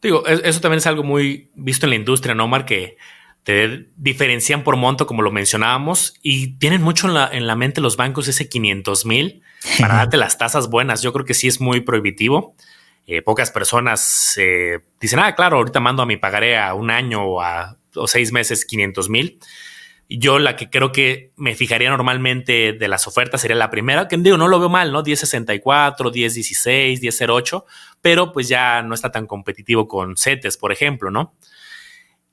Digo, 0.01 0.25
eso 0.25 0.61
también 0.61 0.77
es 0.77 0.87
algo 0.87 1.03
muy 1.03 1.49
visto 1.55 1.85
en 1.85 1.91
la 1.91 1.95
industria, 1.95 2.35
¿no, 2.35 2.45
Omar? 2.45 2.65
Que 2.65 2.97
te 3.43 3.87
diferencian 3.95 4.63
por 4.63 4.75
monto, 4.77 5.07
como 5.07 5.21
lo 5.21 5.31
mencionábamos, 5.31 6.13
y 6.21 6.57
tienen 6.57 6.81
mucho 6.81 7.07
en 7.07 7.13
la, 7.13 7.29
en 7.31 7.47
la 7.47 7.55
mente 7.55 7.81
los 7.81 7.97
bancos 7.97 8.27
ese 8.27 8.47
500 8.47 9.05
mil 9.05 9.41
para 9.79 9.95
darte 9.95 10.17
las 10.17 10.37
tasas 10.37 10.69
buenas. 10.69 11.01
Yo 11.01 11.11
creo 11.13 11.25
que 11.25 11.33
sí 11.33 11.47
es 11.47 11.59
muy 11.59 11.81
prohibitivo. 11.81 12.55
Eh, 13.07 13.21
pocas 13.21 13.51
personas 13.51 14.35
eh, 14.37 14.79
dicen, 15.01 15.19
ah, 15.19 15.33
claro, 15.35 15.57
ahorita 15.57 15.79
mando 15.79 16.03
a 16.03 16.05
mi 16.05 16.17
pagaré 16.17 16.57
a 16.57 16.73
un 16.75 16.91
año 16.91 17.23
o 17.23 17.41
a 17.41 17.79
o 17.95 18.07
seis 18.07 18.31
meses 18.31 18.65
500 18.65 19.09
mil. 19.09 19.39
Yo 20.11 20.39
la 20.39 20.55
que 20.55 20.71
creo 20.71 20.91
que 20.91 21.31
me 21.35 21.53
fijaría 21.53 21.91
normalmente 21.91 22.73
de 22.73 22.87
las 22.87 23.05
ofertas 23.05 23.41
sería 23.41 23.55
la 23.55 23.69
primera, 23.69 24.07
que 24.07 24.17
digo, 24.17 24.37
no 24.37 24.47
lo 24.47 24.59
veo 24.59 24.69
mal, 24.69 24.91
¿no? 24.91 25.03
1064, 25.03 26.11
1016, 26.11 26.99
1008, 26.99 27.65
pero 28.01 28.31
pues 28.31 28.47
ya 28.47 28.81
no 28.81 28.95
está 28.95 29.11
tan 29.11 29.27
competitivo 29.27 29.87
con 29.87 30.17
CETES, 30.17 30.57
por 30.57 30.71
ejemplo, 30.71 31.11
¿no? 31.11 31.35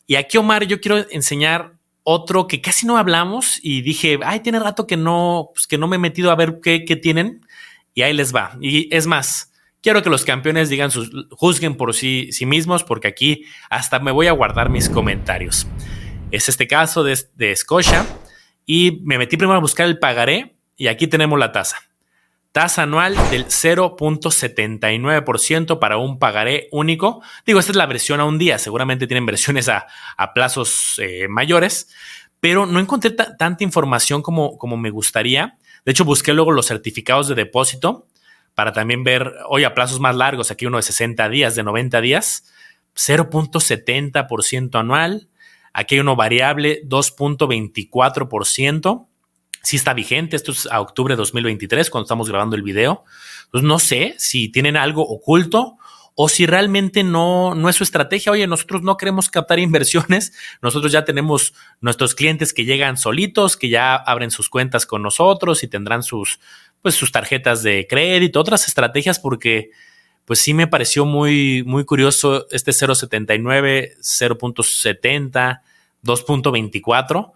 Y 0.07 0.15
aquí, 0.15 0.39
Omar, 0.39 0.67
yo 0.67 0.81
quiero 0.81 1.05
enseñar 1.11 1.75
otro 2.03 2.47
que 2.47 2.61
casi 2.61 2.87
no 2.87 2.97
hablamos 2.97 3.59
y 3.63 3.83
dije, 3.83 4.21
ay, 4.25 4.41
tiene 4.41 4.61
rato 4.61 4.87
que 4.87 4.97
no, 4.97 5.51
pues 5.53 5.67
que 5.67 5.77
no 5.77 5.89
me 5.89 5.97
he 5.97 5.99
metido 5.99 6.31
a 6.31 6.37
ver 6.37 6.61
qué, 6.63 6.79
tienen 7.03 7.45
y 7.93 8.03
ahí 8.03 8.13
les 8.15 8.35
va. 8.35 8.57
Y 8.61 8.89
es 8.95 9.09
más, 9.09 9.53
quiero 9.83 10.05
que 10.05 10.09
los 10.09 10.25
campeones 10.25 10.69
digan 10.69 10.93
sus, 10.93 11.11
juzguen 11.33 11.77
por 11.77 11.95
sí, 11.95 12.29
sí 12.31 12.47
mismos 12.47 12.85
porque 12.85 13.09
aquí 13.09 13.45
hasta 13.69 13.99
me 13.99 14.13
voy 14.13 14.29
a 14.29 14.33
guardar 14.33 14.71
mis 14.71 14.89
comentarios. 14.89 15.67
Es 16.31 16.49
este 16.49 16.67
caso 16.67 17.05
de, 17.05 17.19
de 17.35 17.55
Scotia. 17.55 18.07
Y 18.65 19.03
me 19.05 19.19
metí 19.19 19.37
primero 19.37 19.59
a 19.59 19.61
buscar 19.61 19.85
el 19.87 19.99
pagaré 19.99 20.57
y 20.77 20.87
aquí 20.89 21.07
tenemos 21.07 21.39
la 21.39 21.53
tasa. 21.53 21.77
Tasa 22.53 22.83
anual 22.83 23.15
del 23.31 23.47
0.79% 23.47 25.79
para 25.79 25.99
un 25.99 26.19
pagaré 26.19 26.69
único. 26.73 27.23
Digo, 27.45 27.61
esta 27.61 27.73
es 27.73 27.77
la 27.77 27.85
versión 27.87 28.21
a 28.21 28.25
un 28.25 28.39
día. 28.39 28.59
Seguramente 28.59 29.07
tienen 29.07 29.27
versiones 29.27 29.69
a, 29.69 29.87
plazos 30.35 30.99
eh, 30.99 31.29
mayores, 31.29 31.89
pero 32.41 32.67
no 32.67 32.81
encontré 32.81 33.11
tanta 33.11 33.63
información 33.63 34.23
como, 34.23 34.59
como 34.59 34.77
me 34.77 34.91
gustaría. 34.91 35.57
De 35.85 35.93
hecho, 35.93 36.05
busqué 36.05 36.33
luego 36.33 36.51
los 36.51 36.67
certificados 36.67 37.29
de 37.29 37.35
depósito 37.35 38.09
para 38.57 38.73
también 38.73 39.05
ver, 39.05 39.35
hoy 39.49 39.65
a 39.65 39.75
plazos 39.75 40.01
más 40.01 40.17
largos, 40.17 40.51
aquí 40.51 40.65
uno 40.65 40.79
de 40.79 40.83
60 40.83 41.29
días, 41.29 41.55
de 41.57 41.63
90 41.63 42.01
días, 42.01 42.51
0.70% 42.95 44.81
anual, 44.81 45.29
Aquí 45.79 45.97
hay 45.97 46.01
uno 46.01 46.17
variable 46.17 46.81
2.24%. 46.87 49.09
Sí 49.63 49.77
está 49.77 49.93
vigente, 49.93 50.35
esto 50.35 50.53
es 50.53 50.67
a 50.73 50.81
octubre 50.81 51.13
de 51.13 51.19
2023 51.19 51.91
cuando 51.91 52.07
estamos 52.07 52.31
grabando 52.31 52.57
el 52.57 52.63
video. 52.63 53.05
Entonces 53.45 53.69
no 53.69 53.79
sé 53.79 54.15
si 54.17 54.49
tienen 54.49 54.79
algo 54.79 55.07
oculto 55.07 55.77
o 56.15 56.31
si 56.31 56.47
realmente 56.47 57.05
no, 57.05 57.55
no 57.55 57.69
es 57.69 57.77
su 57.77 57.85
estrategia. 57.85 58.33
Oye, 58.33 58.47
nosotros 58.47 58.81
no 58.81 58.97
queremos 58.97 59.29
captar 59.29 59.59
inversiones, 59.59 60.33
nosotros 60.63 60.93
ya 60.93 61.05
tenemos 61.05 61.53
nuestros 61.83 62.15
clientes 62.15 62.55
que 62.55 62.65
llegan 62.65 62.97
solitos, 62.97 63.59
que 63.59 63.69
ya 63.69 63.97
abren 63.97 64.31
sus 64.31 64.49
cuentas 64.49 64.87
con 64.87 65.03
nosotros 65.03 65.63
y 65.63 65.69
tendrán 65.69 66.03
sus, 66.03 66.41
pues, 66.81 66.95
sus 66.95 67.13
tarjetas 67.13 67.63
de 67.63 67.87
crédito, 67.87 68.41
otras 68.41 68.67
estrategias, 68.67 69.19
porque 69.19 69.73
pues 70.27 70.41
sí 70.41 70.53
me 70.55 70.67
pareció 70.67 71.07
muy, 71.07 71.63
muy 71.65 71.85
curioso 71.85 72.47
este 72.51 72.73
0.79, 72.73 73.97
0.70, 74.01 75.61
2.24. 76.03 77.33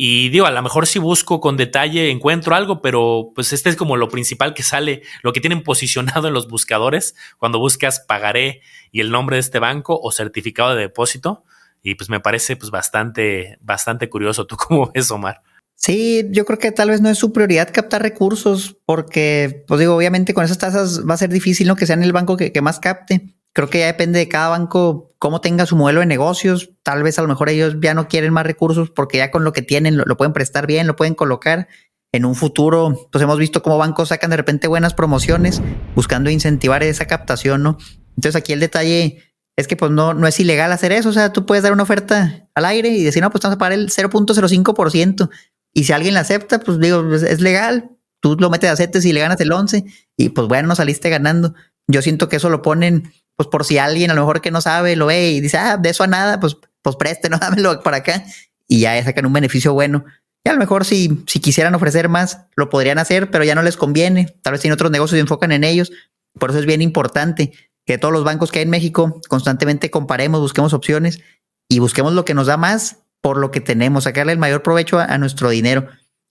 Y 0.00 0.28
digo, 0.28 0.46
a 0.46 0.52
lo 0.52 0.62
mejor 0.62 0.86
si 0.86 1.00
busco 1.00 1.40
con 1.40 1.56
detalle 1.56 2.10
encuentro 2.10 2.54
algo, 2.54 2.80
pero 2.80 3.32
pues 3.34 3.52
este 3.52 3.68
es 3.68 3.74
como 3.74 3.96
lo 3.96 4.08
principal 4.08 4.54
que 4.54 4.62
sale, 4.62 5.02
lo 5.22 5.32
que 5.32 5.40
tienen 5.40 5.64
posicionado 5.64 6.28
en 6.28 6.34
los 6.34 6.46
buscadores 6.46 7.16
cuando 7.36 7.58
buscas 7.58 7.98
pagaré 8.06 8.62
y 8.92 9.00
el 9.00 9.10
nombre 9.10 9.36
de 9.36 9.40
este 9.40 9.58
banco 9.58 9.98
o 10.00 10.12
certificado 10.12 10.76
de 10.76 10.82
depósito. 10.82 11.44
Y 11.82 11.96
pues 11.96 12.08
me 12.08 12.20
parece 12.20 12.56
pues 12.56 12.70
bastante, 12.70 13.58
bastante 13.60 14.08
curioso. 14.08 14.46
¿Tú 14.46 14.56
cómo 14.56 14.92
ves, 14.94 15.10
Omar? 15.10 15.42
Sí, 15.80 16.26
yo 16.32 16.44
creo 16.44 16.58
que 16.58 16.72
tal 16.72 16.90
vez 16.90 17.00
no 17.00 17.08
es 17.08 17.18
su 17.18 17.32
prioridad 17.32 17.72
captar 17.72 18.02
recursos, 18.02 18.76
porque, 18.84 19.64
pues 19.68 19.78
digo, 19.78 19.94
obviamente 19.94 20.34
con 20.34 20.44
esas 20.44 20.58
tasas 20.58 21.08
va 21.08 21.14
a 21.14 21.18
ser 21.18 21.30
difícil 21.30 21.68
¿no? 21.68 21.76
que 21.76 21.86
sean 21.86 22.02
el 22.02 22.12
banco 22.12 22.36
que, 22.36 22.52
más 22.60 22.80
capte. 22.80 23.36
Creo 23.52 23.70
que 23.70 23.78
ya 23.78 23.86
depende 23.86 24.18
de 24.18 24.28
cada 24.28 24.48
banco 24.48 25.14
cómo 25.20 25.40
tenga 25.40 25.66
su 25.66 25.76
modelo 25.76 26.00
de 26.00 26.06
negocios. 26.06 26.70
Tal 26.82 27.04
vez 27.04 27.20
a 27.20 27.22
lo 27.22 27.28
mejor 27.28 27.48
ellos 27.48 27.76
ya 27.80 27.94
no 27.94 28.08
quieren 28.08 28.32
más 28.32 28.44
recursos 28.44 28.90
porque 28.90 29.18
ya 29.18 29.30
con 29.30 29.44
lo 29.44 29.52
que 29.52 29.62
tienen 29.62 29.96
lo, 29.96 30.16
pueden 30.16 30.32
prestar 30.32 30.66
bien, 30.66 30.88
lo 30.88 30.96
pueden 30.96 31.14
colocar. 31.14 31.68
En 32.10 32.24
un 32.24 32.34
futuro, 32.34 33.08
pues 33.12 33.22
hemos 33.22 33.38
visto 33.38 33.62
cómo 33.62 33.78
bancos 33.78 34.08
sacan 34.08 34.30
de 34.30 34.36
repente 34.36 34.66
buenas 34.66 34.94
promociones 34.94 35.62
buscando 35.94 36.30
incentivar 36.30 36.82
esa 36.82 37.06
captación, 37.06 37.62
¿no? 37.62 37.78
Entonces 38.16 38.34
aquí 38.34 38.52
el 38.52 38.60
detalle 38.60 39.22
es 39.56 39.68
que 39.68 39.76
pues 39.76 39.90
no, 39.90 40.14
no 40.14 40.26
es 40.26 40.40
ilegal 40.40 40.72
hacer 40.72 40.90
eso. 40.90 41.10
O 41.10 41.12
sea, 41.12 41.32
tú 41.32 41.46
puedes 41.46 41.62
dar 41.62 41.72
una 41.72 41.82
oferta 41.84 42.48
al 42.54 42.64
aire 42.64 42.88
y 42.88 43.04
decir, 43.04 43.22
no, 43.22 43.30
pues 43.30 43.42
vamos 43.42 43.56
a 43.56 43.58
pagar 43.58 43.72
el 43.74 43.90
0.05%. 43.90 45.30
Y 45.72 45.84
si 45.84 45.92
alguien 45.92 46.14
la 46.14 46.20
acepta, 46.20 46.60
pues 46.60 46.78
digo, 46.80 47.06
pues, 47.06 47.22
es 47.22 47.40
legal. 47.40 47.90
Tú 48.20 48.36
lo 48.38 48.50
metes 48.50 48.70
a 48.70 48.76
CETES 48.76 49.04
y 49.04 49.12
le 49.12 49.20
ganas 49.20 49.40
el 49.40 49.52
11 49.52 49.84
y 50.16 50.30
pues 50.30 50.48
bueno, 50.48 50.68
no 50.68 50.74
saliste 50.74 51.08
ganando. 51.08 51.54
Yo 51.86 52.02
siento 52.02 52.28
que 52.28 52.36
eso 52.36 52.50
lo 52.50 52.62
ponen, 52.62 53.12
pues 53.36 53.48
por 53.48 53.64
si 53.64 53.78
alguien 53.78 54.10
a 54.10 54.14
lo 54.14 54.22
mejor 54.22 54.40
que 54.40 54.50
no 54.50 54.60
sabe 54.60 54.96
lo 54.96 55.06
ve 55.06 55.30
y 55.30 55.40
dice, 55.40 55.56
ah, 55.56 55.76
de 55.76 55.90
eso 55.90 56.02
a 56.02 56.08
nada, 56.08 56.40
pues 56.40 56.56
pues 56.82 56.96
preste, 56.96 57.28
no 57.30 57.38
dámelo 57.38 57.80
para 57.82 57.98
acá 57.98 58.24
y 58.66 58.80
ya 58.80 59.02
sacan 59.04 59.26
un 59.26 59.32
beneficio 59.32 59.72
bueno. 59.72 60.04
Y 60.44 60.48
a 60.48 60.52
lo 60.52 60.58
mejor 60.58 60.84
si, 60.84 61.24
si 61.26 61.40
quisieran 61.40 61.74
ofrecer 61.74 62.08
más, 62.08 62.46
lo 62.56 62.70
podrían 62.70 62.98
hacer, 62.98 63.30
pero 63.30 63.44
ya 63.44 63.54
no 63.54 63.62
les 63.62 63.76
conviene. 63.76 64.36
Tal 64.42 64.52
vez 64.52 64.60
tienen 64.60 64.74
otros 64.74 64.90
negocios 64.90 65.18
y 65.18 65.20
enfocan 65.20 65.52
en 65.52 65.64
ellos. 65.64 65.92
Por 66.38 66.50
eso 66.50 66.58
es 66.58 66.66
bien 66.66 66.80
importante 66.80 67.52
que 67.84 67.98
todos 67.98 68.12
los 68.12 68.24
bancos 68.24 68.52
que 68.52 68.60
hay 68.60 68.64
en 68.64 68.70
México 68.70 69.20
constantemente 69.28 69.90
comparemos, 69.90 70.40
busquemos 70.40 70.72
opciones 70.72 71.20
y 71.68 71.80
busquemos 71.80 72.12
lo 72.12 72.24
que 72.24 72.34
nos 72.34 72.46
da 72.46 72.56
más 72.56 72.98
por 73.28 73.36
lo 73.36 73.50
que 73.50 73.60
tenemos, 73.60 74.04
sacarle 74.04 74.32
el 74.32 74.38
mayor 74.38 74.62
provecho 74.62 74.98
a, 74.98 75.18
nuestro 75.18 75.50
dinero. 75.50 75.86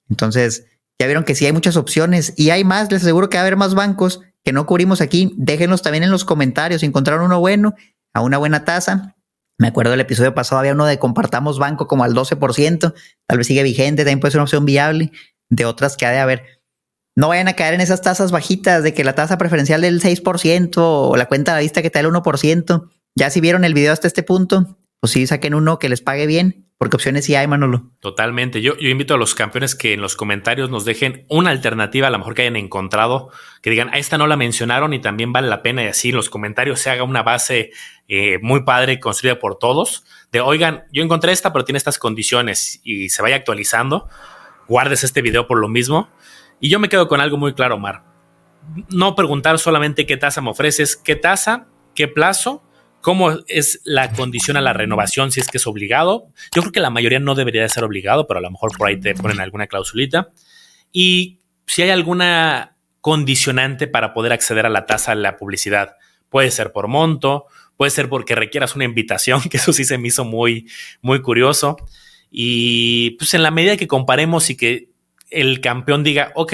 Entonces, 0.10 0.66
ya 1.00 1.06
vieron 1.06 1.24
que 1.24 1.36
sí 1.36 1.46
hay 1.46 1.52
muchas 1.52 1.78
opciones 1.78 2.34
y 2.38 2.50
hay 2.50 2.64
más, 2.64 2.92
les 2.92 3.04
aseguro 3.04 3.30
que 3.30 3.38
va 3.38 3.42
a 3.42 3.46
haber 3.46 3.56
más 3.56 3.76
bancos 3.76 4.22
que 4.44 4.52
no 4.52 4.66
cubrimos 4.66 5.00
aquí. 5.00 5.36
Déjenlos 5.38 5.84
también 5.84 6.04
en 6.04 6.10
los 6.10 6.26
comentarios, 6.26 6.82
si 6.82 6.88
encontraron 6.88 7.24
uno 7.26 7.40
bueno, 7.40 7.76
a 8.16 8.22
una 8.22 8.40
buena 8.40 8.66
tasa. 8.66 9.16
Me 9.60 9.68
acuerdo 9.68 9.92
del 9.92 10.00
episodio 10.00 10.34
pasado, 10.34 10.58
había 10.58 10.74
uno 10.74 10.88
de 10.88 10.98
compartamos 10.98 11.60
banco 11.60 11.86
como 11.86 12.04
al 12.04 12.16
12%, 12.16 12.96
tal 13.28 13.38
vez 13.38 13.46
sigue 13.46 13.62
vigente, 13.62 14.02
también 14.02 14.22
puede 14.22 14.32
ser 14.32 14.40
una 14.40 14.46
opción 14.46 14.66
viable, 14.66 15.12
de 15.50 15.66
otras 15.66 15.98
que 15.98 16.08
ha 16.08 16.12
de 16.12 16.18
haber. 16.18 16.64
No 17.16 17.28
vayan 17.28 17.48
a 17.48 17.54
caer 17.54 17.76
en 17.76 17.82
esas 17.82 18.02
tasas 18.02 18.32
bajitas 18.32 18.82
de 18.82 18.96
que 18.96 19.04
la 19.04 19.14
tasa 19.14 19.38
preferencial 19.38 19.82
del 19.82 20.02
6% 20.02 20.74
o 20.78 21.16
la 21.16 21.28
cuenta 21.28 21.52
a 21.52 21.56
la 21.58 21.62
vista 21.62 21.84
que 21.84 21.92
te 21.92 22.02
da 22.02 22.08
el 22.10 22.12
1%. 22.12 22.90
Ya 23.16 23.30
si 23.30 23.40
vieron 23.40 23.66
el 23.66 23.76
video 23.76 23.94
hasta 23.94 24.08
este 24.08 24.24
punto, 24.24 24.80
pues 25.00 25.14
sí 25.14 25.28
saquen 25.28 25.54
uno 25.54 25.78
que 25.78 25.90
les 25.90 26.02
pague 26.02 26.26
bien 26.26 26.67
porque 26.78 26.96
opciones 26.96 27.26
sí 27.26 27.34
hay, 27.34 27.48
Manolo. 27.48 27.90
Totalmente. 28.00 28.62
Yo, 28.62 28.78
yo 28.78 28.90
invito 28.90 29.16
a 29.16 29.18
los 29.18 29.34
campeones 29.34 29.74
que 29.74 29.94
en 29.94 30.02
los 30.02 30.16
comentarios 30.16 30.70
nos 30.70 30.86
dejen 30.86 31.26
una 31.28 31.50
alternativa, 31.50 32.08
a 32.08 32.12
lo 32.12 32.20
mejor 32.20 32.36
que 32.36 32.44
hayan 32.44 32.56
encontrado, 32.56 33.32
que 33.64 33.72
digan, 33.72 33.90
a 33.94 33.98
esta 33.98 34.20
no 34.20 34.28
la 34.28 34.38
mencionaron 34.38 34.94
y 34.94 35.00
también 35.00 35.34
vale 35.34 35.48
la 35.48 35.64
pena 35.64 35.84
y 35.84 35.88
así 35.88 36.10
en 36.10 36.16
los 36.16 36.30
comentarios 36.30 36.80
se 36.80 36.92
haga 36.92 37.02
una 37.02 37.24
base 37.24 37.72
eh, 38.08 38.38
muy 38.44 38.64
padre 38.64 39.00
construida 39.00 39.40
por 39.40 39.58
todos. 39.58 40.06
De, 40.32 40.40
oigan, 40.40 40.84
yo 40.92 41.02
encontré 41.02 41.32
esta, 41.32 41.52
pero 41.52 41.66
tiene 41.66 41.78
estas 41.78 41.98
condiciones 41.98 42.80
y 42.84 43.10
se 43.10 43.24
vaya 43.24 43.38
actualizando. 43.38 44.08
Guardes 44.68 45.04
este 45.04 45.24
video 45.24 45.48
por 45.48 45.58
lo 45.58 45.70
mismo. 45.70 46.10
Y 46.60 46.70
yo 46.70 46.80
me 46.80 46.90
quedo 46.90 47.08
con 47.08 47.22
algo 47.22 47.38
muy 47.38 47.56
claro, 47.56 47.76
Omar. 47.76 48.04
No 48.90 49.16
preguntar 49.16 49.58
solamente 49.58 50.06
qué 50.06 50.18
tasa 50.18 50.42
me 50.42 50.52
ofreces, 50.52 50.96
qué 50.96 51.16
tasa, 51.16 51.68
qué 51.96 52.08
plazo 52.08 52.67
¿Cómo 53.02 53.32
es 53.48 53.82
la 53.84 54.12
condición 54.12 54.58
a 54.58 54.62
la 54.62 54.74
renovación 54.74 55.32
si 55.32 55.40
es 55.40 55.48
que 55.48 55.58
es 55.58 55.68
obligado? 55.68 56.28
Yo 56.54 56.62
creo 56.62 56.72
que 56.72 56.80
la 56.80 56.90
mayoría 56.90 57.20
no 57.20 57.36
debería 57.36 57.62
de 57.62 57.70
ser 57.70 57.84
obligado, 57.84 58.28
pero 58.28 58.40
a 58.40 58.42
lo 58.42 58.52
mejor 58.52 58.78
por 58.78 58.88
ahí 58.88 59.00
te 59.00 59.16
ponen 59.16 59.40
alguna 59.40 59.68
klausulita. 59.68 60.32
Y 60.92 61.40
si 61.66 61.84
hay 61.84 61.90
alguna 61.90 62.76
condicionante 63.02 63.88
para 63.88 64.14
poder 64.14 64.34
acceder 64.34 64.66
a 64.66 64.70
la 64.70 64.86
tasa 64.86 65.16
de 65.16 65.22
la 65.22 65.38
publicidad, 65.38 65.96
puede 66.30 66.52
ser 66.52 66.72
por 66.72 66.88
monto, 66.88 67.46
puede 67.78 67.92
ser 67.92 68.10
porque 68.10 68.36
requieras 68.36 68.76
una 68.76 68.86
invitación, 68.86 69.42
que 69.50 69.58
eso 69.58 69.72
sí 69.72 69.86
se 69.86 69.98
me 69.98 70.10
hizo 70.10 70.26
muy, 70.26 70.70
muy 71.02 71.22
curioso. 71.22 71.78
Y 72.30 73.12
pues 73.12 73.34
en 73.34 73.44
la 73.44 73.52
medida 73.52 73.78
que 73.78 73.88
comparemos 73.88 74.50
y 74.50 74.58
que 74.58 74.90
el 75.30 75.62
campeón 75.62 76.04
diga, 76.04 76.32
ok, 76.36 76.54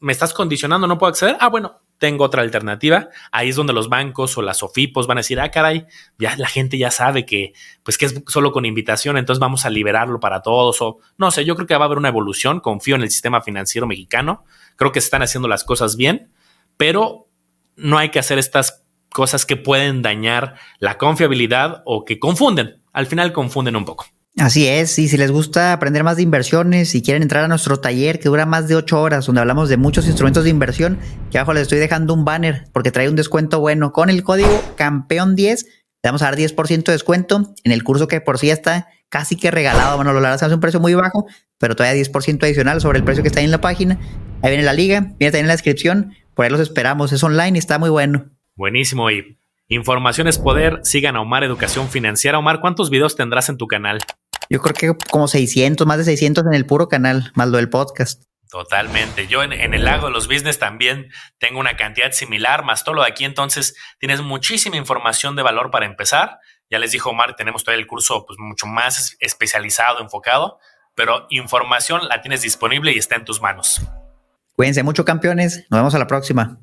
me 0.00 0.12
estás 0.12 0.34
condicionando, 0.34 0.86
no 0.86 0.98
puedo 0.98 1.10
acceder, 1.10 1.36
ah, 1.40 1.48
bueno, 1.48 1.80
tengo 1.98 2.24
otra 2.24 2.42
alternativa. 2.42 3.08
Ahí 3.32 3.48
es 3.48 3.56
donde 3.56 3.72
los 3.72 3.88
bancos 3.88 4.36
o 4.36 4.42
las 4.42 4.62
OFIPOS 4.62 5.06
van 5.06 5.18
a 5.18 5.20
decir, 5.20 5.40
ah, 5.40 5.50
caray, 5.50 5.86
ya 6.18 6.36
la 6.36 6.48
gente 6.48 6.78
ya 6.78 6.90
sabe 6.90 7.24
que, 7.24 7.52
pues 7.82 7.98
que 7.98 8.06
es 8.06 8.22
solo 8.26 8.52
con 8.52 8.66
invitación, 8.66 9.16
entonces 9.16 9.40
vamos 9.40 9.64
a 9.64 9.70
liberarlo 9.70 10.20
para 10.20 10.42
todos. 10.42 10.80
O 10.82 10.98
no 11.16 11.30
sé, 11.30 11.44
yo 11.44 11.54
creo 11.54 11.66
que 11.66 11.76
va 11.76 11.84
a 11.84 11.86
haber 11.86 11.98
una 11.98 12.08
evolución. 12.08 12.60
Confío 12.60 12.96
en 12.96 13.02
el 13.02 13.10
sistema 13.10 13.40
financiero 13.42 13.86
mexicano. 13.86 14.44
Creo 14.76 14.92
que 14.92 15.00
se 15.00 15.06
están 15.06 15.22
haciendo 15.22 15.48
las 15.48 15.64
cosas 15.64 15.96
bien, 15.96 16.30
pero 16.76 17.28
no 17.76 17.98
hay 17.98 18.10
que 18.10 18.18
hacer 18.18 18.38
estas 18.38 18.84
cosas 19.10 19.46
que 19.46 19.56
pueden 19.56 20.02
dañar 20.02 20.56
la 20.80 20.98
confiabilidad 20.98 21.82
o 21.86 22.04
que 22.04 22.18
confunden. 22.18 22.82
Al 22.92 23.06
final 23.06 23.32
confunden 23.32 23.76
un 23.76 23.84
poco. 23.84 24.06
Así 24.36 24.66
es, 24.66 24.98
y 24.98 25.06
si 25.06 25.16
les 25.16 25.30
gusta 25.30 25.72
aprender 25.72 26.02
más 26.02 26.16
de 26.16 26.24
inversiones 26.24 26.96
y 26.96 27.02
quieren 27.02 27.22
entrar 27.22 27.44
a 27.44 27.48
nuestro 27.48 27.78
taller 27.78 28.18
que 28.18 28.28
dura 28.28 28.46
más 28.46 28.66
de 28.66 28.74
ocho 28.74 29.00
horas, 29.00 29.26
donde 29.26 29.40
hablamos 29.40 29.68
de 29.68 29.76
muchos 29.76 30.06
instrumentos 30.06 30.42
de 30.42 30.50
inversión, 30.50 30.98
que 31.30 31.38
abajo 31.38 31.54
les 31.54 31.62
estoy 31.62 31.78
dejando 31.78 32.14
un 32.14 32.24
banner 32.24 32.64
porque 32.72 32.90
trae 32.90 33.08
un 33.08 33.14
descuento 33.14 33.60
bueno. 33.60 33.92
Con 33.92 34.10
el 34.10 34.24
código 34.24 34.50
campeón 34.76 35.36
10 35.36 35.64
le 35.64 36.08
vamos 36.08 36.22
a 36.22 36.26
dar 36.26 36.36
10% 36.36 36.84
de 36.84 36.92
descuento 36.92 37.54
en 37.62 37.70
el 37.70 37.84
curso 37.84 38.08
que 38.08 38.20
por 38.20 38.38
sí 38.38 38.50
está 38.50 38.88
casi 39.08 39.36
que 39.36 39.52
regalado. 39.52 39.96
Bueno, 39.96 40.12
lo 40.12 40.20
largo 40.20 40.34
hace 40.34 40.52
un 40.52 40.60
precio 40.60 40.80
muy 40.80 40.94
bajo, 40.94 41.26
pero 41.58 41.76
todavía 41.76 42.02
10% 42.02 42.42
adicional 42.42 42.80
sobre 42.80 42.98
el 42.98 43.04
precio 43.04 43.22
que 43.22 43.28
está 43.28 43.38
ahí 43.38 43.46
en 43.46 43.52
la 43.52 43.60
página. 43.60 44.00
Ahí 44.42 44.50
viene 44.50 44.64
la 44.64 44.72
liga, 44.72 45.00
viene 45.00 45.30
también 45.30 45.44
en 45.44 45.46
la 45.46 45.54
descripción. 45.54 46.12
Por 46.34 46.44
ahí 46.44 46.50
los 46.50 46.60
esperamos. 46.60 47.12
Es 47.12 47.22
online 47.22 47.52
y 47.54 47.58
está 47.58 47.78
muy 47.78 47.88
bueno. 47.88 48.32
Buenísimo. 48.56 49.10
Y 49.12 49.38
información 49.68 50.26
es 50.26 50.38
poder. 50.38 50.80
Sigan 50.82 51.14
a 51.14 51.20
Omar 51.20 51.44
Educación 51.44 51.88
Financiera. 51.88 52.38
Omar, 52.38 52.60
¿cuántos 52.60 52.90
videos 52.90 53.14
tendrás 53.14 53.48
en 53.48 53.56
tu 53.56 53.68
canal? 53.68 54.00
Yo 54.48 54.60
creo 54.60 54.74
que 54.74 55.06
como 55.10 55.28
600, 55.28 55.86
más 55.86 55.98
de 55.98 56.04
600 56.04 56.46
en 56.46 56.54
el 56.54 56.66
puro 56.66 56.88
canal, 56.88 57.32
más 57.34 57.48
lo 57.48 57.56
del 57.56 57.70
podcast. 57.70 58.24
Totalmente. 58.50 59.26
Yo 59.26 59.42
en, 59.42 59.52
el 59.52 59.84
lago 59.84 60.06
de 60.06 60.12
los 60.12 60.28
business 60.28 60.60
también 60.60 61.10
tengo 61.38 61.58
una 61.58 61.76
cantidad 61.76 62.12
similar, 62.12 62.64
más 62.64 62.84
todo 62.84 62.94
lo 62.94 63.02
de 63.02 63.08
aquí. 63.08 63.24
Entonces 63.24 63.74
tienes 63.98 64.20
muchísima 64.20 64.76
información 64.76 65.34
de 65.34 65.42
valor 65.42 65.72
para 65.72 65.86
empezar. 65.86 66.38
Ya 66.70 66.78
les 66.78 66.92
dijo 66.92 67.10
Omar, 67.10 67.34
tenemos 67.34 67.64
todo 67.64 67.74
el 67.74 67.86
curso 67.86 68.24
pues, 68.26 68.38
mucho 68.38 68.66
más 68.66 69.16
especializado, 69.18 70.00
enfocado, 70.00 70.60
pero 70.94 71.26
información 71.30 72.06
la 72.08 72.22
tienes 72.22 72.42
disponible 72.42 72.92
y 72.92 72.98
está 72.98 73.16
en 73.16 73.24
tus 73.24 73.40
manos. 73.40 73.80
Cuídense 74.54 74.84
mucho, 74.84 75.04
campeones. 75.04 75.66
Nos 75.68 75.80
vemos 75.80 75.94
a 75.96 75.98
la 75.98 76.06
próxima. 76.06 76.60